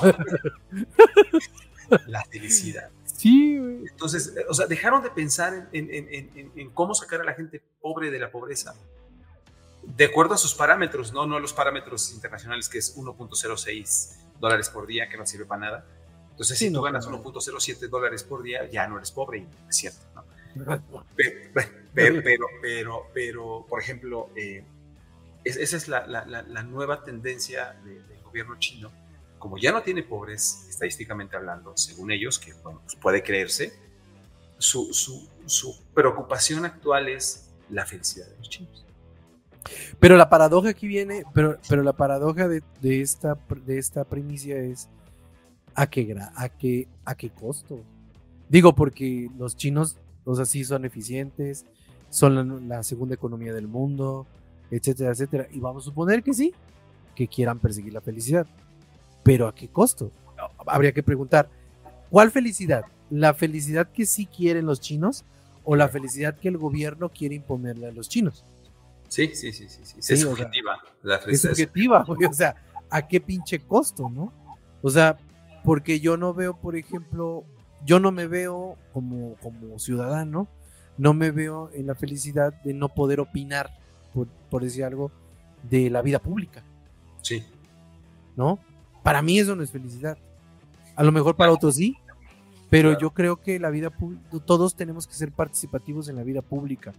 la 2.05 2.23
felicidad. 2.25 2.91
Sí, 3.03 3.57
güey. 3.57 3.87
Entonces, 3.89 4.35
o 4.47 4.53
sea, 4.53 4.67
dejaron 4.67 5.01
de 5.01 5.09
pensar 5.09 5.69
en, 5.73 5.91
en, 5.91 6.07
en, 6.13 6.51
en, 6.55 6.69
cómo 6.69 6.93
sacar 6.93 7.21
a 7.21 7.23
la 7.23 7.33
gente 7.33 7.63
pobre 7.81 8.11
de 8.11 8.19
la 8.19 8.29
pobreza. 8.29 8.75
De 9.95 10.05
acuerdo 10.05 10.33
a 10.33 10.37
sus 10.37 10.53
parámetros, 10.53 11.11
no, 11.13 11.25
no 11.25 11.39
los 11.39 11.53
parámetros 11.53 12.11
internacionales, 12.13 12.69
que 12.69 12.77
es 12.77 12.95
1.06 12.95 14.15
dólares 14.39 14.69
por 14.69 14.87
día, 14.87 15.09
que 15.09 15.17
no 15.17 15.25
sirve 15.25 15.45
para 15.45 15.61
nada. 15.61 15.85
Entonces, 16.31 16.57
si 16.57 16.71
tú 16.71 16.81
ganas 16.81 17.07
1.07 17.07 17.89
dólares 17.89 18.23
por 18.23 18.41
día, 18.43 18.69
ya 18.69 18.87
no 18.87 18.97
eres 18.97 19.11
pobre, 19.11 19.39
y 19.39 19.47
es 19.69 19.75
cierto, 19.75 19.99
¿no? 20.15 20.23
Pero, 21.15 22.21
pero, 22.23 22.47
pero, 22.61 23.07
pero, 23.13 23.65
por 23.67 23.81
ejemplo, 23.81 24.29
eh, 24.35 24.63
esa 25.43 25.77
es 25.77 25.87
la, 25.87 26.07
la, 26.07 26.25
la, 26.25 26.63
nueva 26.63 27.03
tendencia 27.03 27.77
del 27.83 28.21
gobierno 28.23 28.57
chino 28.57 28.91
como 29.39 29.57
ya 29.57 29.71
no 29.71 29.81
tiene 29.81 30.03
pobres, 30.03 30.67
estadísticamente 30.69 31.35
hablando, 31.35 31.75
según 31.75 32.11
ellos, 32.11 32.37
que 32.37 32.53
bueno, 32.61 32.81
pues 32.83 32.95
puede 32.97 33.23
creerse, 33.23 33.73
su, 34.57 34.93
su, 34.93 35.27
su, 35.45 35.81
preocupación 35.93 36.65
actual 36.65 37.07
es 37.07 37.49
la 37.69 37.85
felicidad 37.85 38.27
de 38.27 38.37
los 38.37 38.49
chinos. 38.49 38.85
Pero 39.99 40.17
la 40.17 40.29
paradoja 40.29 40.69
aquí 40.69 40.87
viene, 40.87 41.23
pero, 41.33 41.57
pero 41.67 41.83
la 41.83 41.93
paradoja 41.93 42.47
de, 42.47 42.63
de 42.81 43.01
esta, 43.01 43.37
de 43.65 43.77
esta 43.77 44.03
primicia 44.03 44.57
es 44.57 44.89
¿a 45.75 45.87
qué, 45.87 46.15
a, 46.35 46.49
qué, 46.49 46.87
a 47.05 47.15
qué 47.15 47.29
costo. 47.29 47.79
Digo, 48.47 48.73
porque 48.73 49.29
los 49.37 49.55
chinos, 49.55 49.97
o 50.25 50.35
sea, 50.35 50.45
sí 50.45 50.63
son 50.63 50.85
eficientes, 50.85 51.65
son 52.09 52.35
la, 52.35 52.43
la 52.77 52.83
segunda 52.83 53.15
economía 53.15 53.53
del 53.53 53.67
mundo, 53.67 54.25
etcétera, 54.71 55.11
etcétera. 55.11 55.47
Y 55.51 55.59
vamos 55.59 55.83
a 55.83 55.85
suponer 55.85 56.23
que 56.23 56.33
sí, 56.33 56.53
que 57.15 57.27
quieran 57.27 57.59
perseguir 57.59 57.93
la 57.93 58.01
felicidad 58.01 58.47
pero 59.23 59.47
¿a 59.47 59.53
qué 59.53 59.67
costo? 59.67 60.11
Habría 60.65 60.91
que 60.91 61.03
preguntar, 61.03 61.49
¿cuál 62.09 62.31
felicidad? 62.31 62.85
¿La 63.09 63.33
felicidad 63.33 63.87
que 63.91 64.05
sí 64.05 64.25
quieren 64.25 64.65
los 64.65 64.79
chinos 64.79 65.23
o 65.63 65.75
la 65.75 65.89
felicidad 65.89 66.37
que 66.37 66.47
el 66.47 66.57
gobierno 66.57 67.09
quiere 67.09 67.35
imponerle 67.35 67.87
a 67.87 67.91
los 67.91 68.09
chinos? 68.09 68.43
Sí, 69.09 69.31
sí, 69.33 69.51
sí, 69.51 69.67
sí, 69.67 69.81
sí. 69.83 70.13
es 70.13 70.21
subjetiva. 70.21 70.79
es 71.27 71.41
subjetiva, 71.41 72.05
o 72.29 72.33
sea, 72.33 72.55
¿a 72.89 73.05
qué 73.07 73.19
pinche 73.19 73.59
costo, 73.59 74.09
no? 74.09 74.31
O 74.81 74.89
sea, 74.89 75.17
porque 75.63 75.99
yo 75.99 76.15
no 76.15 76.33
veo, 76.33 76.55
por 76.55 76.75
ejemplo, 76.75 77.43
yo 77.85 77.99
no 77.99 78.11
me 78.11 78.27
veo 78.27 78.77
como, 78.93 79.35
como 79.41 79.79
ciudadano, 79.79 80.47
no 80.97 81.13
me 81.13 81.31
veo 81.31 81.71
en 81.73 81.87
la 81.87 81.95
felicidad 81.95 82.53
de 82.63 82.73
no 82.73 82.89
poder 82.89 83.19
opinar, 83.19 83.71
por, 84.13 84.27
por 84.49 84.63
decir 84.63 84.83
algo, 84.83 85.11
de 85.69 85.89
la 85.89 86.01
vida 86.01 86.19
pública. 86.19 86.63
Sí. 87.21 87.43
¿No? 88.35 88.59
Para 89.03 89.21
mí 89.21 89.39
eso 89.39 89.55
no 89.55 89.63
es 89.63 89.71
felicidad. 89.71 90.17
A 90.95 91.03
lo 91.03 91.11
mejor 91.11 91.35
para 91.35 91.51
otros 91.51 91.75
sí, 91.75 91.97
pero 92.69 92.97
yo 92.99 93.11
creo 93.11 93.37
que 93.37 93.59
la 93.59 93.69
vida 93.69 93.91
todos 94.45 94.75
tenemos 94.75 95.07
que 95.07 95.13
ser 95.13 95.31
participativos 95.31 96.07
en 96.07 96.15
la 96.15 96.23
vida 96.23 96.41
pública, 96.41 96.93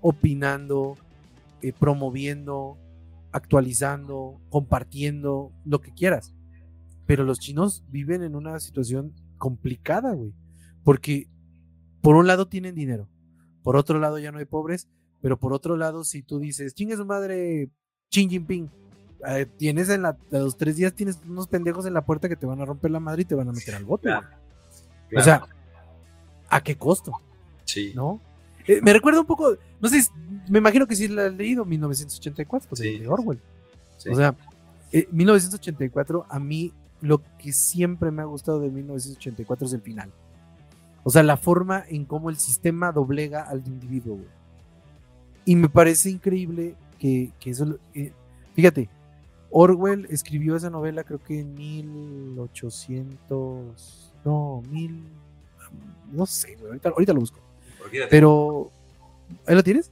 opinando, 0.00 0.96
eh, 1.62 1.72
promoviendo, 1.72 2.78
actualizando, 3.32 4.40
compartiendo, 4.48 5.52
lo 5.64 5.80
que 5.80 5.92
quieras. 5.92 6.34
Pero 7.06 7.24
los 7.24 7.38
chinos 7.38 7.84
viven 7.88 8.22
en 8.22 8.36
una 8.36 8.58
situación 8.60 9.14
complicada, 9.38 10.12
güey. 10.14 10.32
Porque 10.84 11.28
por 12.00 12.16
un 12.16 12.26
lado 12.26 12.48
tienen 12.48 12.74
dinero, 12.74 13.08
por 13.62 13.76
otro 13.76 13.98
lado 13.98 14.18
ya 14.18 14.32
no 14.32 14.38
hay 14.38 14.46
pobres, 14.46 14.88
pero 15.20 15.38
por 15.38 15.52
otro 15.52 15.76
lado, 15.76 16.04
si 16.04 16.22
tú 16.22 16.38
dices, 16.38 16.74
chingue 16.74 16.96
su 16.96 17.04
madre 17.04 17.68
Xi 18.10 18.28
Jinping, 18.28 18.70
eh, 19.28 19.46
tienes 19.58 19.90
en 19.90 20.02
la, 20.02 20.16
los 20.30 20.56
tres 20.56 20.76
días 20.76 20.94
tienes 20.94 21.20
unos 21.28 21.46
pendejos 21.46 21.84
en 21.84 21.92
la 21.92 22.04
puerta 22.04 22.28
que 22.28 22.36
te 22.36 22.46
van 22.46 22.60
a 22.60 22.64
romper 22.64 22.90
la 22.90 23.00
madre 23.00 23.22
y 23.22 23.24
te 23.26 23.34
van 23.34 23.48
a 23.48 23.52
meter 23.52 23.74
al 23.74 23.84
bote. 23.84 24.08
O 25.14 25.20
sea, 25.20 25.42
¿a 26.48 26.60
qué 26.62 26.76
costo? 26.76 27.12
Sí. 27.64 27.92
¿No? 27.94 28.20
Eh, 28.66 28.80
me 28.82 28.92
recuerda 28.92 29.20
un 29.20 29.26
poco, 29.26 29.56
no 29.80 29.88
sé, 29.88 30.02
me 30.48 30.58
imagino 30.58 30.86
que 30.86 30.96
sí 30.96 31.08
la 31.08 31.26
has 31.26 31.34
leído, 31.34 31.64
1984, 31.64 32.76
de 32.76 33.08
Orwell. 33.08 33.40
O 34.10 34.14
sea, 34.14 34.34
1984, 35.10 36.20
eh, 36.20 36.24
a 36.28 36.38
mí 36.38 36.72
lo 37.00 37.22
que 37.38 37.52
siempre 37.52 38.10
me 38.10 38.22
ha 38.22 38.26
gustado 38.26 38.60
de 38.60 38.70
1984 38.70 39.66
es 39.66 39.72
el 39.72 39.82
final. 39.82 40.10
O 41.02 41.10
sea, 41.10 41.22
la 41.22 41.36
forma 41.36 41.84
en 41.88 42.04
cómo 42.04 42.30
el 42.30 42.36
sistema 42.36 42.92
doblega 42.92 43.42
al 43.42 43.66
individuo, 43.66 44.18
Y 45.44 45.56
me 45.56 45.68
parece 45.68 46.10
increíble 46.10 46.76
que, 46.98 47.32
que 47.40 47.50
eso, 47.50 47.78
fíjate, 48.54 48.88
Orwell 49.50 50.06
escribió 50.10 50.56
esa 50.56 50.70
novela 50.70 51.04
creo 51.04 51.22
que 51.22 51.40
en 51.40 51.54
1800, 51.54 54.14
no, 54.24 54.62
mil, 54.70 55.04
no 56.12 56.24
sé, 56.26 56.56
ahorita, 56.84 57.12
lo 57.12 57.20
busco. 57.20 57.38
Pero, 58.08 58.70
¿ahí 59.46 59.54
lo 59.54 59.62
tienes? 59.62 59.90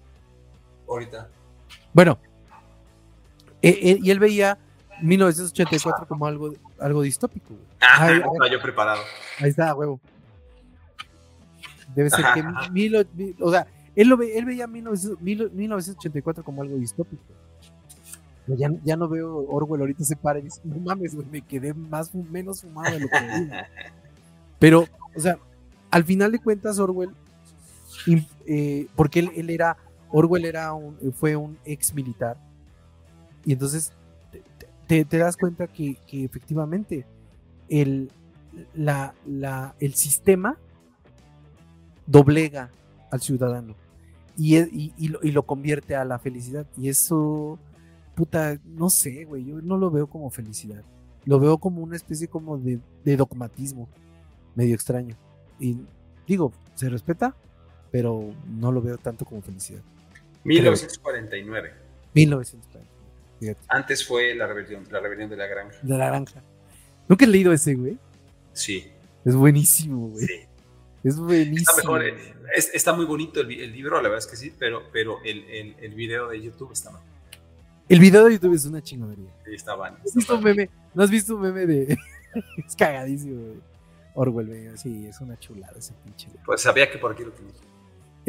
Ahorita. 0.89 1.29
Bueno, 1.93 2.19
e, 3.63 3.69
e, 3.69 3.99
y 4.03 4.11
él 4.11 4.19
veía 4.19 4.59
1984 5.03 6.07
como 6.07 6.27
algo, 6.27 6.55
algo 6.79 7.03
distópico. 7.03 7.55
Ah, 7.81 8.21
yo 8.51 8.61
preparado. 8.61 9.03
Ahí 9.41 9.51
está, 9.51 9.75
huevo. 9.75 10.01
Debe 11.95 12.11
ser 12.11 12.25
que, 12.35 13.35
o 13.41 13.51
sea, 13.51 13.67
él, 13.97 14.09
lo 14.09 14.21
él 14.23 14.45
veía 14.45 14.67
1984 14.67 16.45
como 16.45 16.63
algo 16.63 16.77
distópico. 16.77 17.23
Ya, 18.47 18.71
ya, 18.83 18.97
no 18.97 19.09
veo 19.09 19.47
Orwell 19.49 19.83
ahorita 19.83 20.05
se 20.05 20.17
para 20.17 20.39
y 20.39 20.43
dice, 20.43 20.61
no 20.65 20.77
mames, 20.79 21.15
güey, 21.15 21.27
me 21.31 21.43
quedé 21.43 21.75
más 21.75 22.15
menos 22.15 22.63
fumado 22.63 22.95
de 22.95 23.01
lo 23.01 23.09
que. 23.09 23.17
Pero, 24.59 24.87
o 25.15 25.21
sea, 25.21 25.39
al 25.91 26.05
final 26.05 26.33
de 26.33 26.39
cuentas, 26.39 26.79
Orwell, 26.79 27.11
eh, 28.47 28.87
porque 28.95 29.21
él, 29.21 29.51
era, 29.51 29.77
Orwell 30.11 30.45
era 30.45 30.73
un, 30.73 30.97
fue 31.13 31.37
un 31.37 31.59
ex 31.65 31.95
militar, 31.95 32.37
y 33.45 33.53
entonces 33.53 33.93
te, 34.87 35.05
das 35.05 35.37
cuenta 35.37 35.67
que, 35.67 35.99
efectivamente 36.11 37.07
el, 37.69 38.11
la, 38.75 39.15
la, 39.27 39.75
el 39.81 39.95
sistema 39.95 40.57
doblega 42.07 42.71
al 43.11 43.21
ciudadano 43.21 43.75
y, 44.37 44.57
y, 44.59 44.93
y, 44.97 45.09
lo, 45.09 45.19
y 45.23 45.31
lo 45.31 45.45
convierte 45.45 45.95
a 45.95 46.05
la 46.05 46.19
felicidad. 46.19 46.67
Y 46.77 46.89
eso 46.89 47.59
puta, 48.19 48.59
no 48.65 48.91
sé, 48.91 49.27
güey, 49.27 49.45
yo 49.45 49.63
no 49.63 49.77
lo 49.77 49.93
veo 49.93 50.09
como 50.09 50.29
felicidad. 50.29 50.83
Lo 51.25 51.39
veo 51.39 51.59
como 51.59 51.83
una 51.83 51.95
especie 51.95 52.27
como 52.27 52.59
de, 52.59 52.81
dogmatismo, 53.17 53.89
medio 54.57 54.75
extraño. 54.75 55.15
Y 55.61 55.79
digo, 56.27 56.53
se 56.75 56.89
respeta, 56.89 57.37
pero 57.91 58.33
no 58.47 58.73
lo 58.73 58.83
veo 58.83 58.99
tanto 58.99 59.25
como 59.25 59.43
felicidad. 59.43 59.81
1949. 60.45 61.73
1949. 62.15 63.59
Antes 63.69 64.07
fue 64.07 64.35
la 64.35 64.47
rebelión, 64.47 64.85
la 64.91 65.01
rebelión 65.01 65.31
de 65.31 65.37
la 65.37 65.47
granja. 65.47 65.79
De 65.83 65.97
la 65.97 66.07
granja. 66.07 66.43
¿Nunca 67.09 67.25
has 67.25 67.31
leído 67.31 67.53
ese, 67.53 67.75
güey? 67.75 67.97
Sí. 68.53 68.91
Es 69.25 69.35
buenísimo, 69.35 70.09
güey. 70.09 70.27
Sí. 70.27 70.41
Es 71.05 71.17
buenísimo. 71.17 71.99
Está, 71.99 72.07
eh, 72.07 72.71
está 72.75 72.93
muy 72.93 73.05
bonito 73.05 73.41
el, 73.41 73.49
libro, 73.73 73.97
la 73.97 74.09
verdad 74.09 74.19
es 74.19 74.27
que 74.27 74.37
sí, 74.37 74.53
pero, 74.59 74.83
pero 74.93 75.19
el, 75.25 75.45
el, 75.45 75.77
el 75.81 75.95
video 75.95 76.29
de 76.29 76.43
YouTube 76.43 76.73
está 76.73 76.91
mal. 76.91 77.03
El 77.89 78.01
video 78.01 78.25
de 78.27 78.33
YouTube 78.33 78.55
es 78.55 78.67
una 78.67 78.83
chingonería. 78.83 79.31
Sí, 79.47 79.55
está 79.55 79.75
bueno. 79.75 79.97
¿No 79.97 80.05
has 80.05 80.15
visto 80.15 80.37
un 80.37 80.45
meme? 80.45 80.71
¿No 80.95 81.03
has 81.03 81.11
visto 81.11 81.37
un 81.37 81.43
meme 81.43 81.67
de.? 81.67 81.99
es 82.67 82.77
cagadísimo, 82.77 83.41
güey. 83.41 83.61
Orwell, 84.15 84.77
Sí, 84.77 85.07
es 85.07 85.21
una 85.21 85.39
chulada 85.39 85.75
ese 85.79 85.95
pinche. 86.05 86.29
Pues 86.45 86.61
sabía 86.61 86.91
que 86.91 86.99
por 86.99 87.13
aquí 87.13 87.25
lo 87.25 87.31
tenía. 87.31 87.53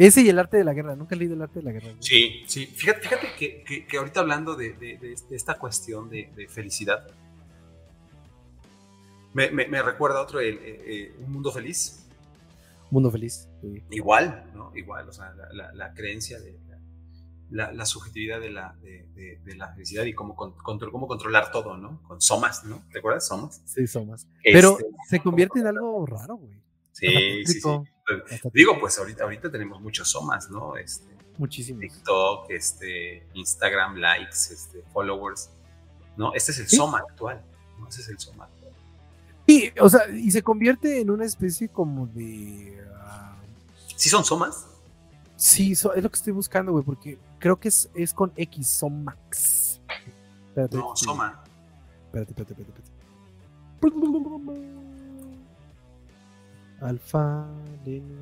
Ese 0.00 0.22
y 0.22 0.30
el 0.30 0.38
arte 0.38 0.56
de 0.56 0.64
la 0.64 0.72
guerra. 0.72 0.96
Nunca 0.96 1.14
he 1.14 1.18
leído 1.18 1.34
el 1.34 1.42
arte 1.42 1.58
de 1.58 1.64
la 1.66 1.72
guerra. 1.72 1.94
Sí, 1.98 2.42
sí. 2.46 2.64
Fíjate, 2.64 3.02
fíjate 3.02 3.26
que, 3.38 3.84
que, 3.86 3.98
ahorita 3.98 4.20
hablando 4.20 4.56
de, 4.56 4.72
de, 4.72 5.14
esta 5.30 5.58
cuestión 5.58 6.08
de, 6.08 6.48
felicidad, 6.48 7.06
me, 9.34 9.50
me, 9.50 9.82
recuerda 9.82 10.22
otro, 10.22 10.40
el, 10.40 10.58
eh, 10.62 11.14
Un 11.18 11.32
Mundo 11.34 11.52
Feliz. 11.52 12.06
Mundo 12.90 13.10
Feliz. 13.10 13.46
Igual, 13.90 14.50
¿no? 14.54 14.74
Igual, 14.74 15.06
o 15.06 15.12
sea, 15.12 15.34
la, 15.52 15.70
la, 15.74 15.92
creencia 15.92 16.40
de 16.40 16.58
la, 17.50 17.84
subjetividad 17.84 18.40
de 18.40 18.50
la, 18.50 18.74
de, 18.80 19.54
la 19.54 19.70
felicidad 19.74 20.04
y 20.04 20.14
cómo, 20.14 20.34
cómo 20.34 21.06
controlar 21.08 21.52
todo, 21.52 21.76
¿no? 21.76 22.02
Con 22.04 22.22
somas, 22.22 22.64
¿no? 22.64 22.82
¿Te 22.90 23.00
acuerdas? 23.00 23.28
Somas. 23.28 23.60
Sí, 23.66 23.86
somas. 23.86 24.26
Pero 24.42 24.78
este, 24.78 24.90
se 25.10 25.20
convierte 25.20 25.60
en 25.60 25.66
algo 25.66 26.06
raro, 26.06 26.36
güey. 26.36 26.58
Sí, 26.92 27.44
sí, 27.44 27.60
sí. 27.60 27.68
Digo, 28.52 28.78
pues 28.78 28.98
ahorita, 28.98 29.24
ahorita 29.24 29.50
tenemos 29.50 29.80
muchos 29.80 30.10
somas, 30.10 30.50
¿no? 30.50 30.76
Este, 30.76 31.08
Muchísimos. 31.38 31.80
TikTok, 31.80 32.50
este, 32.50 33.26
Instagram, 33.34 33.96
likes, 33.96 34.52
este, 34.52 34.82
followers. 34.92 35.50
¿No? 36.16 36.34
Este 36.34 36.52
es 36.52 36.58
el 36.58 36.68
soma 36.68 36.98
actual. 36.98 37.42
¿no? 37.78 37.88
Ese 37.88 38.02
es 38.02 38.08
el 38.08 38.18
soma 38.18 38.44
actual. 38.44 38.72
Y, 39.46 39.72
o 39.80 39.88
sea, 39.88 40.08
y 40.10 40.30
se 40.30 40.42
convierte 40.42 41.00
en 41.00 41.10
una 41.10 41.24
especie 41.24 41.68
como 41.68 42.06
de. 42.08 42.78
Ah, 43.02 43.36
¿Sí 43.96 44.08
son 44.08 44.24
somas? 44.24 44.66
Sí, 45.36 45.72
es 45.72 45.84
lo 45.84 46.10
que 46.10 46.16
estoy 46.16 46.34
buscando, 46.34 46.72
güey, 46.72 46.84
porque 46.84 47.18
creo 47.38 47.58
que 47.58 47.68
es, 47.68 47.88
es 47.94 48.12
con 48.12 48.30
X, 48.36 48.68
Somax. 48.68 49.80
Espérate, 50.48 50.76
no, 50.76 50.94
Soma. 50.94 51.42
Espérate, 52.06 52.32
espérate, 52.32 52.52
espérate, 52.52 52.82
espérate. 53.80 54.89
Alfa, 56.80 57.46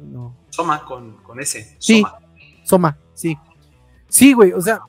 no. 0.05 0.37
Soma 0.51 0.85
con, 0.85 1.19
con 1.23 1.41
S. 1.41 1.77
Sí, 1.79 2.03
Soma, 2.65 2.97
sí. 3.15 3.37
Sí, 4.09 4.33
güey, 4.33 4.53
o 4.53 4.61
sea, 4.61 4.81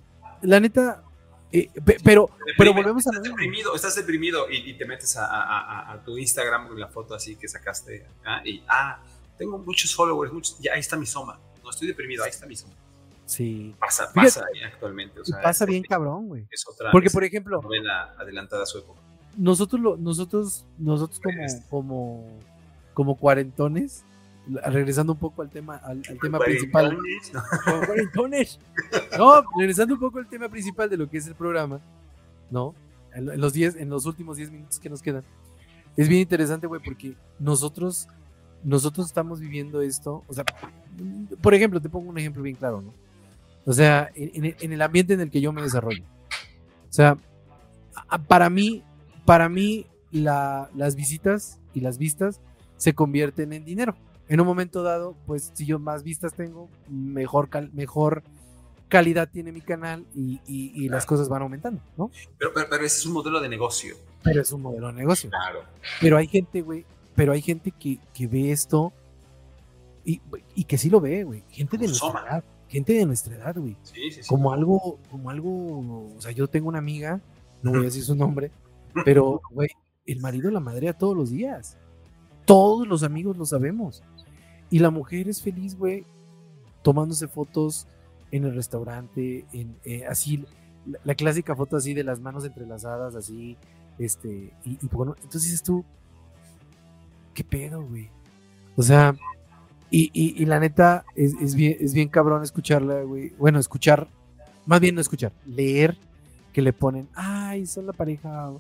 la 0.42 0.60
neta, 0.60 1.04
eh, 1.52 1.70
pero, 2.04 2.30
pero 2.58 2.74
volvemos 2.74 3.06
a... 3.08 3.12
Estás 3.12 3.24
deprimido, 3.24 3.76
estás 3.76 3.96
deprimido 3.96 4.50
y, 4.50 4.74
te 4.74 4.86
metes 4.86 5.18
a, 5.18 5.92
a, 5.92 6.04
tu 6.04 6.18
Instagram 6.18 6.68
con 6.68 6.80
la 6.80 6.88
foto 6.88 7.16
así 7.16 7.36
que 7.36 7.48
sacaste 7.48 8.08
y, 8.46 8.64
ah, 8.68 9.04
tengo 9.38 9.58
muchos 9.58 9.94
followers, 9.94 10.32
muchos, 10.32 10.58
ya 10.60 10.74
ahí 10.74 10.80
está 10.80 10.98
mi 10.98 11.06
Soma 11.06 11.40
no 11.70 11.72
estoy 11.72 11.88
deprimido, 11.88 12.24
ahí 12.24 12.32
está 12.32 12.48
mismo. 12.48 12.70
Sí. 13.26 13.76
Pasa, 13.80 14.12
pasa 14.12 14.44
actualmente. 14.66 15.22
pasa 15.44 15.66
bien 15.66 15.84
cabrón, 15.84 16.28
güey. 16.28 16.48
Porque, 16.92 17.10
por 17.12 17.24
ejemplo. 17.24 17.62
Novela 17.62 18.16
adelantada 18.18 18.64
a 18.64 18.66
su 18.66 18.80
época. 18.80 19.00
Nosotros, 19.38 19.80
lo, 19.80 19.96
nosotros, 19.96 20.66
nosotros 20.80 21.22
como, 21.22 21.48
como, 21.70 22.40
como 22.94 23.16
cuarentones, 23.16 24.04
regresando 24.66 25.14
un 25.14 25.20
poco 25.20 25.42
al 25.42 25.50
tema, 25.50 25.76
al, 25.78 26.02
tema 26.22 26.40
principal. 26.40 26.98
No. 27.34 27.86
cuarentones. 27.86 28.60
No, 29.18 29.44
regresando 29.58 29.94
un 29.94 30.00
poco 30.00 30.20
al 30.20 30.28
tema 30.28 30.50
principal 30.50 30.90
de 30.90 30.98
lo 30.98 31.10
que 31.10 31.18
es 31.18 31.28
el 31.28 31.36
programa, 31.36 31.80
¿no? 32.50 32.74
En 33.14 33.40
los, 33.40 33.54
diez, 33.54 33.76
en 33.76 33.90
los 33.90 34.06
últimos 34.06 34.38
10 34.38 34.52
minutos 34.52 34.80
que 34.80 34.90
nos 34.90 35.02
quedan. 35.02 35.24
Es 35.98 36.08
bien 36.08 36.22
interesante, 36.22 36.68
güey, 36.68 36.82
porque 36.84 37.16
nosotros, 37.40 38.08
nosotros 38.64 39.08
estamos 39.08 39.40
viviendo 39.40 39.82
esto, 39.82 40.24
o 40.28 40.34
sea, 40.34 40.46
por 41.42 41.54
ejemplo, 41.54 41.82
te 41.82 41.90
pongo 41.90 42.10
un 42.10 42.18
ejemplo 42.18 42.44
bien 42.44 42.56
claro, 42.56 42.82
¿no? 42.82 42.94
O 43.66 43.74
sea, 43.74 44.10
en, 44.16 44.72
el 44.72 44.82
ambiente 44.82 45.14
en 45.14 45.22
el 45.22 45.30
que 45.30 45.42
yo 45.42 45.52
me 45.52 45.62
desarrollo. 45.62 46.04
O 46.90 46.94
sea, 46.94 47.18
para 48.28 48.50
mí, 48.50 48.84
para 49.26 49.50
mí 49.50 49.86
las 50.12 50.96
visitas 50.96 51.60
y 51.74 51.82
las 51.82 51.98
vistas 51.98 52.42
se 52.80 52.96
convierten 52.96 53.54
en 53.54 53.66
dinero. 53.66 53.96
En 54.28 54.40
un 54.40 54.48
momento 54.48 54.82
dado, 54.82 55.16
pues 55.28 55.52
si 55.54 55.66
yo 55.66 55.80
más 55.80 56.04
vistas 56.04 56.34
tengo, 56.34 56.70
mejor, 56.88 57.50
mejor 57.74 58.24
calidad 58.88 59.30
tiene 59.30 59.52
mi 59.52 59.62
canal 59.62 60.06
y, 60.16 60.88
las 60.90 61.06
cosas 61.06 61.30
van 61.30 61.44
aumentando, 61.44 61.82
¿no? 61.98 62.10
Pero, 62.38 62.52
pero, 62.54 62.86
ese 62.86 63.00
es 63.00 63.06
un 63.06 63.14
modelo 63.14 63.40
de 63.40 63.50
negocio. 63.50 63.96
Pero 64.24 64.42
es 64.42 64.52
un 64.52 64.62
modelo 64.62 64.88
de 64.88 64.94
negocio. 64.94 65.30
Claro. 65.30 65.64
Pero 66.02 66.18
hay 66.18 66.28
gente, 66.28 66.62
güey, 66.62 66.86
pero 67.16 67.34
hay 67.34 67.42
gente 67.42 67.72
que, 67.72 68.00
que 68.14 68.28
ve 68.28 68.52
esto 68.52 68.94
y, 70.06 70.64
que 70.64 70.78
sí 70.78 70.90
lo 70.90 71.02
ve, 71.02 71.24
güey. 71.24 71.44
Gente 71.50 71.78
de 71.78 71.88
nuestra 71.88 72.10
edad. 72.10 72.44
Gente 72.68 72.94
de 72.94 73.06
nuestra 73.06 73.36
edad, 73.36 73.56
güey. 73.56 73.76
Sí, 73.84 74.12
sí, 74.12 74.24
sí. 74.24 74.30
Como 74.30 74.54
algo, 74.54 75.00
como 75.12 75.30
algo. 75.30 76.16
O 76.16 76.22
sea, 76.22 76.32
yo 76.32 76.48
tengo 76.48 76.70
una 76.70 76.80
amiga, 76.80 77.20
no 77.62 77.72
voy 77.72 77.82
a 77.82 77.84
decir 77.84 78.04
su 78.04 78.16
nombre, 78.16 78.52
pero, 79.06 79.42
güey, 79.52 79.70
el 80.06 80.20
marido 80.20 80.50
la 80.50 80.60
madrea 80.60 80.94
todos 80.94 81.16
los 81.16 81.30
días. 81.30 81.78
Todos 82.50 82.88
los 82.88 83.04
amigos 83.04 83.38
lo 83.38 83.46
sabemos. 83.46 84.02
Y 84.72 84.80
la 84.80 84.90
mujer 84.90 85.30
es 85.30 85.40
feliz, 85.40 85.78
güey, 85.78 86.04
tomándose 86.82 87.28
fotos 87.28 87.88
en 88.32 88.44
el 88.44 88.56
restaurante, 88.56 89.46
en, 89.54 89.76
eh, 89.86 90.06
así, 90.08 90.44
la, 91.04 91.14
clásica 91.14 91.56
foto 91.56 91.78
así 91.78 91.94
de 91.94 92.04
las 92.04 92.20
manos 92.20 92.46
entrelazadas, 92.46 93.14
así, 93.14 93.56
este, 94.00 94.52
y, 94.66 94.80
y 94.82 94.88
bueno, 94.92 95.16
entonces 95.18 95.44
dices 95.44 95.62
tú, 95.62 95.86
¿qué 97.36 97.44
pedo, 97.44 97.86
güey? 97.86 98.10
O 98.76 98.82
sea, 98.82 99.16
y, 99.92 100.10
y, 100.14 100.44
la 100.46 100.60
neta, 100.60 101.06
es, 101.16 101.54
bien, 101.54 101.78
es 101.80 101.94
bien 101.94 102.10
cabrón 102.10 102.42
escucharla, 102.42 103.04
güey. 103.04 103.30
Bueno, 103.38 103.60
escuchar, 103.60 104.08
más 104.66 104.80
bien 104.80 104.96
no 104.96 105.02
escuchar, 105.02 105.34
leer 105.46 105.98
que 106.52 106.64
le 106.64 106.74
ponen, 106.74 107.10
ay, 107.14 107.68
son 107.68 107.86
la 107.86 107.94
pareja 107.94 108.52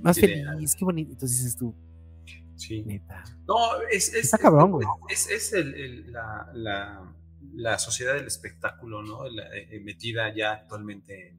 más 0.00 0.20
feliz, 0.20 0.76
qué 0.76 0.84
bonito. 0.84 1.12
Entonces 1.12 1.38
dices 1.38 1.56
tú, 1.56 1.74
sí. 2.56 2.82
neta. 2.82 3.24
No, 3.46 3.80
es, 3.90 4.14
es, 4.14 4.24
Está 4.24 4.38
cabrón, 4.38 4.72
güey. 4.72 4.86
Es, 5.08 5.30
es 5.30 5.52
el, 5.52 6.12
la, 6.12 6.50
la, 6.54 7.14
la, 7.54 7.78
sociedad 7.78 8.14
del 8.14 8.26
espectáculo, 8.26 9.02
¿no? 9.02 9.26
Eh, 9.26 9.80
metida 9.80 10.34
ya 10.34 10.52
actualmente 10.52 11.36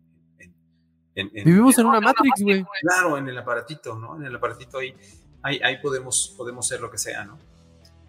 en, 1.16 1.32
Vivimos 1.34 1.78
en, 1.78 1.86
una 1.86 2.01
Matrix, 2.01 2.41
güey. 2.41 2.66
Claro, 2.82 3.18
en 3.18 3.30
el 3.30 3.38
aparatito, 3.38 3.97
¿no? 3.97 4.18
En 4.18 4.26
el 4.26 4.36
aparatito 4.36 4.80
ahí, 4.80 4.93
ahí, 5.41 5.59
ahí 5.63 5.78
podemos, 5.78 6.34
podemos 6.38 6.68
ser 6.68 6.82
lo 6.82 6.91
que 6.91 6.97
sea, 6.97 7.24
¿no? 7.24 7.39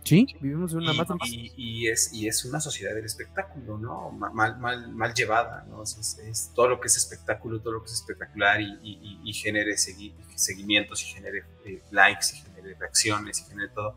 Sí, 0.03 0.27
vivimos 0.41 0.73
en 0.73 0.79
una 0.79 0.93
y, 1.25 1.53
Y, 1.57 1.89
es, 1.89 2.13
y 2.13 2.29
es 2.29 2.45
una 2.45 2.61
sociedad 2.61 2.95
del 2.95 3.05
espectáculo, 3.05 3.79
¿no? 3.79 4.11
Mal, 4.11 4.59
mal, 4.59 4.93
mal 4.93 5.15
llevada, 5.15 5.65
¿no? 5.69 5.83
Es, 5.83 6.53
todo 6.55 6.69
lo 6.69 6.81
que 6.81 6.87
es 6.87 6.97
espectáculo, 6.97 7.61
todo 7.61 7.75
lo 7.75 7.81
que 7.81 7.87
es 7.87 7.95
espectacular 7.95 8.61
y, 8.61 9.21
y 9.25 9.33
genere 9.33 9.77
seguimientos 9.77 11.03
y 11.03 11.07
genere 11.07 11.45
eh, 11.65 11.83
likes 11.91 12.27
y 12.35 12.39
genere 12.39 12.56
reacciones 12.75 13.41
y 13.41 13.45
genere 13.45 13.69
todo, 13.69 13.97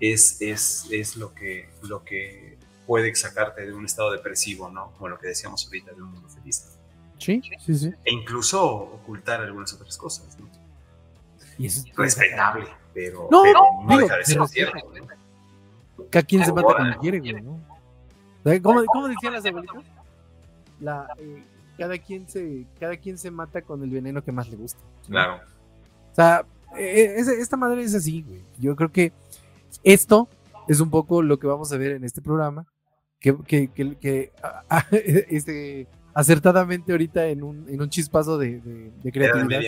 es, 0.00 0.40
es, 0.40 0.86
es 0.90 1.16
lo, 1.16 1.34
que, 1.34 1.68
lo 1.82 2.04
que 2.04 2.58
puede 2.86 3.14
sacarte 3.14 3.66
de 3.66 3.72
un 3.72 3.84
estado 3.84 4.12
depresivo, 4.12 4.70
¿no? 4.70 4.92
Como 4.92 5.08
lo 5.08 5.18
que 5.18 5.28
decíamos 5.28 5.64
ahorita 5.66 5.92
de 5.92 6.02
un 6.02 6.12
mundo 6.12 6.28
feliz. 6.28 6.78
Sí, 7.18 7.42
sí, 7.64 7.74
sí. 7.74 7.92
E 8.04 8.12
incluso 8.12 8.64
ocultar 8.64 9.40
algunas 9.40 9.72
otras 9.72 9.96
cosas, 9.96 10.38
¿no? 10.38 10.48
Y 11.58 11.66
eso 11.66 11.84
es 11.86 11.96
respetable, 11.96 12.68
pero 12.94 13.28
no, 13.30 13.42
no, 13.82 13.98
deja 13.98 14.16
de 14.16 14.24
ser 14.24 14.46
cierto. 14.46 14.92
Cada 16.10 16.24
quien 16.24 16.44
se 16.44 16.52
mata 16.52 16.76
como 16.76 16.96
quiere, 16.98 17.18
güey, 17.18 17.42
¿no? 17.42 17.60
¿Cómo, 18.62 18.84
cómo 18.86 19.08
decían 19.08 19.32
las 19.32 19.44
abuelitas? 19.44 19.84
La, 20.80 21.08
eh, 21.18 21.42
cada, 21.76 21.98
quien 21.98 22.28
se, 22.28 22.64
cada 22.78 22.96
quien 22.96 23.18
se 23.18 23.30
mata 23.30 23.62
con 23.62 23.82
el 23.82 23.90
veneno 23.90 24.22
que 24.22 24.32
más 24.32 24.48
le 24.48 24.56
gusta. 24.56 24.78
Claro. 25.06 25.40
O 26.12 26.14
sea, 26.14 26.46
esta 26.76 27.56
madre 27.56 27.82
es 27.82 27.94
así, 27.94 28.22
güey. 28.22 28.42
Yo 28.58 28.76
creo 28.76 28.90
que 28.90 29.12
esto 29.84 30.28
es 30.68 30.80
un 30.80 30.90
poco 30.90 31.22
lo 31.22 31.38
que 31.38 31.46
vamos 31.46 31.72
a 31.72 31.76
ver 31.76 31.92
en 31.92 32.04
este 32.04 32.20
programa. 32.20 32.66
Que, 33.20 33.36
que, 33.36 33.68
que, 33.68 34.32
este, 35.30 35.86
acertadamente 36.14 36.92
ahorita 36.92 37.26
en 37.26 37.42
un, 37.42 37.66
en 37.68 37.82
un 37.82 37.90
chispazo 37.90 38.38
de, 38.38 38.60
de 39.02 39.12
creatividad. 39.12 39.60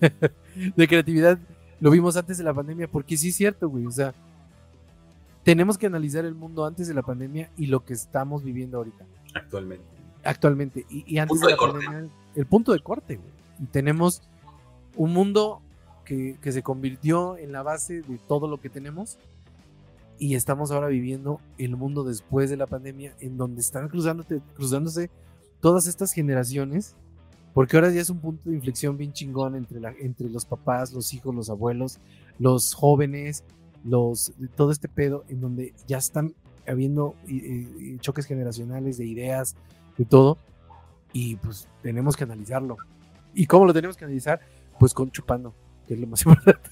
de 0.76 0.88
creatividad 0.88 1.38
lo 1.80 1.90
vimos 1.90 2.16
antes 2.16 2.38
de 2.38 2.44
la 2.44 2.54
pandemia, 2.54 2.88
porque 2.88 3.16
sí 3.16 3.28
es 3.28 3.36
cierto, 3.36 3.68
güey. 3.68 3.86
O 3.86 3.90
sea, 3.90 4.14
tenemos 5.42 5.76
que 5.76 5.86
analizar 5.86 6.24
el 6.24 6.34
mundo 6.34 6.64
antes 6.64 6.88
de 6.88 6.94
la 6.94 7.02
pandemia 7.02 7.50
y 7.56 7.66
lo 7.66 7.84
que 7.84 7.92
estamos 7.92 8.42
viviendo 8.42 8.78
ahorita. 8.78 9.04
Actualmente. 9.34 9.84
Actualmente. 10.24 10.86
Y, 10.88 11.18
antes 11.18 11.40
de 11.40 11.50
la 11.50 11.56
pandemia, 11.56 12.08
el 12.34 12.46
punto 12.46 12.72
de 12.72 12.80
corte, 12.80 13.16
güey. 13.16 13.28
Y 13.60 13.66
tenemos 13.66 14.22
un 14.96 15.12
mundo 15.12 15.60
que, 16.04 16.38
se 16.42 16.62
convirtió 16.62 17.36
en 17.36 17.52
la 17.52 17.62
base 17.62 18.02
de 18.02 18.18
todo 18.18 18.48
lo 18.48 18.60
que 18.60 18.70
tenemos. 18.70 19.18
Y 20.18 20.36
estamos 20.36 20.70
ahora 20.70 20.88
viviendo 20.88 21.40
el 21.58 21.76
mundo 21.76 22.04
después 22.04 22.48
de 22.50 22.56
la 22.56 22.66
pandemia, 22.66 23.16
en 23.20 23.36
donde 23.36 23.60
están 23.60 23.88
cruzándose 23.88 25.10
todas 25.60 25.86
estas 25.86 26.12
generaciones, 26.12 26.94
porque 27.52 27.76
ahora 27.76 27.90
ya 27.90 28.00
es 28.00 28.10
un 28.10 28.20
punto 28.20 28.50
de 28.50 28.56
inflexión 28.56 28.96
bien 28.96 29.12
chingón 29.12 29.56
entre, 29.56 29.80
la, 29.80 29.92
entre 30.00 30.28
los 30.28 30.44
papás, 30.44 30.92
los 30.92 31.12
hijos, 31.14 31.34
los 31.34 31.50
abuelos, 31.50 31.98
los 32.38 32.74
jóvenes, 32.74 33.44
los, 33.84 34.32
todo 34.56 34.70
este 34.70 34.88
pedo 34.88 35.24
en 35.28 35.40
donde 35.40 35.72
ya 35.86 35.98
están 35.98 36.34
habiendo 36.66 37.14
choques 38.00 38.26
generacionales 38.26 38.98
de 38.98 39.06
ideas, 39.06 39.56
de 39.96 40.04
todo, 40.04 40.38
y 41.12 41.36
pues 41.36 41.68
tenemos 41.82 42.16
que 42.16 42.24
analizarlo. 42.24 42.76
¿Y 43.34 43.46
cómo 43.46 43.66
lo 43.66 43.72
tenemos 43.72 43.96
que 43.96 44.04
analizar? 44.04 44.40
Pues 44.78 44.92
con 44.92 45.10
chupando, 45.10 45.54
que 45.86 45.94
es 45.94 46.00
lo 46.00 46.06
más 46.06 46.20
importante. 46.26 46.70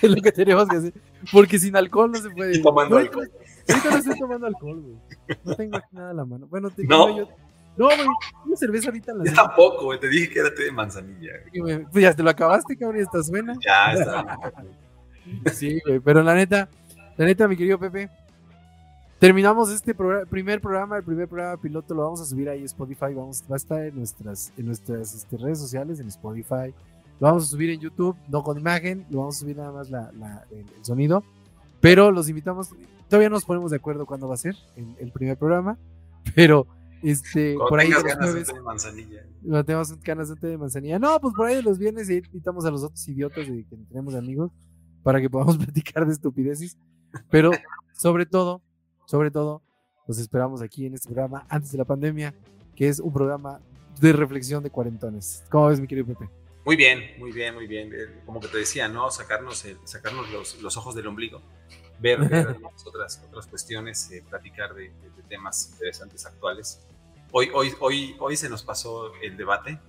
que 0.00 0.06
es 0.06 0.10
lo 0.14 0.22
que 0.22 0.32
tenemos 0.32 0.68
que 0.68 0.76
hacer. 0.76 0.92
Porque 1.32 1.58
sin 1.58 1.76
alcohol 1.76 2.10
no 2.12 2.18
se 2.18 2.30
puede. 2.30 2.58
tomando 2.60 2.96
alcohol. 2.98 3.30
Ahorita 3.68 3.90
no 3.90 3.96
estoy 3.96 4.18
tomando 4.18 4.46
alcohol, 4.46 4.80
güey. 4.80 5.38
No 5.44 5.54
tengo 5.56 5.80
nada 5.92 6.10
a 6.10 6.14
la 6.14 6.24
mano. 6.24 6.46
Bueno, 6.46 6.70
te 6.70 6.84
¿No? 6.84 7.16
yo. 7.16 7.28
No, 7.76 7.86
güey, 7.86 7.98
una 8.46 8.56
cerveza 8.56 8.88
ahorita 8.88 9.12
en 9.12 9.18
la 9.18 9.24
Yo 9.26 9.32
tampoco, 9.34 9.84
güey. 9.84 10.00
Te 10.00 10.08
dije 10.08 10.30
que 10.30 10.38
era 10.40 10.54
té 10.54 10.64
de 10.64 10.72
manzanilla. 10.72 11.32
pues 11.92 12.02
ya 12.02 12.14
te 12.14 12.22
lo 12.22 12.30
acabaste, 12.30 12.76
cabrón, 12.76 13.00
y 13.00 13.02
estás 13.02 13.28
buena. 13.30 13.54
Ya, 13.64 13.92
está. 13.92 14.38
Sí, 15.52 15.80
güey, 15.84 16.00
pero 16.00 16.22
la 16.22 16.34
neta, 16.34 16.68
la 17.16 17.24
neta, 17.26 17.46
mi 17.48 17.56
querido 17.56 17.78
Pepe, 17.78 18.08
terminamos 19.18 19.70
este 19.70 19.94
primer 19.94 20.60
programa, 20.60 20.98
el 20.98 21.04
primer 21.04 21.28
programa 21.28 21.60
piloto 21.60 21.94
lo 21.94 22.02
vamos 22.02 22.20
a 22.20 22.24
subir 22.24 22.48
ahí 22.48 22.62
a 22.62 22.66
Spotify, 22.66 23.14
vamos, 23.14 23.42
va 23.50 23.54
a 23.54 23.56
estar 23.56 23.82
en 23.82 23.96
nuestras, 23.96 24.52
en 24.56 24.66
nuestras 24.66 25.14
este, 25.14 25.36
redes 25.36 25.58
sociales, 25.58 26.00
en 26.00 26.08
Spotify, 26.08 26.74
lo 27.18 27.28
vamos 27.28 27.44
a 27.44 27.46
subir 27.46 27.70
en 27.70 27.80
YouTube, 27.80 28.16
no 28.28 28.42
con 28.42 28.58
imagen, 28.58 29.06
lo 29.10 29.20
vamos 29.20 29.36
a 29.36 29.40
subir 29.40 29.56
nada 29.56 29.72
más 29.72 29.88
el, 30.50 30.66
sonido, 30.82 31.24
pero 31.80 32.10
los 32.10 32.28
invitamos, 32.28 32.70
todavía 33.08 33.30
nos 33.30 33.44
ponemos 33.44 33.70
de 33.70 33.78
acuerdo 33.78 34.06
cuándo 34.06 34.28
va 34.28 34.34
a 34.34 34.38
ser 34.38 34.56
el, 34.76 35.10
primer 35.12 35.38
programa, 35.38 35.78
pero 36.34 36.66
este, 37.02 37.56
por 37.68 37.80
ahí 37.80 37.88
los 37.88 38.02
jueves, 38.02 38.48
de 38.48 38.60
manzanilla. 38.60 39.26
No 39.42 39.64
tenemos 39.64 39.98
ganas 40.00 40.40
de 40.40 40.58
manzanilla. 40.58 40.98
No, 40.98 41.20
pues 41.20 41.34
por 41.34 41.46
ahí 41.46 41.62
los 41.62 41.78
viernes 41.78 42.10
invitamos 42.10 42.64
a 42.64 42.70
los 42.70 42.82
otros 42.82 43.06
idiotas 43.06 43.46
de, 43.46 43.64
que 43.64 43.76
tenemos 43.88 44.14
amigos 44.14 44.50
para 45.02 45.20
que 45.20 45.30
podamos 45.30 45.56
platicar 45.64 46.04
de 46.04 46.12
estupideces. 46.12 46.76
Pero 47.30 47.52
sobre 47.92 48.26
todo, 48.26 48.60
sobre 49.06 49.30
todo, 49.30 49.62
los 50.06 50.18
esperamos 50.18 50.60
aquí 50.62 50.86
en 50.86 50.94
este 50.94 51.08
programa 51.08 51.46
antes 51.48 51.72
de 51.72 51.78
la 51.78 51.84
pandemia, 51.84 52.34
que 52.74 52.88
es 52.88 53.00
un 53.00 53.12
programa 53.12 53.60
de 54.00 54.12
reflexión 54.12 54.62
de 54.62 54.70
cuarentones. 54.70 55.44
¿Cómo 55.50 55.68
ves, 55.68 55.80
mi 55.80 55.86
querido 55.86 56.06
Pepe? 56.06 56.28
Muy 56.64 56.76
bien, 56.76 57.14
muy 57.18 57.32
bien, 57.32 57.54
muy 57.54 57.66
bien. 57.66 57.92
Eh, 57.94 58.22
como 58.26 58.40
que 58.40 58.48
te 58.48 58.58
decía, 58.58 58.88
¿no? 58.88 59.10
Sacarnos, 59.10 59.64
sacarnos 59.84 60.30
los, 60.60 60.76
ojos 60.76 60.94
del 60.94 61.06
ombligo, 61.06 61.40
ver, 62.00 62.20
otras, 62.84 63.22
otras 63.28 63.46
cuestiones, 63.46 64.10
eh, 64.10 64.22
platicar 64.28 64.74
de, 64.74 64.92
temas 65.28 65.70
interesantes 65.72 66.24
actuales. 66.26 66.86
Hoy, 67.32 67.50
hoy, 67.52 67.72
hoy, 67.80 68.16
hoy 68.20 68.36
se 68.36 68.48
nos 68.48 68.62
pasó 68.62 69.12
el 69.22 69.36
debate 69.36 69.80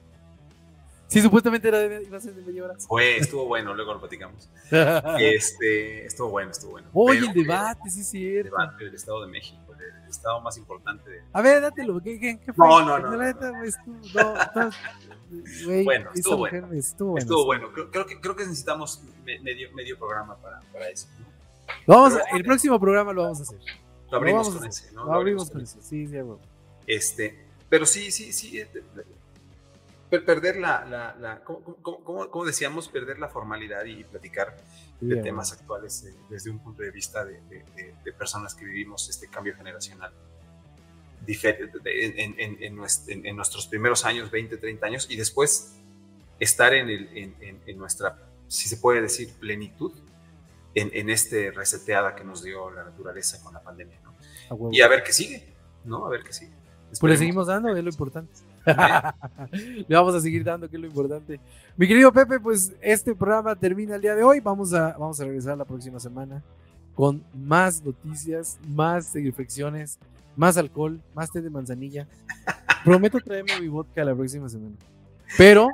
Sí, 1.07 1.21
supuestamente 1.21 1.69
era 1.69 1.79
de, 1.79 2.03
iba 2.03 2.17
a 2.17 2.21
ser 2.21 2.33
de 2.35 2.41
media 2.41 2.65
hora. 2.65 2.75
Fue, 2.79 3.17
estuvo 3.17 3.45
bueno, 3.45 3.73
luego 3.73 3.93
lo 3.93 3.99
platicamos. 3.99 4.49
este, 5.19 6.05
estuvo 6.05 6.29
bueno, 6.29 6.51
estuvo 6.51 6.71
bueno. 6.71 6.89
Oye, 6.93 7.19
el 7.19 7.33
debate, 7.33 7.89
sí, 7.89 8.03
sí. 8.03 8.27
El 8.27 8.43
debate 8.45 8.83
del 8.83 8.93
Estado 8.93 9.21
de 9.25 9.31
México, 9.31 9.73
el, 9.73 10.09
estado 10.09 10.41
más 10.41 10.57
importante 10.57 11.09
de... 11.09 11.21
A 11.33 11.41
ver, 11.41 11.61
dátelo, 11.61 12.01
¿qué, 12.01 12.19
qué, 12.19 12.39
qué 12.39 12.53
fue? 12.53 12.67
No, 12.67 12.85
no, 12.85 12.99
no. 12.99 13.09
bueno, 15.83 16.09
estuvo 16.13 16.37
bueno. 16.37 16.73
estuvo 16.73 17.11
bueno. 17.11 17.45
bueno. 17.45 17.89
Creo, 17.91 18.05
que, 18.05 18.19
creo 18.19 18.35
que 18.35 18.43
necesitamos 18.43 19.01
medio, 19.23 19.71
medio 19.73 19.97
programa 19.97 20.37
para, 20.37 20.59
para 20.73 20.89
eso. 20.89 21.07
Vamos 21.85 22.13
el 22.33 22.43
próximo 22.43 22.79
programa 22.79 23.13
lo 23.13 23.23
vamos 23.23 23.39
a 23.39 23.43
hacer. 23.43 23.59
Lo 24.09 24.17
abrimos 24.17 24.49
con 24.49 24.65
ese, 24.65 24.91
¿no? 24.93 25.05
Lo, 25.05 25.13
abrimos 25.13 25.51
con 25.51 25.61
ese, 25.61 25.81
sí, 25.81 26.07
sí, 26.07 26.17
Este, 26.85 27.45
pero 27.69 27.85
sí, 27.85 28.11
sí, 28.11 28.31
sí 28.31 28.61
perder 30.09 30.57
la, 30.57 30.85
la, 30.85 31.15
la 31.19 31.43
¿cómo, 31.43 32.45
decíamos? 32.45 32.87
Perder 32.87 33.19
la 33.19 33.27
formalidad 33.27 33.83
y 33.85 34.03
platicar 34.03 34.55
de 35.01 35.17
temas 35.17 35.51
actuales 35.51 36.03
eh, 36.05 36.15
desde 36.29 36.49
un 36.49 36.59
punto 36.59 36.81
de 36.81 36.91
vista 36.91 37.25
de, 37.25 37.41
de, 37.41 38.13
personas 38.13 38.55
que 38.55 38.65
vivimos 38.65 39.09
este 39.09 39.27
cambio 39.27 39.55
generacional 39.55 40.11
en, 41.27 42.35
en, 42.39 43.25
en, 43.25 43.35
nuestros 43.35 43.67
primeros 43.67 44.05
años, 44.05 44.31
20, 44.31 44.57
30 44.57 44.85
años, 44.85 45.07
y 45.09 45.17
después 45.17 45.75
estar 46.39 46.73
en, 46.73 46.89
el, 46.89 47.09
en, 47.65 47.77
nuestra, 47.77 48.17
si 48.47 48.69
se 48.69 48.77
puede 48.77 49.01
decir, 49.01 49.33
plenitud 49.39 49.91
en, 50.75 51.09
este 51.09 51.51
reseteada 51.51 52.15
que 52.15 52.23
nos 52.23 52.43
dio 52.43 52.69
la 52.69 52.83
naturaleza 52.83 53.43
con 53.43 53.53
la 53.53 53.61
pandemia. 53.61 53.99
¿no? 54.49 54.69
y 54.71 54.81
a 54.81 54.87
ver 54.87 55.03
qué 55.03 55.11
sigue, 55.11 55.43
¿no? 55.83 56.05
A 56.05 56.09
ver 56.09 56.23
qué 56.23 56.31
sigue. 56.31 56.53
Pues 56.99 57.11
le 57.11 57.17
seguimos 57.17 57.47
dando, 57.47 57.75
es 57.75 57.83
lo 57.83 57.89
importante. 57.89 58.31
Le 59.87 59.95
vamos 59.95 60.15
a 60.15 60.21
seguir 60.21 60.43
dando, 60.43 60.69
que 60.69 60.75
es 60.75 60.81
lo 60.81 60.87
importante. 60.87 61.39
Mi 61.75 61.87
querido 61.87 62.11
Pepe, 62.11 62.39
pues 62.39 62.73
este 62.81 63.15
programa 63.15 63.55
termina 63.55 63.95
el 63.95 64.01
día 64.01 64.15
de 64.15 64.23
hoy. 64.23 64.39
Vamos 64.39 64.73
a, 64.73 64.97
vamos 64.97 65.19
a 65.19 65.25
regresar 65.25 65.57
la 65.57 65.65
próxima 65.65 65.99
semana 65.99 66.43
con 66.95 67.23
más 67.33 67.83
noticias, 67.83 68.59
más 68.67 69.13
reflexiones, 69.13 69.99
más 70.35 70.57
alcohol, 70.57 70.99
más 71.13 71.31
té 71.31 71.41
de 71.41 71.49
manzanilla. 71.49 72.07
Prometo 72.83 73.19
traerme 73.19 73.59
mi 73.59 73.67
vodka 73.67 74.03
la 74.03 74.15
próxima 74.15 74.49
semana. 74.49 74.75
Pero, 75.37 75.67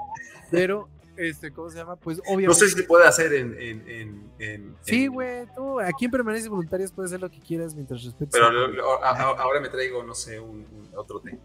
pero, 0.52 0.90
este, 1.16 1.52
¿cómo 1.52 1.70
se 1.70 1.78
llama? 1.78 1.96
Pues 1.96 2.20
obviamente. 2.20 2.48
No 2.48 2.54
sé 2.54 2.70
si 2.70 2.76
se 2.76 2.84
puede 2.84 3.08
hacer 3.08 3.34
en. 3.34 3.56
en, 3.60 4.30
en, 4.40 4.76
sí, 4.82 5.08
güey, 5.08 5.46
tú 5.56 5.80
aquí 5.80 6.06
en 6.06 6.12
Permanencias 6.12 6.50
Voluntarias 6.50 6.92
puedes 6.92 7.12
hacer 7.12 7.22
lo 7.22 7.30
que 7.30 7.40
quieras 7.40 7.76
mientras 7.76 8.04
respetes. 8.04 8.32
Pero 8.32 8.48
ahora 9.04 9.60
me 9.62 9.70
traigo, 9.70 10.04
no 10.04 10.16
sé, 10.16 10.40
un, 10.40 10.66
otro 10.96 11.20
té. 11.20 11.38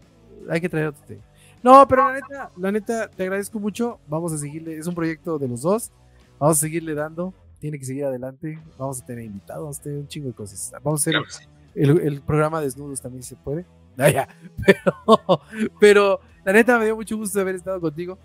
Hay 0.49 0.59
que 0.59 0.69
traer 0.69 0.87
otro 0.87 1.03
té. 1.05 1.19
No, 1.61 1.87
pero 1.87 2.07
la 2.07 2.13
neta, 2.13 2.51
la 2.57 2.71
neta, 2.71 3.07
te 3.09 3.23
agradezco 3.23 3.59
mucho. 3.59 3.99
Vamos 4.07 4.31
a 4.33 4.37
seguirle, 4.37 4.77
es 4.77 4.87
un 4.87 4.95
proyecto 4.95 5.37
de 5.37 5.47
los 5.47 5.61
dos. 5.61 5.91
Vamos 6.39 6.57
a 6.57 6.59
seguirle 6.59 6.93
dando. 6.93 7.33
Tiene 7.59 7.77
que 7.77 7.85
seguir 7.85 8.05
adelante. 8.05 8.59
Vamos 8.77 9.01
a 9.01 9.05
tener 9.05 9.25
invitados, 9.25 9.63
vamos 9.63 9.79
a 9.79 9.83
tener 9.83 9.99
un 9.99 10.07
chingo 10.07 10.27
de 10.27 10.33
cosas. 10.33 10.71
Vamos 10.83 11.05
a 11.05 11.09
hacer 11.09 11.21
el, 11.75 11.99
el, 11.99 12.21
programa 12.21 12.61
Desnudos 12.61 13.01
también 13.01 13.23
se 13.23 13.35
puede. 13.35 13.65
Ah, 14.01 14.27
pero, 14.65 15.41
pero 15.77 16.19
la 16.45 16.53
neta 16.53 16.79
me 16.79 16.85
dio 16.85 16.95
mucho 16.95 17.17
gusto 17.17 17.39
haber 17.41 17.55
estado 17.55 17.81
contigo. 17.81 18.17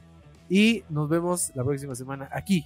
Y 0.49 0.85
nos 0.89 1.09
vemos 1.09 1.51
la 1.55 1.65
próxima 1.65 1.95
semana 1.97 2.29
aquí, 2.31 2.65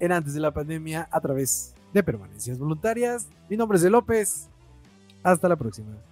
en 0.00 0.10
Antes 0.10 0.34
de 0.34 0.40
la 0.40 0.50
Pandemia, 0.50 1.08
a 1.12 1.20
través 1.20 1.74
de 1.92 2.02
Permanencias 2.02 2.58
Voluntarias. 2.58 3.28
Mi 3.48 3.56
nombre 3.56 3.76
es 3.76 3.82
De 3.82 3.90
López. 3.90 4.48
Hasta 5.22 5.48
la 5.48 5.56
próxima. 5.56 6.09